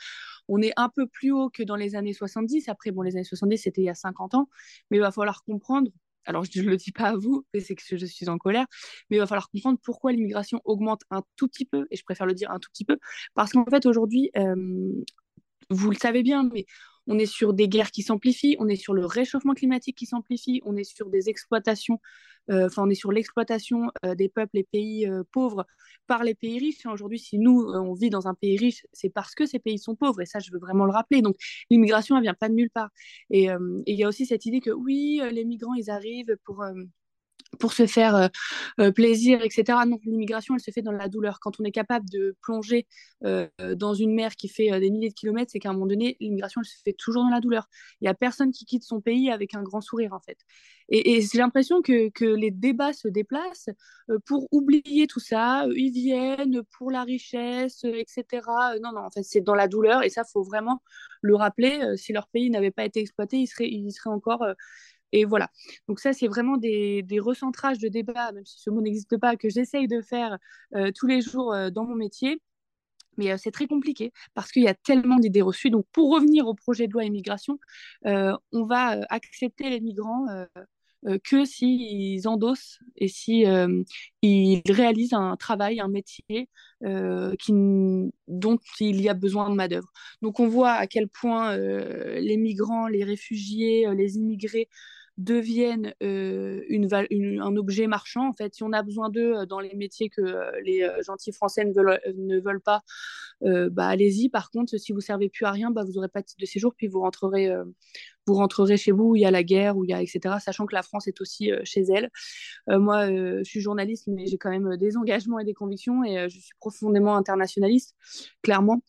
On 0.48 0.62
est 0.62 0.72
un 0.78 0.90
peu 0.90 1.08
plus 1.08 1.32
haut 1.32 1.50
que 1.50 1.64
dans 1.64 1.76
les 1.76 1.96
années 1.96 2.14
70. 2.14 2.70
Après 2.70 2.92
bon 2.92 3.02
les 3.02 3.16
années 3.16 3.26
70 3.26 3.58
c'était 3.58 3.82
il 3.82 3.86
y 3.86 3.90
a 3.90 3.96
50 3.96 4.36
ans 4.36 4.50
mais 4.90 4.98
il 4.98 5.02
va 5.02 5.12
falloir 5.12 5.44
comprendre 5.44 5.92
alors 6.28 6.44
je 6.44 6.62
ne 6.62 6.68
le 6.68 6.78
dis 6.78 6.92
pas 6.92 7.06
à 7.06 7.16
vous, 7.16 7.46
c'est 7.58 7.74
que 7.76 7.98
je 7.98 8.06
suis 8.06 8.28
en 8.28 8.38
colère, 8.38 8.66
mais 9.10 9.16
il 9.16 9.20
va 9.20 9.28
falloir 9.28 9.50
comprendre 9.50 9.80
pourquoi 9.82 10.12
l'immigration 10.12 10.62
augmente 10.66 11.04
un 11.10 11.24
tout 11.38 11.48
petit 11.48 11.64
peu, 11.64 11.88
et 11.90 11.96
je 11.96 12.04
préfère 12.04 12.26
le 12.26 12.34
dire 12.34 12.52
un 12.52 12.60
tout 12.60 12.70
petit 12.70 12.84
peu, 12.84 12.98
parce 13.34 13.54
qu'en 13.54 13.66
fait 13.66 13.86
aujourd'hui, 13.86 14.30
euh, 14.36 14.92
vous 15.70 15.90
le 15.90 15.98
savez 15.98 16.24
bien, 16.24 16.50
mais 16.54 16.66
on 17.08 17.18
est 17.18 17.26
sur 17.26 17.54
des 17.54 17.68
guerres 17.68 17.92
qui 17.92 18.04
s'amplifient, 18.04 18.58
on 18.60 18.68
est 18.68 18.76
sur 18.76 18.94
le 18.94 19.06
réchauffement 19.06 19.54
climatique 19.54 19.98
qui 19.98 20.06
s'amplifie, 20.06 20.62
on 20.66 20.76
est 20.76 20.84
sur 20.84 21.10
des 21.10 21.30
exploitations, 21.30 22.00
euh, 22.52 22.68
enfin 22.68 22.84
on 22.84 22.90
est 22.90 22.96
sur 22.96 23.12
l'exploitation 23.12 23.92
euh, 24.06 24.14
des 24.16 24.30
peuples 24.30 24.58
et 24.58 24.64
pays 24.64 25.08
euh, 25.08 25.24
pauvres 25.32 25.66
par 26.08 26.24
les 26.24 26.36
pays 26.36 26.60
riches. 26.60 26.86
Aujourd'hui, 26.86 27.20
si 27.20 27.38
nous, 27.38 27.62
on 27.62 27.94
vit 27.94 28.10
dans 28.10 28.28
un 28.28 28.34
pays 28.34 28.58
riche, 28.58 28.86
c'est 28.94 29.10
parce 29.10 29.36
que 29.36 29.46
ces 29.46 29.60
pays 29.60 29.80
sont 29.80 29.96
pauvres, 29.96 30.22
et 30.22 30.26
ça, 30.26 30.40
je 30.40 30.52
veux 30.52 30.60
vraiment 30.60 30.86
le 30.86 30.92
rappeler. 30.92 31.22
Donc 31.22 31.36
l'immigration, 31.70 32.18
elle 32.18 32.24
vient 32.24 32.34
pas 32.34 32.50
de 32.50 32.54
nulle 32.56 32.70
part. 32.70 32.90
Et 33.30 33.48
il 33.86 33.96
y 33.96 34.04
a 34.04 34.08
aussi 34.08 34.26
cette 34.26 34.46
idée 34.46 34.62
que 34.62 34.72
oui, 34.72 35.22
les 35.32 35.44
migrants, 35.44 35.74
ils 35.74 35.90
arrivent 35.90 36.38
pour 36.46 36.64
pour 37.60 37.74
se 37.74 37.88
faire 37.88 38.16
euh, 38.16 38.28
euh, 38.80 38.92
plaisir, 38.92 39.42
etc. 39.44 39.80
Non, 39.86 40.00
l'immigration, 40.06 40.56
elle 40.56 40.62
se 40.62 40.72
fait 40.72 40.82
dans 40.82 40.92
la 40.92 41.08
douleur. 41.08 41.40
Quand 41.40 41.60
on 41.60 41.64
est 41.64 41.72
capable 41.72 42.10
de 42.10 42.36
plonger 42.42 42.88
euh, 43.26 43.48
dans 43.76 43.94
une 43.94 44.14
mer 44.14 44.36
qui 44.36 44.48
fait 44.48 44.80
des 44.80 44.90
milliers 44.90 45.10
de 45.10 45.14
kilomètres, 45.14 45.52
c'est 45.52 45.60
qu'à 45.60 45.70
un 45.70 45.74
moment 45.74 45.88
donné, 45.88 46.18
l'immigration, 46.20 46.62
elle 46.62 46.68
se 46.68 46.82
fait 46.84 46.94
toujours 46.94 47.24
dans 47.24 47.30
la 47.30 47.40
douleur. 47.40 47.68
Il 48.02 48.06
n'y 48.06 48.10
a 48.10 48.14
personne 48.14 48.52
qui 48.52 48.66
quitte 48.66 48.84
son 48.84 49.02
pays 49.02 49.32
avec 49.32 49.56
un 49.56 49.64
grand 49.64 49.82
sourire, 49.82 50.14
en 50.14 50.20
fait. 50.20 50.38
Et, 50.90 51.22
j'ai 51.22 51.38
l'impression 51.40 51.82
que, 51.82 52.10
que, 52.10 52.26
les 52.26 52.52
débats 52.52 52.94
se 52.94 53.08
déplacent 53.08 53.70
pour 54.26 54.48
oublier 54.52 55.08
tout 55.08 55.20
ça. 55.20 55.66
Ils 55.76 55.92
viennent 55.92 56.62
pour 56.78 56.92
la 56.92 57.04
richesse, 57.04 57.84
etc. 57.84 58.42
Non, 58.82 58.92
non, 58.94 59.02
en 59.02 59.12
fait, 59.12 59.24
c'est 59.24 59.42
dans 59.42 59.56
la 59.56 59.68
douleur. 59.68 60.04
Et 60.04 60.10
ça, 60.10 60.24
faut 60.24 60.44
vraiment 60.44 60.82
le 61.22 61.36
rappeler. 61.36 61.98
Si 61.98 62.14
leur 62.14 62.28
pays 62.28 62.50
n'avait 62.50 62.72
pas 62.72 62.86
été 62.86 63.02
exploité, 63.02 63.38
ils 63.38 63.48
seraient, 63.48 63.70
ils 63.70 63.92
seraient 63.92 64.12
encore 64.12 64.46
et 65.12 65.26
voilà. 65.26 65.50
Donc 65.88 66.00
ça, 66.00 66.14
c'est 66.14 66.28
vraiment 66.28 66.58
des, 66.58 67.06
recentrages 67.20 67.80
de 67.80 67.88
débats, 67.88 68.32
même 68.32 68.46
si 68.46 68.60
ce 68.60 68.70
mot 68.70 68.82
n'existe 68.82 69.18
pas, 69.18 69.36
que 69.36 69.50
j'essaye 69.50 69.88
de 69.88 70.02
faire 70.02 70.38
euh, 70.76 70.92
tous 70.96 71.08
les 71.08 71.22
jours 71.22 71.54
euh, 71.54 71.70
dans 71.70 71.86
mon 71.86 71.96
métier. 71.96 72.42
Mais 73.18 73.32
euh, 73.32 73.38
c'est 73.38 73.52
très 73.52 73.68
compliqué 73.68 74.12
parce 74.36 74.52
qu'il 74.52 74.64
y 74.64 74.68
a 74.68 74.76
tellement 74.76 75.18
d'idées 75.18 75.42
reçues. 75.42 75.70
Donc 75.72 75.86
pour 75.92 76.14
revenir 76.14 76.48
au 76.48 76.54
projet 76.54 76.88
de 76.88 76.94
loi 76.94 77.06
immigration, 77.06 77.60
on 78.06 78.66
va 78.66 79.00
accepter 79.10 79.70
les 79.70 79.80
migrants 79.82 80.26
que 81.24 81.46
s'ils 81.46 82.28
endossent 82.28 82.80
et 82.96 83.08
si 83.08 83.46
ils 84.22 84.62
réalisent 84.70 85.14
un 85.14 85.36
travail, 85.36 85.80
un 85.80 85.88
métier 85.88 86.50
dont 86.82 88.60
il 88.80 89.02
y 89.02 89.10
a 89.10 89.14
besoin 89.16 89.50
de 89.50 89.56
main 89.56 89.68
d'œuvre. 89.68 89.92
Donc 90.22 90.40
on 90.40 90.48
voit 90.48 90.74
à 90.74 90.86
quel 90.86 91.08
point 91.08 91.58
les 91.58 92.38
migrants, 92.38 92.88
les 92.88 93.04
réfugiés, 93.04 93.88
les 93.96 94.18
immigrés 94.18 94.70
deviennent 95.18 95.94
un 96.02 97.56
objet 97.56 97.88
marchand. 97.88 98.30
En 98.30 98.34
fait, 98.34 98.54
si 98.56 98.64
on 98.64 98.72
a 98.72 98.84
besoin 98.84 99.10
d'eux 99.10 99.46
dans 99.48 99.60
les 99.60 99.74
métiers 99.76 100.10
que 100.10 100.22
les 100.64 100.88
gentils 101.06 101.32
français 101.32 101.66
ne 101.66 102.40
veulent, 102.40 102.62
pas, 102.62 102.82
bah, 103.42 103.88
allez-y. 103.88 104.30
Par 104.30 104.52
contre, 104.52 104.78
si 104.78 104.94
vous 104.94 105.02
servez 105.02 105.30
plus 105.30 105.46
à 105.46 105.52
rien, 105.52 105.72
bah, 105.72 105.84
vous 105.84 105.94
n'aurez 105.94 106.10
pas 106.10 106.22
de 106.22 106.28
de 106.40 106.46
séjour, 106.46 106.74
puis 106.76 106.88
vous 106.88 107.00
rentrerez, 107.00 107.50
vous 108.28 108.34
rentrerez 108.34 108.78
chez 108.78 108.92
vous 108.92 109.12
où 109.12 109.16
il 109.16 109.22
y 109.22 109.26
a 109.26 109.32
la 109.32 109.44
guerre, 109.44 109.76
où 109.78 109.84
il 109.84 109.90
y 109.90 109.94
a 109.94 110.02
etc. 110.02 110.36
Sachant 110.40 110.66
que 110.66 110.76
la 110.76 110.84
France 110.84 111.08
est 111.08 111.20
aussi 111.22 111.52
chez 111.64 111.84
elle. 111.90 112.10
moi, 112.68 113.08
je 113.08 113.44
suis 113.44 113.62
journaliste, 113.62 114.08
mais 114.08 114.28
j'ai 114.28 114.38
quand 114.38 114.52
même 114.52 114.78
des 114.78 114.98
engagements 114.98 115.40
et 115.40 115.46
des 115.46 115.54
convictions, 115.54 116.04
et 116.04 116.30
je 116.30 116.40
suis 116.40 116.54
profondément 116.60 117.16
internationaliste, 117.16 117.96
clairement. 118.44 118.82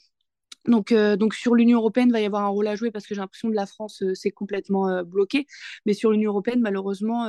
Donc, 0.66 0.92
euh, 0.92 1.16
donc 1.16 1.34
sur 1.34 1.54
l'Union 1.54 1.78
européenne, 1.78 2.08
il 2.08 2.12
va 2.12 2.20
y 2.20 2.26
avoir 2.26 2.44
un 2.44 2.48
rôle 2.48 2.66
à 2.66 2.76
jouer 2.76 2.90
parce 2.90 3.06
que 3.06 3.14
j'ai 3.14 3.20
l'impression 3.20 3.48
que 3.50 3.54
la 3.54 3.66
France, 3.66 4.02
euh, 4.02 4.14
c'est 4.14 4.30
complètement 4.30 4.88
euh, 4.88 5.02
bloqué. 5.02 5.46
Mais 5.86 5.94
sur 5.94 6.10
l'Union 6.10 6.30
européenne, 6.30 6.60
malheureusement, 6.60 7.28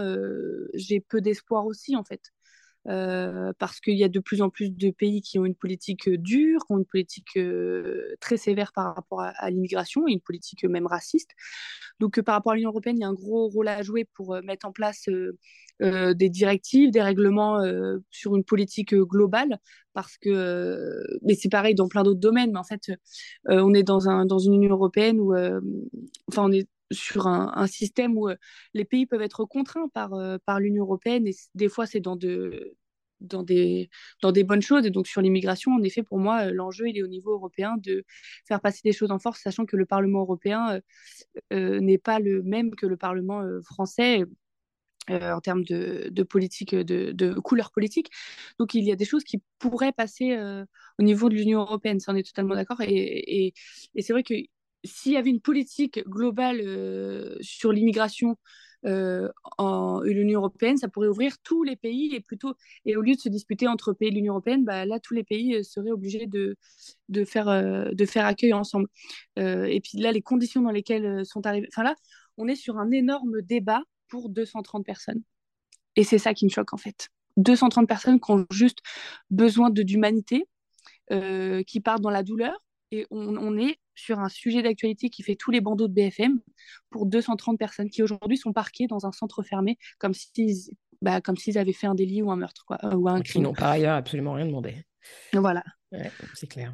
j'ai 0.74 1.00
peu 1.00 1.22
d'espoir 1.22 1.66
aussi, 1.66 1.96
en 1.96 2.04
fait. 2.04 2.32
Parce 2.86 3.80
qu'il 3.82 3.98
y 3.98 4.04
a 4.04 4.10
de 4.10 4.20
plus 4.20 4.42
en 4.42 4.50
plus 4.50 4.72
de 4.72 4.90
pays 4.92 5.22
qui 5.22 5.38
ont 5.40 5.46
une 5.46 5.56
politique 5.56 6.10
dure, 6.10 6.66
qui 6.66 6.74
ont 6.74 6.78
une 6.78 6.86
politique 6.86 7.38
très 8.20 8.38
sévère 8.38 8.72
par 8.74 8.96
rapport 8.96 9.22
à, 9.22 9.50
l'immigration 9.50 10.08
et 10.08 10.12
une 10.14 10.22
politique 10.22 10.64
même 10.64 10.88
raciste. 10.88 11.32
Donc 12.00 12.22
par 12.22 12.36
rapport 12.36 12.54
à 12.54 12.56
l'Union 12.56 12.70
européenne, 12.70 12.98
il 12.98 13.02
y 13.02 13.04
a 13.04 13.10
un 13.10 13.14
gros 13.14 13.48
rôle 13.50 13.68
à 13.68 13.82
jouer 13.84 14.06
pour 14.16 14.42
mettre 14.44 14.66
en 14.66 14.72
place 14.72 15.08
des 15.80 16.30
directives, 16.30 16.92
des 16.92 17.02
règlements 17.02 17.62
sur 18.10 18.36
une 18.36 18.44
politique 18.44 18.96
globale 18.96 19.60
parce 19.94 20.18
que, 20.18 21.04
mais 21.24 21.36
c'est 21.36 21.50
pareil 21.50 21.76
dans 21.76 21.90
plein 21.90 22.04
d'autres 22.04 22.20
domaines, 22.20 22.52
mais 22.52 22.60
en 22.60 22.64
fait, 22.64 22.92
on 23.46 23.74
est 23.74 23.84
dans, 23.84 24.08
un, 24.08 24.26
dans 24.26 24.40
une 24.40 24.54
Union 24.54 24.76
européenne 24.76 25.20
où, 25.20 25.36
enfin, 26.28 26.44
on 26.44 26.52
est 26.52 26.68
sur 26.92 27.28
un, 27.28 27.68
système 27.68 28.18
où 28.18 28.30
les 28.74 28.86
pays 28.86 29.06
peuvent 29.06 29.22
être 29.22 29.46
contraints 29.46 29.90
par, 29.90 30.12
par 30.46 30.60
l'Union 30.60 30.84
européenne 30.84 31.28
et 31.28 31.36
des 31.56 31.70
fois, 31.70 31.86
c'est 31.86 32.00
dans 32.00 32.16
de, 32.16 32.76
dans 33.22 33.44
des, 33.44 33.90
dans 34.22 34.32
des 34.32 34.44
bonnes 34.44 34.62
choses. 34.62 34.86
Et 34.86 34.90
donc, 34.90 35.08
sur 35.08 35.22
l'immigration, 35.22 35.74
en 35.74 35.84
effet, 35.84 36.04
pour 36.04 36.20
moi, 36.20 36.52
l'enjeu, 36.52 36.88
il 36.90 36.98
est 36.98 37.04
au 37.04 37.08
niveau 37.08 37.34
européen 37.34 37.76
de 37.78 38.04
faire 38.48 38.62
passer 38.62 38.82
des 38.84 38.94
choses 38.94 39.12
en 39.12 39.20
force, 39.20 39.42
sachant 39.42 39.66
que 39.66 39.78
le 39.78 39.86
Parlement 39.86 40.22
européen 40.22 40.80
n'est 41.52 41.98
pas 41.98 42.20
le 42.20 42.44
même 42.44 42.76
que 42.76 42.86
le 42.86 42.98
Parlement 42.98 43.44
français. 43.64 44.26
Euh, 45.10 45.32
en 45.32 45.42
termes 45.42 45.64
de, 45.64 46.24
politique, 46.24 46.76
de, 46.76 47.40
couleur 47.40 47.72
politique. 47.72 48.12
Donc 48.60 48.76
il 48.76 48.84
y 48.84 48.92
a 48.92 48.96
des 48.96 49.06
choses 49.06 49.24
qui 49.24 49.42
pourraient 49.58 49.92
passer 49.92 50.34
euh, 50.34 50.66
au 51.00 51.04
niveau 51.04 51.30
de 51.30 51.36
l'Union 51.36 51.62
européenne, 51.62 52.00
ça 52.00 52.12
on 52.12 52.16
est 52.16 52.24
totalement 52.24 52.54
d'accord. 52.54 52.82
Et, 52.82 53.54
c'est 54.00 54.14
vrai 54.14 54.24
que 54.24 54.36
s'il 54.84 55.14
y 55.14 55.18
avait 55.18 55.30
une 55.30 55.42
politique 55.42 56.04
globale 56.08 56.62
euh, 56.62 57.36
sur 57.42 57.72
l'immigration 57.72 58.38
en 59.58 60.00
l'Union 60.06 60.40
européenne, 60.40 60.78
ça 60.78 60.88
pourrait 60.88 61.10
ouvrir 61.10 61.38
tous 61.44 61.64
les 61.64 61.76
pays 61.76 62.16
et 62.16 62.22
plutôt 62.22 62.54
et 62.86 62.96
au 62.96 63.02
lieu 63.02 63.14
de 63.14 63.20
se 63.20 63.28
disputer 63.28 63.68
entre 63.68 63.92
pays 63.92 64.10
de 64.10 64.16
l'Union 64.16 64.36
européenne, 64.36 64.64
bah, 64.64 64.86
là 64.86 65.02
tous 65.02 65.14
les 65.14 65.26
pays 65.26 65.66
seraient 65.66 65.92
obligés 65.92 66.28
de, 66.28 66.56
de 67.10 67.26
faire 67.26 67.48
de 67.94 68.06
faire 68.06 68.26
accueil 68.26 68.54
ensemble. 68.54 68.88
et 69.36 69.82
puis 69.84 69.98
là 69.98 70.14
les 70.14 70.22
conditions 70.22 70.62
dans 70.62 70.72
lesquelles 70.72 71.26
sont 71.26 71.46
arrivés, 71.46 71.68
enfin 71.74 71.84
là 71.84 71.94
on 72.38 72.48
est 72.48 72.56
sur 72.56 72.78
un 72.78 72.90
énorme 72.92 73.42
débat 73.42 73.84
pour 74.08 74.30
230 74.30 74.86
personnes. 74.86 75.22
Et 75.96 76.04
c'est 76.04 76.18
ça 76.18 76.34
qui 76.34 76.46
me 76.46 76.50
choque 76.50 76.74
en 76.74 76.78
fait. 76.78 77.10
230 77.38 77.88
personnes 77.88 78.20
qui 78.20 78.32
ont 78.32 78.46
juste 78.52 78.80
besoin 79.30 79.70
d'humanité, 79.70 80.48
euh, 81.12 81.64
qui 81.64 81.80
partent 81.80 82.02
dans 82.02 82.10
la 82.10 82.24
douleur. 82.24 82.62
Et 82.92 83.06
on, 83.12 83.58
est 83.58 83.78
sur 84.00 84.20
un 84.20 84.30
sujet 84.30 84.62
d'actualité 84.62 85.10
qui 85.10 85.24
fait 85.24 85.36
tous 85.36 85.52
les 85.52 85.62
bandeaux 85.62 85.88
de 85.88 85.94
BFM 85.94 86.40
pour 86.90 87.06
230 87.06 87.58
personnes 87.58 87.90
qui 87.90 88.02
aujourd'hui 88.04 88.38
sont 88.38 88.54
parquées 88.54 88.88
dans 88.88 89.06
un 89.06 89.12
centre 89.12 89.44
fermé 89.44 89.78
comme 89.98 90.14
s'ils 90.14 90.72
bah, 91.02 91.22
comme 91.22 91.38
s'ils 91.38 91.58
avaient 91.58 91.74
fait 91.74 91.88
un 91.88 91.96
délit 91.96 92.22
ou 92.22 92.32
un 92.32 92.36
meurtre 92.36 92.66
quoi, 92.66 92.78
euh, 92.84 92.96
ou 92.96 93.08
un 93.08 93.22
crime. 93.22 93.24
Qui 93.24 93.40
n'ont 93.40 93.54
par 93.54 93.70
ailleurs 93.72 93.96
absolument 93.96 94.34
rien 94.34 94.46
demandé. 94.46 94.76
Voilà. 95.34 95.64
c'est 96.34 96.48
clair. 96.48 96.74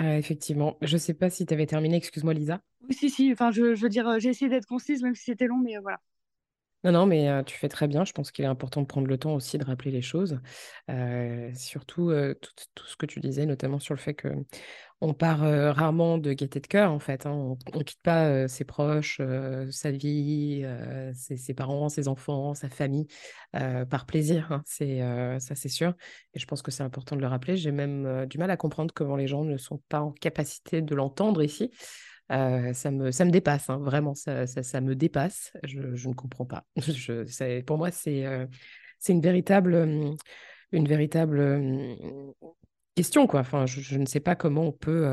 Euh, 0.00 0.16
effectivement. 0.16 0.76
Je 0.80 0.94
ne 0.94 0.98
sais 0.98 1.14
pas 1.14 1.28
si 1.28 1.44
tu 1.44 1.52
avais 1.52 1.66
terminé, 1.66 1.96
excuse-moi 1.96 2.32
Lisa. 2.32 2.60
Oui, 2.88 2.94
si, 2.94 3.10
si. 3.10 3.32
Enfin, 3.32 3.50
je, 3.50 3.74
je 3.74 3.82
veux 3.82 3.88
dire, 3.88 4.18
j'ai 4.20 4.30
essayé 4.30 4.48
d'être 4.48 4.66
concise, 4.66 5.02
même 5.02 5.14
si 5.14 5.24
c'était 5.24 5.46
long, 5.46 5.58
mais 5.58 5.76
voilà. 5.82 5.98
Non, 6.84 6.92
non, 6.92 7.06
mais 7.06 7.42
tu 7.44 7.58
fais 7.58 7.68
très 7.68 7.88
bien. 7.88 8.04
Je 8.04 8.12
pense 8.12 8.30
qu'il 8.30 8.44
est 8.44 8.48
important 8.48 8.82
de 8.82 8.86
prendre 8.86 9.08
le 9.08 9.18
temps 9.18 9.34
aussi 9.34 9.58
de 9.58 9.64
rappeler 9.64 9.90
les 9.90 10.02
choses. 10.02 10.38
surtout 11.54 12.12
tout, 12.40 12.86
ce 12.86 12.96
que 12.96 13.06
tu 13.06 13.20
disais, 13.20 13.46
notamment 13.46 13.78
sur 13.80 13.94
le 13.94 14.00
fait 14.00 14.14
que 14.14 14.28
on 15.00 15.14
part 15.14 15.40
rarement 15.40 16.18
de 16.18 16.32
gaieté 16.32 16.58
de 16.60 16.66
cœur, 16.66 16.90
en 16.90 16.98
fait. 16.98 17.26
Hein. 17.26 17.32
On 17.32 17.56
ne 17.78 17.82
quitte 17.82 18.02
pas 18.02 18.46
ses 18.48 18.64
proches, 18.64 19.20
sa 19.70 19.90
vie, 19.90 20.64
ses, 21.14 21.54
parents, 21.54 21.88
ses 21.88 22.08
enfants, 22.08 22.54
sa 22.54 22.68
famille, 22.68 23.06
par 23.52 24.06
plaisir. 24.06 24.52
Hein. 24.52 24.62
C'est, 24.64 25.00
ça, 25.40 25.54
c'est 25.56 25.68
sûr. 25.68 25.94
Et 26.34 26.38
je 26.38 26.46
pense 26.46 26.62
que 26.62 26.70
c'est 26.70 26.84
important 26.84 27.16
de 27.16 27.20
le 27.20 27.26
rappeler. 27.26 27.56
J'ai 27.56 27.72
même 27.72 28.26
du 28.26 28.38
mal 28.38 28.50
à 28.52 28.56
comprendre 28.56 28.94
comment 28.94 29.16
les 29.16 29.26
gens 29.26 29.44
ne 29.44 29.56
sont 29.56 29.80
pas 29.88 30.00
en 30.00 30.12
capacité 30.12 30.80
de 30.80 30.94
l'entendre 30.94 31.42
ici. 31.42 31.72
Euh, 32.30 32.74
ça, 32.74 32.90
me, 32.90 33.10
ça 33.10 33.24
me 33.24 33.30
dépasse, 33.30 33.70
hein, 33.70 33.78
vraiment, 33.78 34.14
ça, 34.14 34.46
ça, 34.46 34.80
me 34.80 34.94
dépasse. 34.94 35.52
Je, 35.64 35.94
je, 35.94 36.08
ne 36.08 36.14
comprends 36.14 36.44
pas. 36.44 36.64
Je, 36.76 37.62
pour 37.62 37.78
moi, 37.78 37.90
c'est 37.90 38.26
euh, 38.26 38.46
c'est 38.98 39.12
une 39.12 39.20
véritable, 39.20 40.16
une 40.72 40.88
véritable 40.88 41.60
question. 42.94 43.26
Quoi. 43.26 43.40
Enfin, 43.40 43.64
je, 43.64 43.96
ne 43.96 44.06
sais 44.06 44.20
pas 44.20 44.34
comment 44.34 44.64
on 44.64 44.72
peut, 44.72 45.06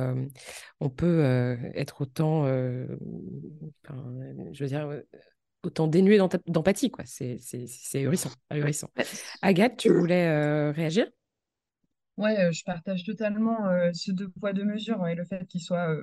on 0.79 0.89
peut 0.89 1.55
être 1.75 2.01
autant, 2.01 2.47
je 2.47 2.97
veux 4.59 4.67
dire, 4.67 4.89
autant 5.63 5.87
dénué 5.87 6.19
d'empathie. 6.47 6.91
C'est 7.05 7.39
ahurissant, 7.93 8.31
ahurissant. 8.49 8.89
Agathe, 9.43 9.77
tu 9.77 9.89
voulais 9.93 10.71
réagir? 10.71 11.05
Ouais, 12.17 12.53
je 12.53 12.63
partage 12.63 13.03
totalement 13.03 13.57
ce 13.93 14.11
deux 14.11 14.29
poids, 14.29 14.53
deux 14.53 14.63
mesures 14.63 15.05
et 15.07 15.15
le 15.15 15.25
fait 15.25 15.45
qu'il 15.47 15.61
soit 15.61 15.93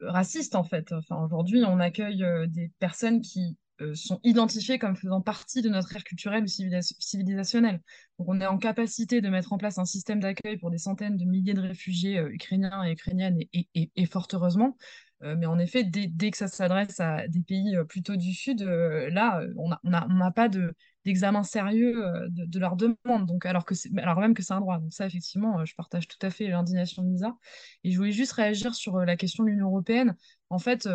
raciste 0.00 0.56
en 0.56 0.64
fait. 0.64 0.92
Aujourd'hui, 1.10 1.62
on 1.64 1.78
accueille 1.78 2.24
des 2.48 2.72
personnes 2.80 3.20
qui 3.20 3.56
sont 3.94 4.20
identifiées 4.24 4.78
comme 4.78 4.96
faisant 4.96 5.20
partie 5.20 5.62
de 5.62 5.68
notre 5.68 5.94
ère 5.94 6.04
culturelle 6.04 6.44
ou 6.44 6.48
civilisationnelle. 6.48 7.80
Donc, 8.18 8.28
on 8.28 8.40
est 8.40 8.46
en 8.46 8.58
capacité 8.58 9.20
de 9.20 9.28
mettre 9.28 9.52
en 9.52 9.58
place 9.58 9.78
un 9.78 9.84
système 9.84 10.20
d'accueil 10.20 10.56
pour 10.56 10.70
des 10.70 10.78
centaines 10.78 11.16
de 11.16 11.24
milliers 11.24 11.54
de 11.54 11.60
réfugiés 11.60 12.18
ukrainiens 12.20 12.84
et 12.84 12.92
ukrainiennes 12.92 13.38
et, 13.52 14.06
fort 14.06 14.26
heureusement. 14.32 14.76
Mais 15.22 15.46
en 15.46 15.58
effet, 15.58 15.84
dès, 15.84 16.30
que 16.30 16.36
ça 16.36 16.48
s'adresse 16.48 16.98
à 17.00 17.28
des 17.28 17.42
pays 17.42 17.76
plutôt 17.88 18.16
du 18.16 18.32
Sud, 18.32 18.62
là, 18.62 19.42
on 19.56 19.68
n'a 19.68 20.06
on 20.08 20.20
a, 20.20 20.30
pas 20.30 20.48
de, 20.48 20.74
d'examen 21.04 21.42
sérieux 21.42 22.04
euh, 22.04 22.28
de, 22.30 22.58
leur 22.58 22.76
demande, 22.76 23.26
donc, 23.26 23.44
alors, 23.46 23.64
que 23.64 23.74
alors 23.98 24.20
même 24.20 24.34
que 24.34 24.42
c'est 24.42 24.52
un 24.52 24.60
droit. 24.60 24.78
Donc 24.78 24.92
ça, 24.92 25.06
effectivement, 25.06 25.60
euh, 25.60 25.64
je 25.64 25.74
partage 25.74 26.06
tout 26.06 26.18
à 26.22 26.30
fait 26.30 26.48
l'indignation 26.48 27.02
de 27.02 27.08
Lisa. 27.08 27.36
Et 27.84 27.90
je 27.90 27.96
voulais 27.96 28.12
juste 28.12 28.32
réagir 28.32 28.74
sur 28.74 28.96
euh, 28.96 29.04
la 29.04 29.16
question 29.16 29.44
de 29.44 29.48
l'Union 29.48 29.66
européenne. 29.66 30.16
En 30.50 30.58
fait, 30.58 30.86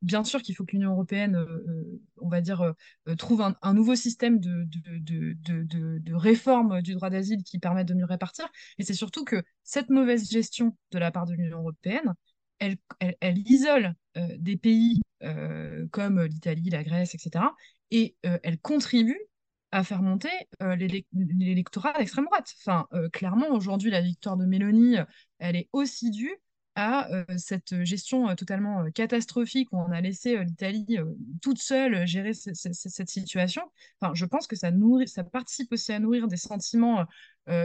bien 0.00 0.22
sûr 0.22 0.42
qu'il 0.42 0.54
faut 0.54 0.64
que 0.64 0.76
l'Union 0.76 0.92
européenne, 0.92 1.44
on 2.20 2.28
va 2.28 2.40
dire, 2.40 2.72
trouve 3.18 3.42
un, 3.42 3.74
nouveau 3.74 3.96
système 3.96 4.38
de, 4.38 4.64
de, 4.64 5.34
de, 5.42 5.98
de 5.98 6.14
réforme 6.14 6.82
du 6.82 6.94
droit 6.94 7.10
d'asile 7.10 7.42
qui 7.42 7.58
permette 7.58 7.88
de 7.88 7.94
mieux 7.94 8.04
répartir. 8.04 8.48
Et 8.78 8.84
c'est 8.84 8.94
surtout 8.94 9.24
que 9.24 9.42
cette 9.64 9.90
mauvaise 9.90 10.30
gestion 10.30 10.76
de 10.92 11.00
la 11.00 11.10
part 11.10 11.26
de 11.26 11.32
l'Union 11.32 11.58
européenne, 11.58 12.14
elle, 12.62 13.38
isole 13.46 13.94
des 14.38 14.56
pays 14.56 15.00
comme 15.90 16.22
l'Italie, 16.22 16.70
la 16.70 16.84
Grèce, 16.84 17.14
etc. 17.14 17.44
Et 17.90 18.16
elle 18.22 18.58
contribue 18.58 19.18
à 19.72 19.82
faire 19.82 20.02
monter 20.02 20.28
euh, 20.62 20.76
l'électorat 20.76 21.94
d'extrême 21.94 22.26
droite. 22.26 22.54
Enfin, 22.60 22.86
euh, 22.92 23.08
clairement, 23.08 23.48
aujourd'hui, 23.48 23.90
la 23.90 24.02
victoire 24.02 24.36
de 24.36 24.44
Mélanie, 24.44 24.98
euh, 24.98 25.04
elle 25.38 25.56
est 25.56 25.68
aussi 25.72 26.10
due 26.10 26.36
à 26.74 27.08
cette 27.36 27.84
gestion 27.84 28.34
totalement 28.34 28.90
catastrophique 28.92 29.68
où 29.72 29.78
on 29.78 29.92
a 29.92 30.00
laissé 30.00 30.42
l'Italie 30.42 30.98
toute 31.42 31.58
seule 31.58 32.06
gérer 32.06 32.32
cette 32.34 33.08
situation. 33.10 33.62
Enfin, 34.00 34.14
je 34.14 34.24
pense 34.24 34.46
que 34.46 34.56
ça, 34.56 34.70
nourrit, 34.70 35.08
ça 35.08 35.22
participe 35.22 35.72
aussi 35.72 35.92
à 35.92 35.98
nourrir 35.98 36.28
des 36.28 36.38
sentiments 36.38 37.06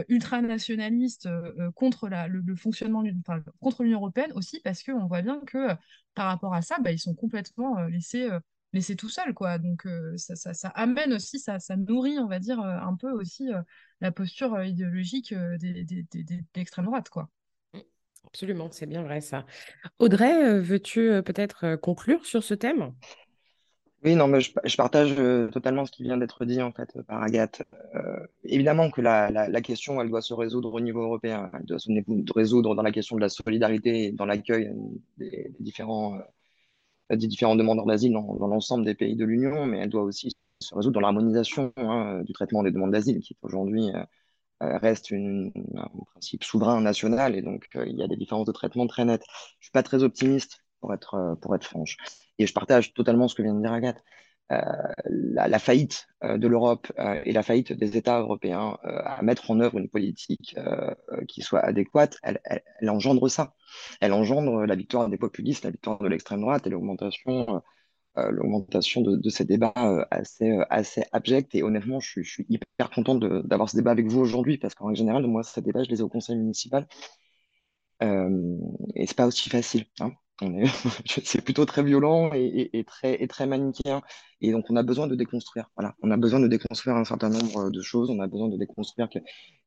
ultranationalistes 0.08 1.28
contre 1.74 2.08
la, 2.08 2.28
le, 2.28 2.54
fonctionnement, 2.54 3.02
enfin, 3.20 3.42
contre 3.60 3.82
l'Union 3.82 3.98
européenne 3.98 4.32
aussi, 4.34 4.60
parce 4.60 4.82
qu'on 4.82 5.06
voit 5.06 5.22
bien 5.22 5.40
que 5.46 5.68
par 6.14 6.26
rapport 6.26 6.52
à 6.52 6.62
ça, 6.62 6.76
bah, 6.80 6.92
ils 6.92 6.98
sont 6.98 7.14
complètement 7.14 7.80
laissés 7.84 8.28
c'est 8.80 8.96
tout 8.96 9.08
seul, 9.08 9.32
quoi. 9.34 9.58
Donc, 9.58 9.88
ça, 10.16 10.36
ça, 10.36 10.68
amène 10.68 11.14
aussi, 11.14 11.38
ça, 11.38 11.58
ça 11.58 11.76
nourrit, 11.76 12.18
on 12.18 12.26
va 12.26 12.38
dire, 12.38 12.60
un 12.60 12.94
peu 12.96 13.10
aussi 13.10 13.48
la 14.00 14.12
posture 14.12 14.62
idéologique 14.62 15.34
des, 15.58 15.84
des, 15.84 16.02
de 16.12 16.44
l'extrême 16.54 16.84
droite, 16.84 17.08
quoi. 17.08 17.30
Absolument, 18.28 18.68
c'est 18.70 18.86
bien 18.86 19.02
vrai 19.02 19.20
ça. 19.20 19.44
Audrey, 19.98 20.60
veux-tu 20.60 21.22
peut-être 21.24 21.76
conclure 21.76 22.24
sur 22.24 22.44
ce 22.44 22.54
thème? 22.54 22.92
Oui, 24.04 24.14
non, 24.14 24.28
mais 24.28 24.40
je, 24.40 24.76
partage 24.76 25.12
euh, 25.18 25.48
totalement 25.48 25.84
ce 25.84 25.90
qui 25.90 26.04
vient 26.04 26.16
d'être 26.16 26.44
dit 26.44 26.62
en 26.62 26.70
fait 26.70 26.96
par 27.08 27.20
Agathe. 27.20 27.62
Euh, 27.96 28.24
évidemment 28.44 28.90
que 28.90 29.00
la, 29.00 29.60
question, 29.60 30.00
elle 30.00 30.08
doit 30.08 30.22
se 30.22 30.34
résoudre 30.34 30.72
au 30.72 30.80
niveau 30.80 31.02
européen. 31.02 31.50
Elle 31.52 31.64
doit 31.64 31.80
se 31.80 31.90
résoudre 32.32 32.76
dans 32.76 32.82
la 32.82 32.92
question 32.92 33.16
de 33.16 33.20
la 33.20 33.28
solidarité 33.28 34.12
dans 34.12 34.24
l'accueil 34.24 34.72
des, 35.16 35.52
différents, 35.58 36.16
euh, 37.10 37.16
des 37.16 37.26
différents 37.26 37.56
demandeurs 37.56 37.86
d'asile 37.86 38.12
dans, 38.12 38.46
l'ensemble 38.46 38.84
des 38.84 38.94
pays 38.94 39.16
de 39.16 39.24
l'Union, 39.24 39.66
mais 39.66 39.78
elle 39.78 39.90
doit 39.90 40.02
aussi 40.02 40.30
se 40.60 40.74
résoudre 40.74 40.94
dans 40.94 41.00
l'harmonisation 41.00 41.72
hein, 41.76 42.22
du 42.22 42.32
traitement 42.32 42.62
des 42.62 42.70
demandes 42.70 42.92
d'asile, 42.92 43.20
qui 43.20 43.36
aujourd'hui 43.42 43.90
euh, 43.90 43.98
euh, 43.98 44.04
reste 44.60 45.10
une, 45.10 45.52
un 45.76 45.88
principe 46.12 46.44
souverain 46.44 46.80
national, 46.80 47.36
et 47.36 47.42
donc 47.42 47.68
euh, 47.76 47.86
il 47.86 47.96
y 47.96 48.02
a 48.02 48.08
des 48.08 48.16
différences 48.16 48.46
de 48.46 48.52
traitement 48.52 48.86
très 48.86 49.04
nettes. 49.04 49.24
Je 49.60 49.66
suis 49.66 49.72
pas 49.72 49.82
très 49.82 50.02
optimiste, 50.02 50.64
pour 50.80 50.92
être, 50.94 51.14
euh, 51.14 51.34
pour 51.36 51.54
être 51.54 51.64
franche. 51.64 51.96
Et 52.38 52.46
je 52.46 52.52
partage 52.52 52.94
totalement 52.94 53.28
ce 53.28 53.34
que 53.34 53.42
vient 53.42 53.54
de 53.54 53.60
dire 53.60 53.72
Agathe. 53.72 54.02
Euh, 54.50 54.62
la, 55.04 55.58
faillite 55.58 56.06
euh, 56.24 56.38
de 56.38 56.48
l'Europe 56.48 56.90
euh, 56.98 57.20
et 57.26 57.32
la 57.32 57.42
faillite 57.42 57.74
des 57.74 57.98
États 57.98 58.20
européens 58.20 58.78
euh, 58.84 59.02
à 59.04 59.20
mettre 59.20 59.50
en 59.50 59.60
œuvre 59.60 59.76
une 59.76 59.90
politique 59.90 60.56
qui 61.28 61.42
soit 61.42 61.60
adéquate, 61.60 62.16
elle, 62.22 62.40
engendre 62.88 63.28
ça. 63.28 63.54
Elle 64.00 64.14
engendre 64.14 64.64
la 64.64 64.74
victoire 64.74 65.08
des 65.10 65.18
populistes, 65.18 65.64
la 65.64 65.70
victoire 65.70 65.98
de 65.98 66.08
l'extrême 66.08 66.40
droite 66.40 66.66
et 66.66 66.70
l'augmentation 66.70 67.62
l'augmentation 68.30 69.00
de, 69.02 69.28
ces 69.28 69.44
débats 69.44 69.72
assez, 70.10 70.58
assez 70.70 71.02
abjects. 71.12 71.54
Et 71.54 71.62
honnêtement, 71.62 72.00
je, 72.00 72.22
suis 72.22 72.46
hyper 72.48 72.90
content 72.90 73.14
d'avoir 73.16 73.68
ce 73.70 73.76
débat 73.76 73.90
avec 73.92 74.06
vous 74.06 74.20
aujourd'hui 74.20 74.58
parce 74.58 74.74
qu'en 74.74 74.94
général, 74.94 75.26
moi, 75.26 75.42
ces 75.42 75.62
débats, 75.62 75.82
je 75.84 75.90
les 75.90 76.00
ai 76.00 76.02
au 76.02 76.08
conseil 76.08 76.36
municipal. 76.36 76.86
et 78.00 79.06
c'est 79.06 79.16
pas 79.16 79.26
aussi 79.26 79.48
facile. 79.50 79.86
Hein. 80.00 80.12
c'est 81.24 81.42
plutôt 81.42 81.64
très 81.64 81.82
violent 81.82 82.30
et, 82.32 82.84
très, 82.86 83.22
et 83.22 83.26
très 83.28 83.46
manichéen. 83.46 84.02
Et 84.40 84.52
donc, 84.52 84.66
on 84.70 84.76
a 84.76 84.82
besoin 84.82 85.06
de 85.06 85.14
déconstruire. 85.14 85.70
Voilà. 85.76 85.94
On 86.02 86.10
a 86.10 86.16
besoin 86.16 86.40
de 86.40 86.48
déconstruire 86.48 86.96
un 86.96 87.04
certain 87.04 87.28
nombre 87.28 87.70
de 87.70 87.82
choses. 87.82 88.10
On 88.10 88.20
a 88.20 88.26
besoin 88.26 88.48
de 88.48 88.56
déconstruire 88.56 89.08
que 89.08 89.18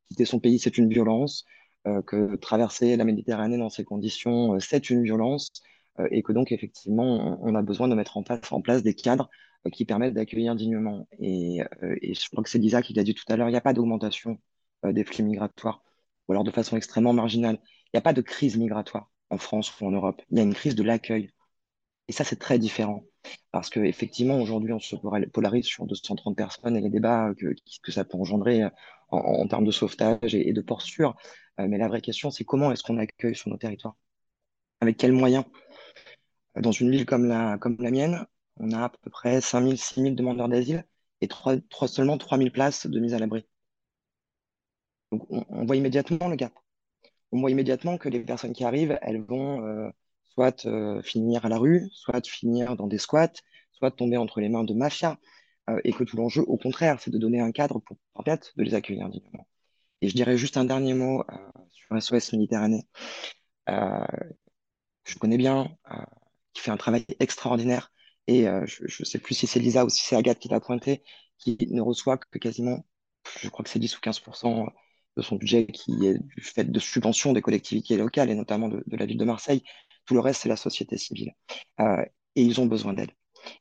quitter 0.10 0.26
son 0.26 0.40
pays, 0.40 0.60
c'est 0.60 0.78
une 0.78 0.90
violence, 0.90 1.46
euh, 1.88 2.02
que 2.02 2.36
traverser 2.36 2.96
la 2.96 3.06
Méditerranée 3.06 3.58
dans 3.58 3.70
ces 3.70 3.84
conditions, 3.84 4.56
euh, 4.56 4.60
c'est 4.60 4.90
une 4.90 5.04
violence, 5.04 5.50
euh, 5.54 5.62
et 6.10 6.24
que 6.24 6.32
donc, 6.32 6.52
effectivement, 6.52 7.40
on, 7.42 7.54
a 7.56 7.62
besoin 7.62 7.88
de 7.88 7.96
mettre 7.96 8.18
en 8.18 8.24
place, 8.24 8.84
des 8.84 8.94
cadres 8.94 9.30
euh, 9.68 9.70
qui 9.70 9.86
permettent 9.86 10.14
d'accueillir 10.14 10.56
dignement. 10.56 11.08
Et, 11.20 11.62
euh, 11.84 11.96
et, 12.02 12.14
je 12.14 12.30
crois 12.30 12.44
que 12.44 12.50
c'est 12.50 12.60
Lisa 12.60 12.82
qui 12.82 12.94
l'a 12.94 13.04
dit 13.04 13.14
tout 13.14 13.26
à 13.28 13.36
l'heure, 13.36 13.50
il 13.50 13.52
n'y 13.52 13.58
a 13.58 13.62
pas 13.62 13.74
d'augmentation 13.74 14.40
euh, 14.86 14.94
des 14.94 15.04
flux 15.04 15.24
migratoires, 15.24 15.84
ou 16.28 16.32
alors 16.34 16.44
de 16.44 16.52
façon 16.52 16.78
extrêmement 16.78 17.14
marginale. 17.14 17.60
Il 17.88 17.90
n'y 17.96 18.00
a 18.00 18.02
pas 18.02 18.14
de 18.14 18.22
crise 18.22 18.58
migratoire 18.58 19.12
en 19.30 19.38
France 19.38 19.80
ou 19.80 19.86
en 19.86 19.92
Europe. 19.92 20.22
Il 20.32 20.38
y 20.38 20.42
a 20.42 20.44
une 20.44 20.54
crise 20.54 20.76
de 20.76 20.84
l'accueil. 20.84 21.30
Et 22.08 22.14
ça, 22.14 22.24
c'est 22.24 22.40
très 22.40 22.60
différent. 22.60 23.04
Parce 23.52 23.70
qu'effectivement, 23.70 24.40
aujourd'hui, 24.40 24.74
on 24.74 24.80
se 24.80 24.96
polarise 25.32 25.66
sur 25.66 25.86
230 25.86 26.36
personnes 26.36 26.76
et 26.76 26.82
les 26.82 26.90
débats 26.90 27.32
que, 27.38 27.54
ça 27.92 28.04
peut 28.04 28.18
engendrer 28.18 28.64
en, 29.10 29.48
termes 29.48 29.66
de 29.66 29.72
sauvetage 29.72 30.34
et, 30.36 30.50
et 30.50 30.54
de 30.54 30.62
port 30.62 30.82
sûr. 30.82 31.16
Euh, 31.60 31.68
mais 31.68 31.78
la 31.78 31.88
vraie 31.88 32.02
question, 32.02 32.32
c'est 32.32 32.44
comment 32.44 32.72
est-ce 32.72 32.84
qu'on 32.84 32.98
accueille 32.98 33.36
sur 33.36 33.50
nos 33.50 33.58
territoires? 33.58 33.96
Avec 34.82 34.98
quels 34.98 35.14
moyens? 35.14 35.46
Dans 36.56 36.72
une 36.72 36.92
ville 36.92 37.06
comme 37.06 37.26
la, 37.26 37.58
comme 37.58 37.78
la 37.80 37.92
mienne, 37.92 38.26
on 38.58 38.72
a 38.72 38.86
à 38.86 38.90
peu 38.90 39.10
près 39.10 39.42
5000, 39.42 39.78
6000 39.78 40.16
demandeurs 40.16 40.50
d'asile 40.50 40.86
et 41.22 41.28
3, 41.28 41.58
3, 41.70 41.88
seulement 41.88 42.18
3000 42.18 42.52
places 42.52 42.88
de 42.88 43.00
mise 43.00 43.14
à 43.14 43.20
l'abri. 43.20 43.46
Donc, 45.12 45.26
on, 45.30 45.66
voit 45.66 45.76
immédiatement 45.76 46.28
le 46.28 46.36
gap 46.36 46.54
on 47.32 47.40
voit 47.40 47.52
immédiatement 47.52 47.98
que 47.98 48.10
les 48.10 48.20
personnes 48.20 48.54
qui 48.54 48.64
arrivent, 48.64 48.98
elles 49.02 49.22
vont 49.22 49.66
euh, 49.66 49.90
soit 50.24 50.66
euh, 50.66 51.02
finir 51.02 51.46
à 51.46 51.50
la 51.50 51.58
rue, 51.58 51.88
soit 51.92 52.26
finir 52.28 52.76
dans 52.76 52.88
des 52.88 52.98
squats, 52.98 53.32
soit 53.72 53.92
tomber 53.92 54.18
entre 54.18 54.42
les 54.42 54.50
mains 54.50 54.64
de 54.64 54.74
mafias, 54.74 55.18
euh, 55.70 55.80
et 55.84 55.94
que 55.94 56.04
tout 56.04 56.18
l'enjeu, 56.18 56.42
au 56.42 56.58
contraire, 56.58 57.00
c'est 57.00 57.12
de 57.12 57.18
donner 57.18 57.40
un 57.40 57.52
cadre 57.52 57.80
pour 57.80 57.98
permettre 58.14 58.52
de 58.58 58.64
les 58.64 58.74
accueillir 58.74 59.10
dignement. 59.10 59.48
Et 60.02 60.10
je 60.10 60.16
dirais 60.16 60.38
juste 60.38 60.58
un 60.58 60.66
dernier 60.66 60.94
mot 60.94 61.24
sur 61.70 62.02
SOS 62.02 62.34
Méditerranée, 62.34 62.88
que 63.68 63.74
je 65.06 65.18
connais 65.20 65.38
bien, 65.38 65.78
qui 66.54 66.62
fait 66.62 66.72
un 66.72 66.78
travail 66.78 67.06
extraordinaire, 67.20 67.92
et 68.28 68.46
je 68.66 68.84
ne 68.84 69.06
sais 69.06 69.20
plus 69.20 69.36
si 69.36 69.48
c'est 69.48 69.60
Lisa 69.60 69.86
ou 69.86 69.90
si 69.90 70.04
c'est 70.04 70.16
Agathe 70.16 70.40
qui 70.40 70.48
l'a 70.48 70.60
pointé, 70.60 71.04
qui 71.38 71.58
ne 71.72 71.82
reçoit 71.82 72.18
que 72.18 72.38
quasiment, 72.38 72.86
je 73.42 73.50
crois 73.50 73.64
que 73.64 73.70
c'est 73.70 73.80
10 73.80 73.98
ou 73.98 74.00
15% 74.00 74.68
de 75.18 75.22
son 75.22 75.36
budget 75.36 75.68
qui 75.68 76.06
est 76.08 76.18
du 76.20 76.42
fait 76.42 76.64
de 76.64 76.80
subventions 76.80 77.34
des 77.34 77.42
collectivités 77.42 77.98
locales 77.98 78.30
et 78.30 78.36
notamment 78.36 78.70
de, 78.70 78.84
la 78.88 79.06
ville 79.06 79.18
de 79.18 79.26
Marseille. 79.26 79.64
Tout 80.06 80.14
le 80.14 80.20
reste, 80.20 80.42
c'est 80.42 80.50
la 80.50 80.56
société 80.56 80.98
civile. 80.98 81.34
Euh, 81.80 82.04
et 82.36 82.44
ils 82.44 82.62
ont 82.62 82.66
besoin 82.66 82.94
d'aide. 82.94 83.12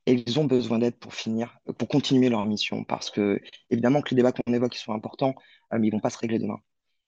Et 0.06 0.12
ils 0.12 0.38
ont 0.38 0.44
besoin 0.44 0.78
d'aide 0.78 0.96
pour 0.96 1.14
finir, 1.14 1.58
pour 1.78 1.88
continuer 1.88 2.28
leur 2.28 2.44
mission, 2.46 2.84
parce 2.84 3.10
que 3.10 3.40
évidemment 3.70 4.02
que 4.02 4.10
les 4.10 4.16
débats 4.16 4.32
qu'on 4.32 4.52
évoque 4.52 4.76
ils 4.76 4.78
sont 4.78 4.92
importants, 4.92 5.34
euh, 5.72 5.78
mais 5.78 5.88
ils 5.88 5.90
vont 5.90 6.00
pas 6.00 6.10
se 6.10 6.18
régler 6.18 6.38
demain. 6.38 6.58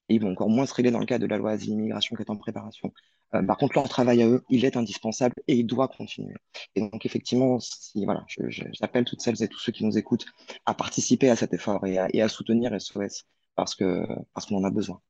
Et 0.08 0.14
ils 0.14 0.20
vont 0.20 0.32
encore 0.32 0.48
moins 0.48 0.66
se 0.66 0.74
régler 0.74 0.90
dans 0.90 0.98
le 0.98 1.06
cadre 1.06 1.22
de 1.22 1.30
la 1.30 1.38
loi 1.38 1.52
asile-immigration 1.52 2.16
qui 2.16 2.22
est 2.22 2.30
en 2.30 2.36
préparation. 2.36 2.92
Euh, 3.34 3.42
par 3.42 3.56
contre, 3.56 3.74
leur 3.74 3.88
travail 3.88 4.22
à 4.22 4.28
eux, 4.28 4.44
il 4.50 4.64
est 4.64 4.76
indispensable 4.76 5.34
et 5.48 5.56
il 5.56 5.64
doit 5.66 5.88
continuer. 5.88 6.34
Et 6.74 6.80
donc, 6.80 7.06
effectivement, 7.06 7.58
si, 7.60 8.04
voilà, 8.04 8.24
j'appelle 8.28 9.04
toutes 9.04 9.20
celles 9.20 9.42
et 9.42 9.48
tous 9.48 9.58
ceux 9.58 9.72
qui 9.72 9.84
nous 9.84 9.98
écoutent 9.98 10.26
à 10.66 10.74
participer 10.74 11.30
à 11.30 11.36
cet 11.36 11.54
effort 11.54 11.84
et 11.86 11.98
à, 11.98 12.08
et 12.12 12.22
à 12.22 12.28
soutenir 12.28 12.78
SOS 12.78 13.24
parce 13.54 13.74
que 13.74 14.06
parce 14.34 14.46
qu'on 14.46 14.56
en 14.56 14.64
a 14.64 14.70
besoin. 14.70 15.00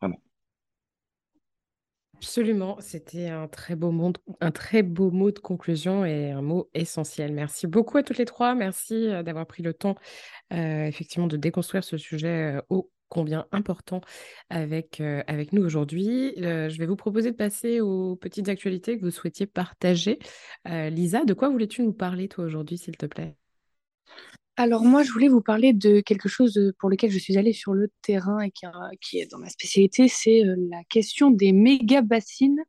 Vraiment. 0.00 0.20
Absolument, 2.16 2.78
c'était 2.80 3.28
un 3.28 3.46
très 3.46 3.76
beau 3.76 3.92
un 4.40 4.50
très 4.50 4.82
beau 4.82 5.10
mot 5.10 5.30
de 5.30 5.38
conclusion 5.38 6.06
et 6.06 6.30
un 6.30 6.40
mot 6.40 6.70
essentiel. 6.72 7.32
Merci 7.32 7.66
beaucoup 7.66 7.98
à 7.98 8.02
toutes 8.02 8.16
les 8.16 8.24
trois. 8.24 8.54
Merci 8.54 9.08
d'avoir 9.22 9.46
pris 9.46 9.62
le 9.62 9.74
temps, 9.74 9.96
euh, 10.52 10.86
effectivement, 10.86 11.26
de 11.26 11.36
déconstruire 11.36 11.84
ce 11.84 11.98
sujet 11.98 12.58
ô 12.70 12.90
combien 13.08 13.46
important 13.52 14.00
avec, 14.50 15.00
euh, 15.00 15.22
avec 15.26 15.52
nous 15.52 15.62
aujourd'hui. 15.62 16.34
Euh, 16.38 16.68
je 16.68 16.78
vais 16.78 16.86
vous 16.86 16.96
proposer 16.96 17.30
de 17.30 17.36
passer 17.36 17.80
aux 17.80 18.16
petites 18.16 18.48
actualités 18.48 18.98
que 18.98 19.04
vous 19.04 19.10
souhaitiez 19.10 19.46
partager. 19.46 20.18
Lisa, 20.64 21.24
de 21.24 21.34
quoi 21.34 21.48
voulais-tu 21.48 21.82
nous 21.82 21.92
parler, 21.92 22.28
toi, 22.28 22.44
aujourd'hui, 22.44 22.78
s'il 22.78 22.96
te 22.96 23.06
plaît? 23.06 23.36
Alors 24.58 24.84
moi, 24.84 25.02
je 25.02 25.12
voulais 25.12 25.28
vous 25.28 25.42
parler 25.42 25.74
de 25.74 26.00
quelque 26.00 26.28
chose 26.30 26.72
pour 26.78 26.88
lequel 26.88 27.10
je 27.10 27.18
suis 27.18 27.36
allée 27.36 27.52
sur 27.52 27.74
le 27.74 27.88
terrain 28.00 28.40
et 28.40 28.50
qui, 28.50 28.64
qui 29.02 29.18
est 29.18 29.30
dans 29.30 29.38
ma 29.38 29.50
spécialité, 29.50 30.08
c'est 30.08 30.42
la 30.44 30.82
question 30.88 31.30
des 31.30 31.52
méga 31.52 32.00
bassines. 32.00 32.64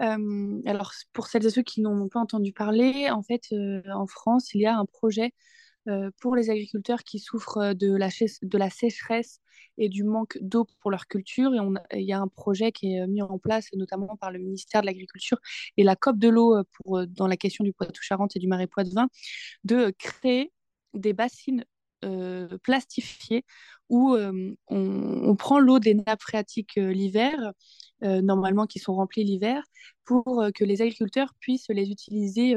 Euh, 0.00 0.60
alors 0.66 0.92
pour 1.12 1.26
celles 1.26 1.46
et 1.46 1.50
ceux 1.50 1.62
qui 1.62 1.80
n'en 1.80 2.00
ont 2.00 2.08
pas 2.08 2.20
entendu 2.20 2.52
parler, 2.52 3.10
en 3.10 3.22
fait, 3.22 3.42
euh, 3.52 3.82
en 3.92 4.06
France, 4.06 4.54
il 4.54 4.60
y 4.60 4.66
a 4.66 4.76
un 4.76 4.84
projet 4.84 5.26
euh, 5.26 5.30
pour 6.20 6.36
les 6.36 6.50
agriculteurs 6.50 7.02
qui 7.02 7.18
souffrent 7.18 7.74
de 7.74 7.94
la, 7.94 8.08
de 8.08 8.58
la 8.58 8.70
sécheresse 8.70 9.40
et 9.76 9.88
du 9.88 10.04
manque 10.04 10.38
d'eau 10.40 10.66
pour 10.80 10.90
leur 10.90 11.06
culture. 11.06 11.52
Il 11.94 12.02
y 12.02 12.12
a 12.12 12.20
un 12.20 12.28
projet 12.28 12.72
qui 12.72 12.94
est 12.94 13.06
mis 13.06 13.22
en 13.22 13.38
place, 13.38 13.68
notamment 13.74 14.16
par 14.16 14.30
le 14.30 14.38
ministère 14.38 14.80
de 14.82 14.86
l'Agriculture 14.86 15.38
et 15.76 15.84
la 15.84 15.96
COP 15.96 16.18
de 16.18 16.28
l'eau 16.28 16.62
dans 17.06 17.26
la 17.26 17.36
question 17.36 17.64
du 17.64 17.72
Poitou-Charentes 17.72 18.36
et 18.36 18.38
du 18.38 18.48
Marais 18.48 18.66
Poitevin, 18.66 19.08
de 19.64 19.92
créer 19.98 20.52
des 20.94 21.12
bassines 21.12 21.64
euh, 22.04 22.58
plastifiées 22.62 23.44
où 23.88 24.14
euh, 24.14 24.54
on, 24.68 25.34
prend 25.34 25.58
l'eau 25.58 25.80
des 25.80 25.94
nappes 25.94 26.22
phréatiques 26.22 26.78
euh, 26.78 26.92
l'hiver, 26.92 27.52
normalement 28.00 28.66
qui 28.66 28.78
sont 28.78 28.94
remplies 28.94 29.24
l'hiver, 29.24 29.64
pour 30.04 30.44
que 30.54 30.64
les 30.64 30.82
agriculteurs 30.82 31.34
puissent 31.40 31.68
les 31.68 31.90
utiliser, 31.90 32.54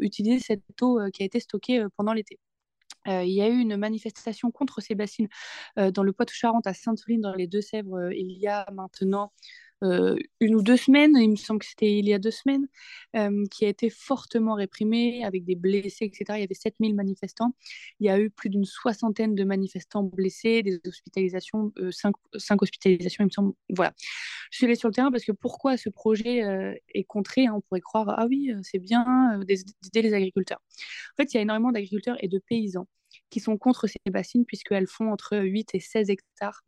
utiliser 0.00 0.40
cette 0.40 0.82
eau 0.82 0.98
qui 1.12 1.22
a 1.22 1.26
été 1.26 1.38
stockée 1.38 1.86
pendant 1.96 2.12
l'été. 2.12 2.40
Euh, 3.08 3.24
il 3.24 3.32
y 3.32 3.40
a 3.40 3.48
eu 3.48 3.58
une 3.58 3.76
manifestation 3.76 4.50
contre 4.50 4.80
ces 4.80 4.94
bassines 4.94 5.28
euh, 5.78 5.90
dans 5.90 6.02
le 6.02 6.12
Poitou-Charentes, 6.12 6.66
à 6.66 6.74
Sainte-Soline, 6.74 7.20
dans 7.22 7.34
les 7.34 7.46
Deux-Sèvres, 7.46 8.12
il 8.12 8.32
y 8.32 8.46
a 8.46 8.66
maintenant 8.72 9.32
euh, 9.34 9.69
une 9.82 10.54
ou 10.54 10.62
deux 10.62 10.76
semaines, 10.76 11.16
il 11.16 11.30
me 11.30 11.36
semble 11.36 11.60
que 11.60 11.66
c'était 11.66 11.98
il 11.98 12.08
y 12.08 12.12
a 12.12 12.18
deux 12.18 12.30
semaines, 12.30 12.66
euh, 13.16 13.44
qui 13.50 13.64
a 13.64 13.68
été 13.68 13.90
fortement 13.90 14.54
réprimée 14.54 15.24
avec 15.24 15.44
des 15.44 15.54
blessés, 15.54 16.04
etc. 16.04 16.24
Il 16.36 16.40
y 16.40 16.44
avait 16.44 16.54
7000 16.54 16.94
manifestants. 16.94 17.54
Il 17.98 18.06
y 18.06 18.10
a 18.10 18.18
eu 18.20 18.30
plus 18.30 18.50
d'une 18.50 18.64
soixantaine 18.64 19.34
de 19.34 19.44
manifestants 19.44 20.02
blessés, 20.02 20.62
des 20.62 20.80
hospitalisations, 20.86 21.72
euh, 21.78 21.90
cinq, 21.90 22.62
hospitalisations, 22.62 23.24
il 23.24 23.26
me 23.26 23.30
semble. 23.30 23.52
Voilà. 23.70 23.92
Je 24.50 24.58
suis 24.58 24.66
allée 24.66 24.74
sur 24.74 24.88
le 24.88 24.94
terrain 24.94 25.10
parce 25.10 25.24
que 25.24 25.32
pourquoi 25.32 25.76
ce 25.76 25.88
projet 25.88 26.44
euh, 26.44 26.74
est 26.94 27.04
contré 27.04 27.46
hein, 27.46 27.54
On 27.56 27.60
pourrait 27.60 27.80
croire, 27.80 28.14
ah 28.16 28.26
oui, 28.28 28.52
c'est 28.62 28.78
bien 28.78 29.40
d'aider 29.46 30.02
les 30.02 30.14
agriculteurs. 30.14 30.60
En 31.14 31.22
fait, 31.22 31.32
il 31.32 31.36
y 31.36 31.38
a 31.38 31.42
énormément 31.42 31.72
d'agriculteurs 31.72 32.16
et 32.20 32.28
de 32.28 32.38
paysans 32.38 32.86
qui 33.30 33.40
sont 33.40 33.56
contre 33.56 33.86
ces 33.86 33.98
bassines 34.10 34.44
puisqu'elles 34.44 34.86
font 34.86 35.10
entre 35.10 35.38
8 35.38 35.74
et 35.74 35.80
16 35.80 36.10
hectares 36.10 36.62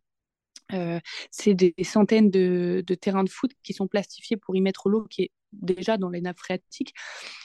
euh, 0.73 1.01
c'est 1.31 1.55
des, 1.55 1.75
centaines 1.83 2.31
de, 2.31 2.83
terrains 3.01 3.25
de 3.25 3.31
foot 3.31 3.53
qui 3.62 3.73
sont 3.73 3.89
plastifiés 3.89 4.37
pour 4.37 4.57
y 4.57 4.61
mettre 4.61 4.89
l'eau 4.89 5.05
qui 5.05 5.23
est 5.23 5.31
déjà 5.53 5.97
dans 5.99 6.09
les 6.09 6.20
nappes 6.20 6.39
phréatiques. 6.39 6.95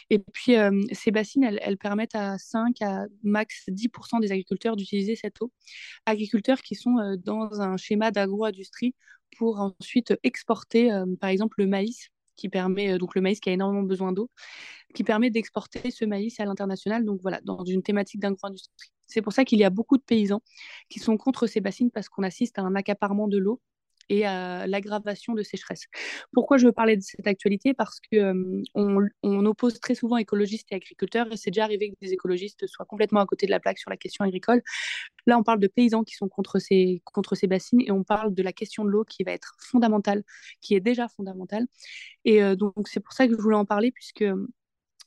Et 0.09 0.19
puis, 0.19 0.55
euh, 0.55 0.81
ces 0.91 1.11
bassines, 1.11 1.43
elles, 1.43 1.77
permettent 1.77 2.15
à 2.15 2.37
5 2.37 2.81
à 2.81 3.05
max 3.23 3.65
10% 3.69 4.19
des 4.19 4.31
agriculteurs 4.31 4.75
d'utiliser 4.75 5.15
cette 5.15 5.41
eau. 5.41 5.51
Agriculteurs 6.05 6.61
qui 6.61 6.75
sont 6.75 6.97
euh, 6.97 7.15
dans 7.17 7.61
un 7.61 7.77
schéma 7.77 8.11
d'agro-industrie 8.11 8.95
pour 9.37 9.59
ensuite 9.59 10.13
exporter, 10.23 10.91
euh, 10.91 11.05
par 11.19 11.29
exemple, 11.29 11.55
le 11.59 11.67
maïs 11.67 12.09
qui 12.37 12.47
permet 12.47 12.97
donc 12.97 13.15
le 13.15 13.21
maïs 13.21 13.39
qui 13.41 13.49
a 13.49 13.53
énormément 13.53 13.83
besoin 13.83 14.13
d'eau, 14.13 14.29
qui 14.93 15.03
permet 15.03 15.29
d'exporter 15.29 15.91
ce 15.91 16.05
maïs 16.05 16.39
à 16.39 16.45
l'international. 16.45 17.03
Donc 17.03 17.19
voilà, 17.21 17.41
dans 17.43 17.63
une 17.65 17.83
thématique 17.83 18.21
d'agro-industrie. 18.21 18.91
C'est 19.07 19.21
pour 19.21 19.33
ça 19.33 19.43
qu'il 19.43 19.59
y 19.59 19.63
a 19.63 19.69
beaucoup 19.69 19.97
de 19.97 20.03
paysans 20.03 20.41
qui 20.89 20.99
sont 20.99 21.17
contre 21.17 21.47
ces 21.47 21.59
bassines 21.59 21.91
parce 21.91 22.07
qu'on 22.07 22.23
assiste 22.23 22.59
à 22.59 22.61
un 22.61 22.75
accaparement 22.75 23.27
de 23.27 23.37
l'eau 23.37 23.61
et 24.09 24.25
à 24.25 24.67
l'aggravation 24.67 25.33
de 25.33 25.43
sécheresse. 25.43 25.85
Pourquoi 26.33 26.57
je 26.57 26.65
veux 26.65 26.71
parler 26.71 26.95
de 26.95 27.01
cette 27.01 27.27
actualité? 27.27 27.73
Parce 27.73 27.99
qu'on 28.11 28.63
on 29.23 29.45
oppose 29.45 29.79
très 29.79 29.95
souvent 29.95 30.17
écologistes 30.17 30.67
et 30.71 30.75
agriculteurs, 30.75 31.31
et 31.31 31.37
c'est 31.37 31.51
déjà 31.51 31.63
arrivé 31.63 31.89
que 31.91 31.95
des 32.01 32.13
écologistes 32.13 32.67
soient 32.67 32.85
complètement 32.85 33.19
à 33.19 33.25
côté 33.25 33.45
de 33.45 33.51
la 33.51 33.59
plaque 33.59 33.79
sur 33.79 33.89
la 33.89 33.97
question 33.97 34.23
agricole. 34.25 34.61
Là, 35.25 35.37
on 35.37 35.43
parle 35.43 35.59
de 35.59 35.67
paysans 35.67 36.03
qui 36.03 36.15
sont 36.15 36.29
contre 36.29 36.59
ces, 36.59 37.01
contre 37.05 37.35
ces 37.35 37.47
bassines, 37.47 37.81
et 37.81 37.91
on 37.91 38.03
parle 38.03 38.33
de 38.33 38.43
la 38.43 38.53
question 38.53 38.85
de 38.85 38.89
l'eau 38.89 39.03
qui 39.03 39.23
va 39.23 39.31
être 39.31 39.55
fondamentale, 39.59 40.23
qui 40.61 40.75
est 40.75 40.79
déjà 40.79 41.07
fondamentale. 41.07 41.65
Et 42.25 42.41
donc, 42.55 42.87
c'est 42.87 42.99
pour 42.99 43.13
ça 43.13 43.27
que 43.27 43.33
je 43.33 43.41
voulais 43.41 43.55
en 43.55 43.65
parler, 43.65 43.91
puisque 43.91 44.25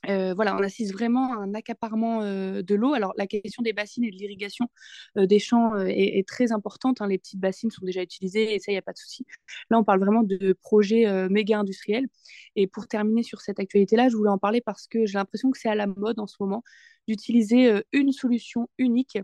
voilà, 0.07 0.55
on 0.55 0.63
assiste 0.63 0.93
vraiment 0.93 1.33
à 1.33 1.37
un 1.37 1.53
accaparement 1.53 2.21
de 2.21 2.75
l'eau. 2.75 2.93
Alors, 2.93 3.13
la 3.17 3.27
question 3.27 3.61
des 3.63 3.73
bassines 3.73 4.03
et 4.03 4.11
de 4.11 4.15
l'irrigation 4.15 4.67
des 5.15 5.39
champs 5.39 5.77
est, 5.77 6.27
très 6.27 6.51
importante. 6.51 7.01
Hein. 7.01 7.07
Les 7.07 7.17
petites 7.17 7.39
bassines 7.39 7.71
sont 7.71 7.85
déjà 7.85 8.01
utilisées 8.01 8.55
et 8.55 8.59
ça, 8.59 8.71
il 8.71 8.75
n'y 8.75 8.79
a 8.79 8.83
pas 8.83 8.93
de 8.93 8.97
souci. 8.97 9.25
Là, 9.69 9.79
on 9.79 9.83
parle 9.83 9.99
vraiment 9.99 10.23
de 10.23 10.53
projets 10.53 11.05
méga 11.29 11.59
industriels. 11.59 12.07
Et 12.55 12.67
pour 12.67 12.87
terminer 12.87 13.23
sur 13.23 13.41
cette 13.41 13.59
actualité-là, 13.59 14.09
je 14.09 14.15
voulais 14.15 14.29
en 14.29 14.37
parler 14.37 14.61
parce 14.61 14.87
que 14.87 15.05
j'ai 15.05 15.17
l'impression 15.17 15.51
que 15.51 15.57
c'est 15.57 15.69
à 15.69 15.75
la 15.75 15.87
mode 15.87 16.19
en 16.19 16.27
ce 16.27 16.37
moment 16.39 16.63
d'utiliser 17.07 17.81
une 17.91 18.11
solution 18.11 18.69
unique 18.77 19.19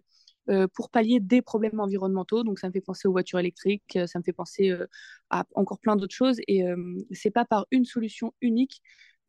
pour 0.74 0.90
pallier 0.90 1.20
des 1.20 1.42
problèmes 1.42 1.80
environnementaux. 1.80 2.44
Donc, 2.44 2.60
ça 2.60 2.68
me 2.68 2.72
fait 2.72 2.82
penser 2.82 3.08
aux 3.08 3.12
voitures 3.12 3.40
électriques, 3.40 3.98
ça 4.06 4.20
me 4.20 4.24
fait 4.24 4.34
penser 4.34 4.76
à 5.30 5.46
encore 5.56 5.80
plein 5.80 5.96
d'autres 5.96 6.16
choses. 6.16 6.38
Et 6.48 6.64
c'est 7.12 7.32
pas 7.32 7.46
par 7.46 7.66
une 7.72 7.86
solution 7.86 8.34
unique 8.42 8.82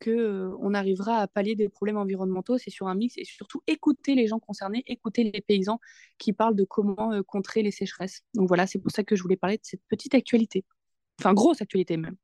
qu'on 0.03 0.73
arrivera 0.73 1.17
à 1.17 1.27
pallier 1.27 1.55
des 1.55 1.69
problèmes 1.69 1.97
environnementaux. 1.97 2.57
C'est 2.57 2.69
sur 2.69 2.87
un 2.87 2.95
mix 2.95 3.17
et 3.17 3.25
surtout 3.25 3.61
écouter 3.67 4.15
les 4.15 4.27
gens 4.27 4.39
concernés, 4.39 4.83
écouter 4.87 5.23
les 5.23 5.41
paysans 5.41 5.79
qui 6.17 6.33
parlent 6.33 6.55
de 6.55 6.63
comment 6.63 7.21
contrer 7.23 7.63
les 7.63 7.71
sécheresses. 7.71 8.23
Donc 8.33 8.47
voilà, 8.47 8.67
c'est 8.67 8.79
pour 8.79 8.91
ça 8.91 9.03
que 9.03 9.15
je 9.15 9.21
voulais 9.21 9.37
parler 9.37 9.57
de 9.57 9.63
cette 9.63 9.81
petite 9.89 10.15
actualité. 10.15 10.65
Enfin, 11.19 11.33
grosse 11.33 11.61
actualité 11.61 11.97
même. 11.97 12.15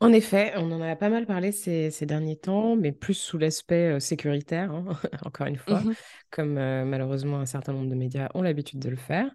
En 0.00 0.12
effet, 0.12 0.52
on 0.56 0.70
en 0.72 0.82
a 0.82 0.96
pas 0.96 1.08
mal 1.08 1.24
parlé 1.24 1.52
ces, 1.52 1.90
derniers 2.06 2.36
temps, 2.36 2.76
mais 2.76 2.92
plus 2.92 3.14
sous 3.14 3.38
l'aspect 3.38 4.00
sécuritaire, 4.00 4.72
hein, 4.72 4.84
encore 5.24 5.46
une 5.46 5.56
fois, 5.56 5.80
mmh 5.80 5.94
comme 6.30 6.54
malheureusement 6.54 7.38
un 7.38 7.46
certain 7.46 7.72
nombre 7.72 7.88
de 7.88 7.94
médias 7.94 8.28
ont 8.34 8.42
l'habitude 8.42 8.80
de 8.80 8.88
le 8.88 8.96
faire. 8.96 9.30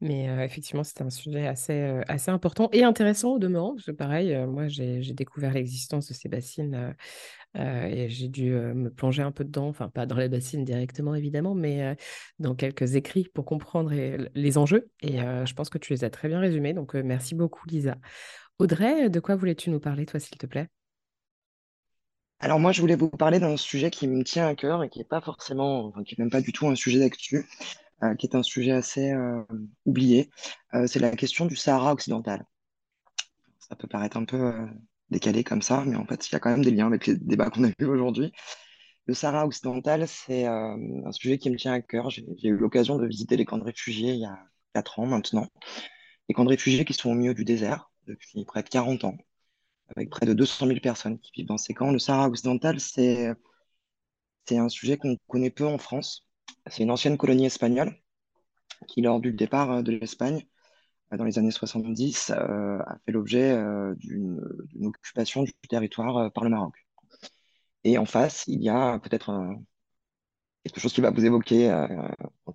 Mais 0.00 0.24
effectivement, 0.44 0.82
c'était 0.82 1.04
un 1.04 1.10
sujet 1.10 1.46
assez, 1.46 2.00
assez 2.08 2.32
important 2.32 2.68
et 2.72 2.82
intéressant 2.82 3.34
au 3.34 3.38
demeurant, 3.38 3.74
parce 3.74 3.86
que 3.86 3.92
pareil, 3.92 4.36
moi 4.48 4.66
j'ai 4.66 5.00
découvert 5.12 5.52
l'existence 5.52 6.08
de 6.08 6.12
ces 6.12 6.28
bassines 6.28 6.96
et 7.54 8.08
j'ai 8.08 8.26
dû 8.26 8.50
me 8.50 8.90
plonger 8.90 9.22
un 9.22 9.30
peu 9.30 9.44
dedans, 9.44 9.68
enfin 9.68 9.88
pas 9.88 10.06
dans 10.06 10.16
les 10.16 10.28
bassines 10.28 10.64
directement 10.64 11.14
évidemment, 11.14 11.54
mais 11.54 11.96
dans 12.40 12.56
quelques 12.56 12.96
écrits 12.96 13.28
pour 13.32 13.44
comprendre 13.44 13.92
les 14.34 14.58
enjeux. 14.58 14.90
Et 15.02 15.18
je 15.18 15.54
pense 15.54 15.70
que 15.70 15.78
tu 15.78 15.92
les 15.92 16.02
as 16.02 16.10
très 16.10 16.26
bien 16.26 16.40
résumés, 16.40 16.72
donc 16.72 16.94
merci 16.94 17.36
beaucoup 17.36 17.64
Lisa. 17.68 17.96
Audrey, 18.60 19.08
de 19.08 19.20
quoi 19.20 19.36
voulais-tu 19.36 19.70
nous 19.70 19.80
parler, 19.80 20.04
toi, 20.04 20.20
s'il 20.20 20.36
te 20.36 20.44
plaît? 20.44 20.68
Alors 22.40 22.60
moi, 22.60 22.72
je 22.72 22.82
voulais 22.82 22.94
vous 22.94 23.08
parler 23.08 23.38
d'un 23.38 23.56
sujet 23.56 23.90
qui 23.90 24.06
me 24.06 24.22
tient 24.22 24.46
à 24.46 24.54
cœur 24.54 24.84
et 24.84 24.90
qui 24.90 24.98
n'est 24.98 25.06
pas 25.06 25.22
forcément, 25.22 25.92
qui 26.04 26.14
n'est 26.18 26.24
même 26.24 26.30
pas 26.30 26.42
du 26.42 26.52
tout 26.52 26.68
un 26.68 26.74
sujet 26.74 26.98
d'actu, 26.98 27.48
euh, 28.02 28.14
qui 28.16 28.26
est 28.26 28.36
un 28.36 28.42
sujet 28.42 28.72
assez 28.72 29.12
euh, 29.12 29.42
oublié. 29.86 30.28
Euh, 30.74 30.86
c'est 30.86 30.98
la 30.98 31.16
question 31.16 31.46
du 31.46 31.56
Sahara 31.56 31.94
occidental. 31.94 32.44
Ça 33.60 33.76
peut 33.76 33.88
paraître 33.88 34.18
un 34.18 34.26
peu 34.26 34.52
décalé 35.08 35.42
comme 35.42 35.62
ça, 35.62 35.82
mais 35.86 35.96
en 35.96 36.04
fait, 36.04 36.28
il 36.28 36.32
y 36.34 36.36
a 36.36 36.38
quand 36.38 36.50
même 36.50 36.62
des 36.62 36.70
liens 36.70 36.88
avec 36.88 37.06
les 37.06 37.16
débats 37.16 37.48
qu'on 37.48 37.64
a 37.64 37.70
eus 37.78 37.86
aujourd'hui. 37.86 38.30
Le 39.06 39.14
Sahara 39.14 39.46
occidental, 39.46 40.06
c'est 40.06 40.44
un 40.44 41.12
sujet 41.12 41.38
qui 41.38 41.48
me 41.48 41.56
tient 41.56 41.72
à 41.72 41.80
cœur. 41.80 42.10
J'ai 42.10 42.26
eu 42.42 42.58
l'occasion 42.58 42.98
de 42.98 43.06
visiter 43.06 43.38
les 43.38 43.46
camps 43.46 43.56
de 43.56 43.64
réfugiés 43.64 44.12
il 44.12 44.20
y 44.20 44.26
a 44.26 44.38
4 44.74 44.98
ans 44.98 45.06
maintenant. 45.06 45.46
Les 46.28 46.34
camps 46.34 46.44
de 46.44 46.50
réfugiés 46.50 46.84
qui 46.84 46.92
sont 46.92 47.10
au 47.10 47.14
milieu 47.14 47.32
du 47.32 47.44
désert, 47.44 47.89
depuis 48.10 48.44
près 48.44 48.62
de 48.62 48.68
40 48.68 49.04
ans, 49.04 49.16
avec 49.96 50.10
près 50.10 50.26
de 50.26 50.32
200 50.32 50.66
000 50.66 50.80
personnes 50.80 51.18
qui 51.18 51.32
vivent 51.32 51.46
dans 51.46 51.58
ces 51.58 51.74
camps. 51.74 51.90
Le 51.90 51.98
Sahara 51.98 52.28
occidental, 52.28 52.80
c'est 52.80 53.36
un 54.50 54.68
sujet 54.68 54.96
qu'on 54.96 55.16
connaît 55.28 55.50
peu 55.50 55.66
en 55.66 55.78
France. 55.78 56.26
C'est 56.66 56.82
une 56.82 56.90
ancienne 56.90 57.16
colonie 57.16 57.46
espagnole 57.46 57.96
qui, 58.88 59.02
lors 59.02 59.20
du 59.20 59.32
départ 59.32 59.70
euh, 59.70 59.82
de 59.82 59.92
l'Espagne, 59.92 60.46
euh, 61.12 61.16
dans 61.16 61.24
les 61.24 61.38
années 61.38 61.50
70, 61.50 62.30
euh, 62.30 62.78
a 62.80 62.98
fait 63.04 63.12
l'objet 63.12 63.56
d'une 63.96 64.86
occupation 64.86 65.42
du 65.44 65.52
territoire 65.68 66.32
par 66.32 66.44
le 66.44 66.50
Maroc. 66.50 66.74
Et 67.84 67.96
en 67.98 68.04
face, 68.06 68.44
il 68.46 68.62
y 68.62 68.68
a 68.68 68.98
peut-être 68.98 69.56
quelque 70.64 70.80
chose 70.80 70.92
qui 70.92 71.00
va 71.00 71.10
vous 71.10 71.24
évoquer, 71.24 71.86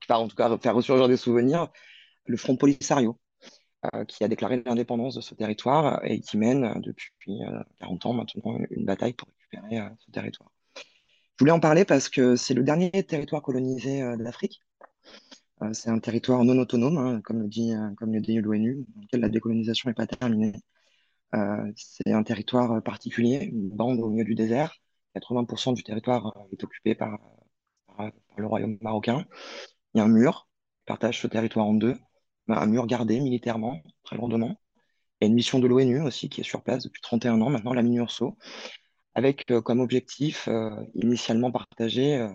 qui 0.02 0.08
va 0.08 0.20
en 0.20 0.28
tout 0.28 0.36
cas 0.36 0.56
faire 0.60 0.76
ressurgir 0.76 1.08
des 1.08 1.18
souvenirs, 1.18 1.70
le 2.26 2.38
Front 2.38 2.56
Polisario, 2.58 3.12
euh, 3.12 3.25
qui 4.08 4.24
a 4.24 4.28
déclaré 4.28 4.62
l'indépendance 4.66 5.16
de 5.16 5.22
ce 5.22 5.36
territoire 5.36 6.00
et 6.04 6.20
qui 6.20 6.38
mène 6.38 6.64
euh, 6.64 6.80
depuis 6.80 7.12
40 7.80 8.06
euh, 8.06 8.10
ans 8.10 8.14
maintenant 8.14 8.60
une 8.70 8.86
bataille 8.86 9.14
pour 9.14 9.28
récupérer 9.28 9.82
ce 10.00 10.12
territoire. 10.12 10.52
Je 10.76 11.44
voulais 11.44 11.52
en 11.52 11.60
parler 11.60 11.86
parce 11.86 12.10
que 12.10 12.36
c'est 12.36 12.54
le 12.54 12.64
dernier 12.64 12.92
territoire 12.92 13.42
colonisé 13.42 14.02
de 14.02 14.24
l'Afrique. 14.24 14.62
c'est 15.74 15.90
un 15.90 16.00
territoire 16.00 16.44
non 16.46 16.58
autonome, 16.58 16.98
hein, 16.98 17.22
comme 17.22 17.42
le 17.42 17.48
dit, 17.48 17.74
comme 17.98 18.18
dit 18.22 18.40
l'ONU, 18.40 18.86
dans 18.96 19.02
lequel 19.02 19.20
la 19.20 19.30
décolonisation 19.30 19.90
n'est 19.90 19.96
pas 19.96 20.08
terminée. 20.08 20.54
c'est 21.76 22.14
un 22.14 22.24
territoire 22.24 22.82
particulier, 22.84 23.50
une 23.52 23.70
bande 23.70 24.00
au 24.00 24.10
milieu 24.10 24.24
du 24.24 24.36
désert. 24.36 24.76
80% 25.16 25.74
du 25.74 25.84
territoire 25.84 26.34
est 26.54 26.64
occupé 26.64 26.96
par, 26.96 27.20
le 28.38 28.48
royaume 28.48 28.78
marocain. 28.82 29.26
Il 29.94 29.98
y 29.98 30.02
a 30.02 30.06
un 30.06 30.10
mur 30.10 30.48
qui 30.80 30.86
partage 30.86 31.22
ce 31.22 31.28
territoire 31.28 31.66
en 31.66 31.74
deux 31.74 31.96
un 32.48 32.66
mur 32.68 32.86
gardé 32.88 33.20
militairement, 33.20 33.82
très 34.04 34.18
lourdement. 34.18 34.60
Il 35.22 35.26
y 35.26 35.28
a 35.28 35.28
une 35.30 35.36
mission 35.36 35.60
de 35.60 35.68
l'ONU 35.68 36.02
aussi 36.02 36.30
qui 36.30 36.42
est 36.42 36.44
sur 36.44 36.64
place 36.64 36.84
depuis 36.84 37.02
31 37.02 37.42
ans 37.42 37.50
maintenant, 37.50 37.74
la 37.74 37.84
MINURSO, 37.84 38.38
avec 39.16 39.50
euh, 39.52 39.62
comme 39.62 39.80
objectif 39.80 40.48
euh, 40.48 40.72
initialement 40.96 41.52
partagé 41.52 42.18
euh, 42.18 42.30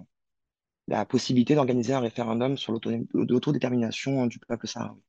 la 0.89 1.07
possibilité 1.07 1.55
d'organiser 1.55 1.95
un 1.95 2.01
référendum 2.01 2.57
sur 2.59 2.73
l'autodétermination 2.73 4.27
du 4.27 4.39
peuple 4.41 4.67
sahraoui. 4.67 5.03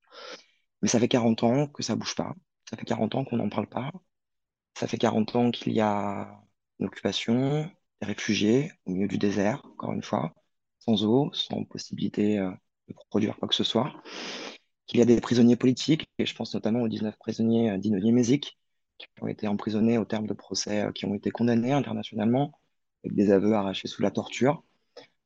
Mais 0.82 0.89
ça 0.89 0.99
fait 0.99 1.08
40 1.08 1.43
ans 1.43 1.68
que 1.68 1.84
ça 1.84 1.95
bouge 1.95 2.16
pas. 2.16 2.36
Ça 2.70 2.78
fait 2.78 2.86
40 2.86 3.16
ans 3.16 3.26
qu'on 3.26 3.38
n'en 3.38 3.49
parle 3.49 3.68
pas. 3.68 3.91
Ça 4.78 4.88
fait 4.88 4.97
40 4.97 5.36
ans 5.36 5.52
qu'il 5.52 5.74
y 5.74 5.82
a 5.82 6.41
une 6.80 6.88
occupation, 6.88 7.70
des 8.02 8.08
réfugiés 8.08 8.72
au 8.86 8.91
milieu 8.91 9.08
du 9.08 9.18
désert, 9.18 9.64
encore 9.66 9.93
une 9.93 10.04
fois, 10.04 10.34
sans 10.80 11.04
eau, 11.06 11.32
sans 11.34 11.64
possibilité 11.66 12.38
de 12.38 12.93
produire 13.10 13.38
quoi 13.38 13.47
que 13.47 13.56
ce 13.56 13.64
soit 13.64 13.93
qu'il 14.88 14.99
y 14.99 15.03
a 15.03 15.05
des 15.05 15.19
prisonniers 15.21 15.55
politiques, 15.55 16.05
et 16.17 16.25
je 16.25 16.36
pense 16.36 16.53
notamment 16.53 16.82
aux 16.82 16.88
19 16.88 17.17
prisonniers 17.17 17.71
euh, 17.71 17.77
dits 17.77 18.39
qui 18.39 19.07
ont 19.21 19.27
été 19.27 19.47
emprisonnés 19.47 19.97
au 19.97 20.05
terme 20.05 20.27
de 20.27 20.34
procès 20.34 20.84
euh, 20.84 20.91
qui 20.91 21.05
ont 21.05 21.13
été 21.15 21.32
condamnés 21.32 21.71
internationalement, 21.71 22.59
avec 23.03 23.15
des 23.15 23.32
aveux 23.32 23.53
arrachés 23.53 23.88
sous 23.88 24.01
la 24.01 24.11
torture, 24.11 24.63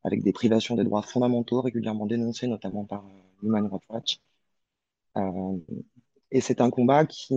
avec 0.03 0.24
des 0.24 0.34
privations 0.34 0.76
des 0.76 0.84
droits 0.84 1.01
fondamentaux 1.01 1.62
régulièrement 1.62 2.06
dénoncées, 2.06 2.47
notamment 2.47 2.86
par 2.86 3.06
euh, 3.06 3.47
Human 3.47 3.68
Rights 3.68 3.84
Watch. 3.89 4.20
et 6.32 6.41
c'est 6.41 6.62
un 6.62 6.70
combat 6.70 7.06
qui, 7.06 7.34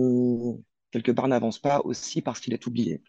quelque 0.91 1.11
part, 1.11 1.27
n'avance 1.27 1.59
pas 1.59 1.81
aussi 1.83 2.21
parce 2.21 2.39
qu'il 2.39 2.53
est 2.53 2.67
oublié. 2.67 3.01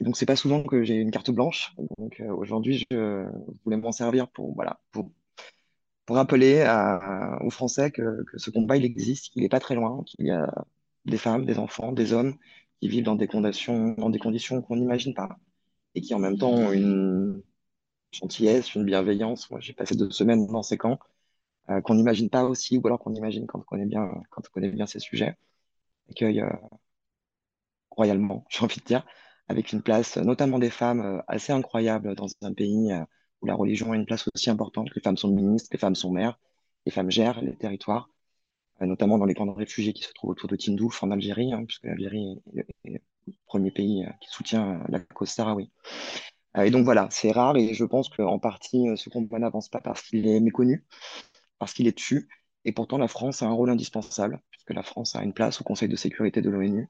Et 0.00 0.04
donc, 0.04 0.16
c'est 0.16 0.26
pas 0.26 0.36
souvent 0.36 0.62
que 0.62 0.84
j'ai 0.84 0.94
une 0.94 1.10
carte 1.10 1.30
blanche. 1.30 1.74
Donc, 1.98 2.22
aujourd'hui, 2.28 2.86
je 2.90 3.26
voulais 3.64 3.76
m'en 3.76 3.92
servir 3.92 4.28
pour, 4.28 4.54
voilà, 4.54 4.80
pour 4.92 5.10
pour 6.08 6.16
rappeler 6.16 6.62
aux 7.42 7.50
Français 7.50 7.90
que, 7.90 8.24
ce 8.38 8.48
combat, 8.48 8.78
il 8.78 8.84
existe, 8.86 9.30
qu'il 9.30 9.42
n'est 9.42 9.50
pas 9.50 9.60
très 9.60 9.74
loin, 9.74 10.02
qu'il 10.06 10.24
y 10.24 10.30
a 10.30 10.50
des 11.04 11.18
femmes, 11.18 11.44
des 11.44 11.58
enfants, 11.58 11.92
des 11.92 12.14
hommes 12.14 12.38
qui 12.80 12.88
vivent 12.88 13.04
dans 13.04 13.14
des 13.14 13.26
conditions, 13.26 13.90
dans 13.90 14.08
des 14.08 14.18
conditions 14.18 14.62
qu'on 14.62 14.76
n'imagine 14.76 15.12
pas 15.12 15.36
et 15.94 16.00
qui 16.00 16.14
en 16.14 16.18
même 16.18 16.38
temps 16.38 16.50
ont 16.50 16.72
une 16.72 17.42
gentillesse, 18.10 18.74
une 18.74 18.86
bienveillance. 18.86 19.50
Moi, 19.50 19.60
j'ai 19.60 19.74
passé 19.74 19.96
deux 19.96 20.10
semaines 20.10 20.46
dans 20.46 20.62
ces 20.62 20.78
camps 20.78 20.98
euh, 21.68 21.82
qu'on 21.82 21.96
n'imagine 21.96 22.30
pas 22.30 22.44
aussi, 22.44 22.78
ou 22.78 22.86
alors 22.86 23.00
qu'on 23.00 23.14
imagine 23.14 23.46
quand 23.46 23.58
on 23.58 23.62
connaît 23.62 23.84
bien, 23.84 24.10
quand 24.30 24.40
on 24.48 24.50
connaît 24.50 24.70
bien 24.70 24.86
ces 24.86 25.00
sujets. 25.00 25.36
Accueil 26.08 26.40
euh, 26.40 26.48
royalement, 27.90 28.46
j'ai 28.48 28.64
envie 28.64 28.80
de 28.80 28.84
dire, 28.86 29.04
avec 29.48 29.74
une 29.74 29.82
place, 29.82 30.16
notamment 30.16 30.58
des 30.58 30.70
femmes, 30.70 31.00
euh, 31.00 31.20
assez 31.28 31.52
incroyable 31.52 32.14
dans 32.14 32.28
un 32.40 32.54
pays 32.54 32.92
où 33.42 33.46
la 33.46 33.54
religion 33.54 33.92
a 33.92 33.96
une 33.96 34.06
place 34.06 34.28
aussi 34.34 34.50
importante. 34.50 34.88
Les 34.94 35.00
femmes 35.02 35.16
sont 35.16 35.28
ministres, 35.28 35.70
les 35.72 35.78
femmes 35.78 35.94
sont 35.94 36.10
maires, 36.10 36.38
les 36.86 36.92
femmes 36.92 37.10
gèrent 37.10 37.40
les 37.42 37.54
territoires, 37.56 38.10
euh, 38.82 38.86
notamment 38.86 39.18
dans 39.18 39.24
les 39.26 39.34
camps 39.34 39.46
de 39.46 39.50
réfugiés 39.52 39.92
qui 39.92 40.02
se 40.02 40.12
trouvent 40.12 40.30
autour 40.30 40.48
de 40.48 40.56
Tindouf 40.56 41.02
en 41.02 41.10
Algérie, 41.10 41.52
hein, 41.52 41.64
puisque 41.64 41.84
l'Algérie 41.84 42.40
est, 42.56 42.66
le 43.26 43.34
premier 43.46 43.70
pays 43.70 44.04
euh, 44.04 44.10
qui 44.20 44.28
soutient 44.30 44.80
euh, 44.80 44.84
la 44.88 45.00
cause 45.00 45.28
sahraoui. 45.28 45.70
et 46.56 46.70
donc 46.70 46.84
voilà, 46.84 47.08
c'est 47.10 47.32
rare 47.32 47.56
et 47.56 47.74
je 47.74 47.84
pense 47.84 48.08
qu'en 48.08 48.38
partie, 48.38 48.86
ce 48.96 49.10
combat 49.10 49.38
n'avance 49.38 49.68
pas 49.68 49.80
parce 49.80 50.02
qu'il 50.02 50.26
est 50.26 50.40
méconnu, 50.40 50.84
parce 51.58 51.72
qu'il 51.74 51.86
est 51.86 51.96
dessus. 51.96 52.28
Et 52.64 52.72
pourtant, 52.72 52.98
la 52.98 53.08
France 53.08 53.42
a 53.42 53.46
un 53.46 53.52
rôle 53.52 53.70
indispensable, 53.70 54.40
puisque 54.50 54.70
la 54.74 54.82
France 54.82 55.16
a 55.16 55.22
une 55.22 55.32
place 55.32 55.60
au 55.60 55.64
Conseil 55.64 55.88
de 55.88 55.96
sécurité 55.96 56.42
de 56.42 56.50
l'ONU. 56.50 56.88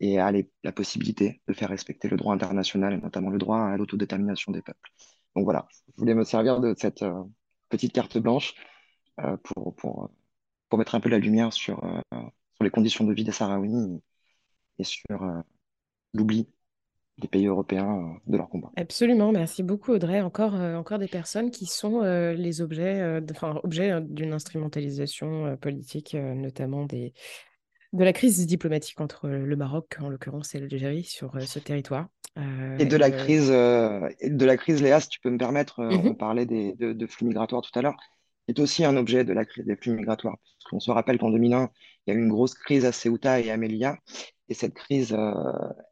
et 0.00 0.18
a 0.18 0.32
la 0.64 0.72
possibilité 0.72 1.42
de 1.48 1.54
faire 1.54 1.68
respecter 1.70 2.08
le 2.08 2.16
droit 2.16 2.34
international 2.34 2.94
et 2.94 2.98
notamment 2.98 3.30
le 3.30 3.38
droit 3.38 3.60
à 3.60 3.76
l'autodétermination 3.76 4.52
des 4.52 4.62
peuples. 4.62 4.90
Donc 5.34 5.44
voilà, 5.44 5.66
je 5.88 5.92
voulais 5.96 6.14
me 6.14 6.24
servir 6.24 6.60
de 6.60 6.74
cette 6.78 7.02
euh, 7.02 7.22
petite 7.68 7.92
carte 7.92 8.18
blanche 8.18 8.54
euh, 9.20 9.36
pour, 9.38 9.74
pour, 9.74 10.10
pour 10.68 10.78
mettre 10.78 10.94
un 10.94 11.00
peu 11.00 11.08
la 11.08 11.18
lumière 11.18 11.52
sur, 11.52 11.84
euh, 11.84 12.00
sur 12.12 12.64
les 12.64 12.70
conditions 12.70 13.04
de 13.04 13.12
vie 13.12 13.24
des 13.24 13.32
Sahraouis 13.32 14.00
et 14.78 14.84
sur 14.84 15.44
l'oubli 16.12 16.48
des 17.18 17.28
pays 17.28 17.46
européens 17.46 18.18
de 18.26 18.36
leur 18.36 18.48
combat. 18.48 18.72
Absolument, 18.76 19.30
merci 19.30 19.62
beaucoup 19.62 19.92
Audrey. 19.92 20.20
Encore, 20.20 20.54
encore 20.54 20.98
des 20.98 21.06
personnes 21.06 21.52
qui 21.52 21.66
sont 21.66 22.00
les 22.00 22.60
objets, 22.60 23.22
objets 23.62 24.00
d'une 24.00 24.32
instrumentalisation 24.32 25.56
politique, 25.58 26.14
notamment 26.14 26.86
des, 26.86 27.12
de 27.92 28.02
la 28.02 28.12
crise 28.12 28.44
diplomatique 28.48 29.00
entre 29.00 29.28
le 29.28 29.56
Maroc, 29.56 29.96
en 30.00 30.08
l'occurrence, 30.08 30.56
et 30.56 30.58
l'Algérie 30.58 31.04
sur 31.04 31.40
ce 31.40 31.60
territoire. 31.60 32.08
Et 32.36 32.84
de 32.84 32.96
la 32.96 33.10
crise, 33.10 33.48
de 33.48 34.44
la 34.44 34.56
crise, 34.56 34.82
Léa, 34.82 35.00
si 35.00 35.08
tu 35.08 35.20
peux 35.20 35.30
me 35.30 35.38
permettre, 35.38 35.82
mmh 35.82 36.06
on 36.06 36.14
parlait 36.14 36.46
des, 36.46 36.72
de, 36.72 37.06
flux 37.06 37.26
migratoires 37.26 37.62
tout 37.62 37.76
à 37.78 37.82
l'heure, 37.82 37.96
est 38.48 38.58
aussi 38.58 38.84
un 38.84 38.96
objet 38.96 39.24
de 39.24 39.32
la 39.32 39.44
crise 39.44 39.64
des 39.64 39.76
flux 39.76 39.92
migratoires. 39.92 40.36
Parce 40.36 40.70
qu'on 40.70 40.80
se 40.80 40.90
rappelle 40.90 41.18
qu'en 41.18 41.30
2001, 41.30 41.70
il 42.06 42.10
y 42.12 42.16
a 42.16 42.18
eu 42.18 42.22
une 42.22 42.28
grosse 42.28 42.54
crise 42.54 42.84
à 42.84 42.92
Ceuta 42.92 43.40
et 43.40 43.50
à 43.50 43.56
Melilla, 43.56 43.96
et 44.48 44.54
cette 44.54 44.74
crise, 44.74 45.16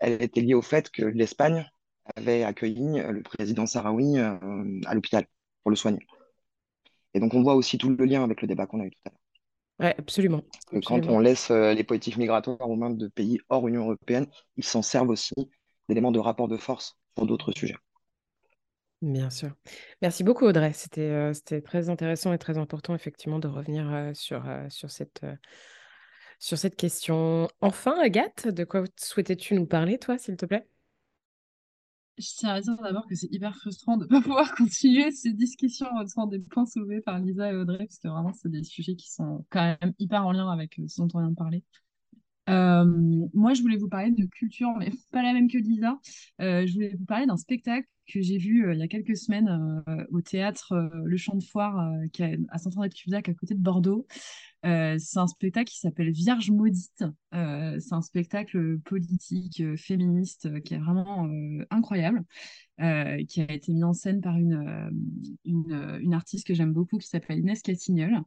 elle 0.00 0.20
était 0.22 0.40
liée 0.40 0.54
au 0.54 0.62
fait 0.62 0.90
que 0.90 1.04
l'Espagne 1.04 1.64
avait 2.16 2.42
accueilli 2.42 3.00
le 3.08 3.22
président 3.22 3.66
sahraoui 3.66 4.18
à 4.18 4.94
l'hôpital 4.94 5.24
pour 5.62 5.70
le 5.70 5.76
soigner. 5.76 6.04
Et 7.14 7.20
donc 7.20 7.34
on 7.34 7.42
voit 7.42 7.54
aussi 7.54 7.78
tout 7.78 7.90
le 7.90 8.04
lien 8.04 8.24
avec 8.24 8.42
le 8.42 8.48
débat 8.48 8.66
qu'on 8.66 8.80
a 8.80 8.86
eu 8.86 8.90
tout 8.90 9.00
à 9.06 9.10
l'heure. 9.10 9.18
Oui, 9.80 9.86
absolument. 9.98 10.42
Quand 10.84 11.06
on 11.06 11.18
laisse 11.18 11.50
euh, 11.50 11.74
les 11.74 11.82
politiques 11.82 12.16
migratoires 12.16 12.68
aux 12.68 12.76
mains 12.76 12.90
de 12.90 13.08
pays 13.08 13.40
hors 13.48 13.66
Union 13.66 13.82
européenne, 13.82 14.26
ils 14.56 14.64
s'en 14.64 14.82
servent 14.82 15.08
aussi 15.08 15.34
d'éléments 15.88 16.12
de 16.12 16.18
rapport 16.18 16.48
de 16.48 16.56
force 16.56 16.98
pour 17.14 17.26
d'autres 17.26 17.52
sujets. 17.52 17.76
Bien 19.00 19.30
sûr. 19.30 19.50
Merci 20.00 20.22
beaucoup, 20.22 20.44
Audrey. 20.44 20.72
C'était 20.72 21.00
euh, 21.00 21.32
très 21.64 21.90
intéressant 21.90 22.32
et 22.32 22.38
très 22.38 22.56
important, 22.56 22.94
effectivement, 22.94 23.40
de 23.40 23.48
revenir 23.48 23.92
euh, 23.92 24.14
sur, 24.14 24.44
sur, 24.68 24.90
cette, 24.90 25.26
sur 26.38 26.56
cette 26.56 26.76
question. 26.76 27.48
Enfin, 27.60 27.96
Agathe, 28.00 28.46
de 28.46 28.64
quoi 28.64 28.84
souhaitais-tu 28.96 29.54
nous 29.54 29.66
parler, 29.66 29.98
toi, 29.98 30.18
s'il 30.18 30.36
te 30.36 30.46
plaît? 30.46 30.68
Je 32.18 32.28
tiens 32.36 32.50
à 32.50 32.60
dire 32.60 32.76
d'abord 32.76 33.06
que 33.06 33.14
c'est 33.14 33.32
hyper 33.32 33.56
frustrant 33.56 33.96
de 33.96 34.04
ne 34.04 34.08
pas 34.10 34.20
pouvoir 34.20 34.54
continuer 34.54 35.10
ces 35.10 35.32
discussions 35.32 35.88
sans 36.06 36.26
des 36.26 36.38
points 36.38 36.66
soulevés 36.66 37.00
par 37.00 37.18
Lisa 37.18 37.52
et 37.52 37.56
Audrey, 37.56 37.78
parce 37.78 37.98
que 37.98 38.08
vraiment, 38.08 38.32
c'est 38.32 38.50
des 38.50 38.62
sujets 38.62 38.94
qui 38.94 39.10
sont 39.10 39.44
quand 39.50 39.76
même 39.80 39.94
hyper 39.98 40.26
en 40.26 40.32
lien 40.32 40.50
avec 40.50 40.78
euh, 40.78 40.86
ce 40.88 41.00
dont 41.00 41.08
on 41.14 41.20
vient 41.20 41.30
de 41.30 41.36
parler. 41.36 41.64
Euh, 42.48 42.84
moi, 43.34 43.54
je 43.54 43.62
voulais 43.62 43.76
vous 43.76 43.88
parler 43.88 44.10
de 44.10 44.26
culture, 44.26 44.70
mais 44.78 44.90
pas 45.12 45.22
la 45.22 45.32
même 45.32 45.50
que 45.50 45.58
Lisa. 45.58 45.98
Euh, 46.40 46.66
je 46.66 46.74
voulais 46.74 46.94
vous 46.98 47.04
parler 47.06 47.26
d'un 47.26 47.36
spectacle 47.36 47.88
que 48.06 48.20
j'ai 48.20 48.38
vu 48.38 48.72
il 48.72 48.78
y 48.78 48.82
a 48.82 48.88
quelques 48.88 49.16
semaines 49.16 49.82
au 50.10 50.20
théâtre 50.20 50.90
Le 51.04 51.16
Champ 51.16 51.34
de 51.34 51.42
Foire 51.42 51.92
qui 52.12 52.22
est 52.22 52.38
à 52.48 52.58
Saint-André-de-Cusac, 52.58 53.28
à 53.28 53.34
côté 53.34 53.54
de 53.54 53.60
Bordeaux. 53.60 54.06
c'est 54.62 55.18
un 55.18 55.26
spectacle 55.26 55.70
qui 55.70 55.78
s'appelle 55.78 56.10
Vierge 56.10 56.50
maudite. 56.50 57.04
c'est 57.32 57.92
un 57.94 58.02
spectacle 58.02 58.78
politique, 58.80 59.62
féministe, 59.76 60.62
qui 60.62 60.74
est 60.74 60.78
vraiment 60.78 61.28
incroyable. 61.70 62.24
Euh, 62.82 63.22
qui 63.28 63.42
a 63.42 63.52
été 63.52 63.70
mis 63.70 63.84
en 63.84 63.92
scène 63.92 64.20
par 64.20 64.36
une, 64.36 64.54
euh, 64.54 64.90
euh, 65.72 65.98
une, 66.00 66.14
artiste 66.14 66.46
que 66.46 66.54
j'aime 66.54 66.72
beaucoup 66.72 66.98
qui 66.98 67.06
s'appelle 67.06 67.38
Inès 67.38 67.62
Catignol. 67.62 68.22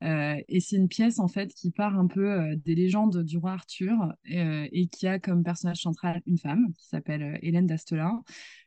et 0.00 0.60
c'est 0.60 0.76
une 0.76 0.88
pièce 0.88 1.18
en 1.18 1.28
fait 1.28 1.52
qui 1.52 1.72
part 1.72 1.98
un 1.98 2.06
peu 2.06 2.56
des 2.64 2.74
légendes 2.74 3.22
du 3.24 3.36
roi 3.36 3.52
Arthur 3.52 4.14
et 4.24 4.86
qui 4.86 5.06
a 5.08 5.18
comme 5.18 5.42
personnage 5.42 5.82
central 5.82 6.22
une 6.26 6.38
femme 6.38 6.72
qui 6.78 6.86
s'appelle 6.86 7.38
Hélène 7.42 7.66
d'Astelin. 7.66 8.22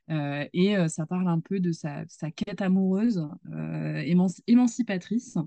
Et 0.10 0.76
ça 0.90 1.06
parle 1.06 1.28
un 1.28 1.40
peu 1.40 1.60
de 1.60 1.72
sa, 1.72 2.06
quête 2.36 2.62
amoureuse 2.62 3.28
émancipatrice. 4.48 5.38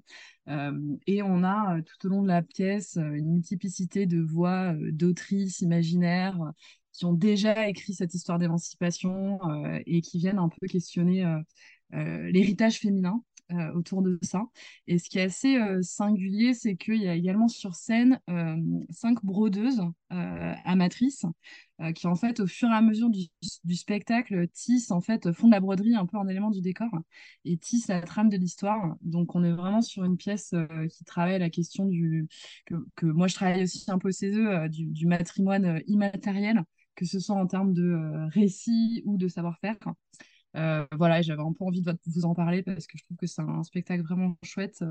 et 1.07 1.23
on 1.23 1.45
a 1.45 1.81
tout 1.83 2.07
au 2.07 2.11
long 2.11 2.23
de 2.23 2.29
la 2.29 2.43
pièce 2.43 2.97
une 2.97 3.33
multiplicité 3.33 4.07
de 4.07 4.21
voix 4.21 4.75
d'autrices 4.91 5.61
imaginaires 5.61 6.39
qui 6.95 7.05
ont 7.05 7.13
déjà 7.13 7.69
écrit 7.69 7.93
cette 7.93 8.15
histoire 8.15 8.39
d'émancipation 8.39 9.39
euh, 9.51 9.81
et 9.87 10.01
qui 10.01 10.19
viennent 10.19 10.39
un 10.39 10.49
peu 10.49 10.67
questionner 10.67 11.25
euh, 11.27 11.39
euh, 11.95 12.31
l'héritage 12.31 12.79
féminin 12.79 13.23
autour 13.75 14.03
de 14.03 14.19
ça. 14.23 14.45
Et 14.87 14.99
ce 14.99 15.09
qui 15.09 15.19
est 15.19 15.23
assez 15.23 15.59
singulier, 15.83 16.55
c'est 16.55 16.77
qu'il 16.77 17.03
y 17.03 17.09
a 17.09 17.15
également 17.15 17.49
sur 17.49 17.75
scène 17.75 18.21
cinq 18.91 19.25
brodeuses 19.25 19.83
amatrices 20.11 21.27
qui, 21.95 22.07
en 22.07 22.15
fait, 22.15 22.41
au 22.41 22.47
fur 22.47 22.69
et 22.69 22.75
à 22.75 22.81
mesure 22.81 23.11
du, 23.11 23.75
spectacle, 23.75 24.49
tissent, 24.49 24.91
en 24.91 25.01
fait, 25.01 25.33
font 25.33 25.49
de 25.49 25.53
la 25.53 25.61
broderie 25.61 25.95
un 25.95 26.07
peu 26.07 26.17
en 26.17 26.29
élément 26.29 26.51
du 26.51 26.61
décor 26.61 26.91
et 27.45 27.57
tissent 27.59 27.89
la 27.89 28.01
trame 28.01 28.29
de 28.29 28.37
l'histoire. 28.37 28.97
Donc, 29.03 29.35
on 29.35 29.45
est 29.45 29.53
vraiment 29.53 29.83
sur 29.83 30.05
une 30.05 30.17
pièce 30.17 30.55
qui 30.91 31.05
travaille 31.05 31.39
la 31.39 31.51
question 31.51 31.87
du... 31.87 32.29
Que, 32.97 33.07
moi, 33.07 33.29
je 33.29 33.35
travaille 33.35 33.63
aussi 33.63 33.91
un 33.91 33.99
peu 33.99 34.09
au 34.09 34.13
CESE, 34.13 34.71
du, 34.71 35.07
matrimoine 35.07 35.83
immatériel 35.87 36.65
que 36.95 37.05
ce 37.05 37.19
soit 37.19 37.37
en 37.37 37.47
termes 37.47 37.73
de 37.73 37.83
euh, 37.83 38.27
récit 38.29 39.03
ou 39.05 39.17
de 39.17 39.29
savoir-faire. 39.29 39.77
Euh, 40.57 40.87
voilà, 40.93 41.21
j'avais 41.23 41.43
un 41.43 41.53
peu 41.53 41.65
envie 41.65 41.83
de 41.83 41.97
vous 42.07 42.25
en 42.25 42.35
parler 42.35 42.63
parce 42.63 42.87
que 42.87 42.97
je 42.97 43.05
trouve 43.05 43.17
que 43.17 43.27
c'est 43.27 43.43
un 43.43 43.63
spectacle 43.65 44.03
vraiment 44.03 44.37
chouette 44.45 44.85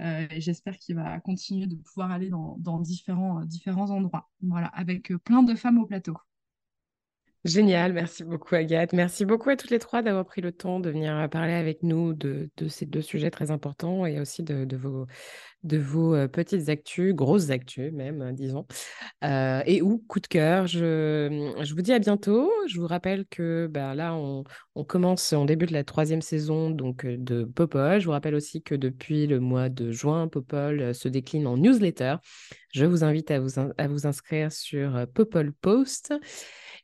euh, 0.00 0.26
et 0.30 0.40
j'espère 0.40 0.78
qu'il 0.78 0.96
va 0.96 1.20
continuer 1.20 1.66
de 1.66 1.76
pouvoir 1.76 2.10
aller 2.10 2.30
dans, 2.30 2.80
différents, 2.80 3.44
différents 3.44 3.90
endroits. 3.90 4.30
Voilà, 4.42 4.68
avec 4.68 5.12
plein 5.24 5.42
de 5.42 5.54
femmes 5.54 5.78
au 5.78 5.86
plateau. 5.86 6.16
Génial, 7.44 7.92
merci 7.92 8.24
beaucoup 8.24 8.54
Agathe. 8.54 8.94
Merci 8.94 9.26
beaucoup 9.26 9.50
à 9.50 9.56
toutes 9.56 9.68
les 9.68 9.78
trois 9.78 10.00
d'avoir 10.00 10.24
pris 10.24 10.40
le 10.40 10.50
temps 10.50 10.80
de 10.80 10.88
venir 10.88 11.28
parler 11.30 11.52
avec 11.52 11.82
nous 11.82 12.14
de, 12.14 12.48
ces 12.68 12.86
deux 12.86 13.02
sujets 13.02 13.30
très 13.30 13.50
importants 13.50 14.06
et 14.06 14.18
aussi 14.18 14.42
de 14.42 14.76
vos, 14.78 15.06
vos 15.62 16.28
petites 16.28 16.70
actus, 16.70 17.14
grosses 17.14 17.50
actus 17.50 17.92
même, 17.92 18.32
disons, 18.32 18.66
et 19.22 19.82
ou 19.82 19.98
coup 20.08 20.20
de 20.20 20.26
cœur. 20.26 20.66
Je, 20.66 21.52
je, 21.60 21.74
vous 21.74 21.82
dis 21.82 21.92
à 21.92 21.98
bientôt. 21.98 22.50
Je 22.66 22.80
vous 22.80 22.86
rappelle 22.86 23.26
que 23.26 23.68
bah, 23.70 23.94
là, 23.94 24.14
on, 24.14 24.44
on, 24.74 24.84
commence, 24.84 25.34
on 25.34 25.44
débute 25.44 25.70
la 25.70 25.84
troisième 25.84 26.22
saison 26.22 26.70
donc, 26.70 27.04
de 27.04 27.44
Popol. 27.44 28.00
Je 28.00 28.06
vous 28.06 28.12
rappelle 28.12 28.36
aussi 28.36 28.62
que 28.62 28.74
depuis 28.74 29.26
le 29.26 29.38
mois 29.38 29.68
de 29.68 29.90
juin, 29.90 30.28
Popol 30.28 30.94
se 30.94 31.08
décline 31.08 31.46
en 31.46 31.58
newsletter. 31.58 32.16
Je 32.72 32.86
vous 32.86 33.04
invite 33.04 33.30
à 33.30 33.38
vous, 33.38 33.58
à 33.58 33.86
vous 33.86 34.06
inscrire 34.06 34.50
sur 34.50 35.06
Popol 35.12 35.52
Post 35.52 36.14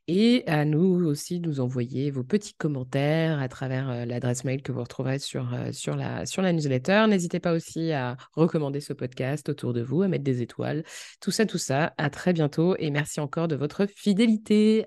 et 0.09 0.45
à 0.47 0.65
nous 0.65 1.05
aussi 1.07 1.41
nous 1.41 1.61
envoyer 1.61 2.11
vos 2.11 2.25
petits 2.25 2.55
commentaires 2.55 3.39
à 3.41 3.49
travers 3.49 4.07
l'adresse 4.07 4.45
mail 4.45 4.63
que 4.63 4.73
vous 4.73 4.83
retrouverez 4.83 5.19
sur, 5.19 5.49
sur, 5.73 5.97
la, 5.97 6.27
sur 6.27 6.43
la 6.43 6.53
newsletter. 6.53 7.07
N'hésitez 7.09 7.41
pas 7.41 7.53
aussi 7.53 7.93
à 7.93 8.17
recommander 8.33 8.81
ce 8.81 8.93
podcast 8.93 9.49
autour 9.49 9.73
de 9.73 9.83
vous, 9.83 10.03
à 10.03 10.09
mettre 10.09 10.25
des 10.25 10.43
étoiles. 10.43 10.85
Tout 11.21 11.31
ça, 11.31 11.47
tout 11.47 11.59
ça. 11.59 11.95
À 11.99 12.11
très 12.11 12.33
bientôt 12.33 12.75
et 12.79 12.91
merci 12.91 13.21
encore 13.21 13.49
de 13.49 13.57
votre 13.57 13.87
fidélité. 13.87 14.87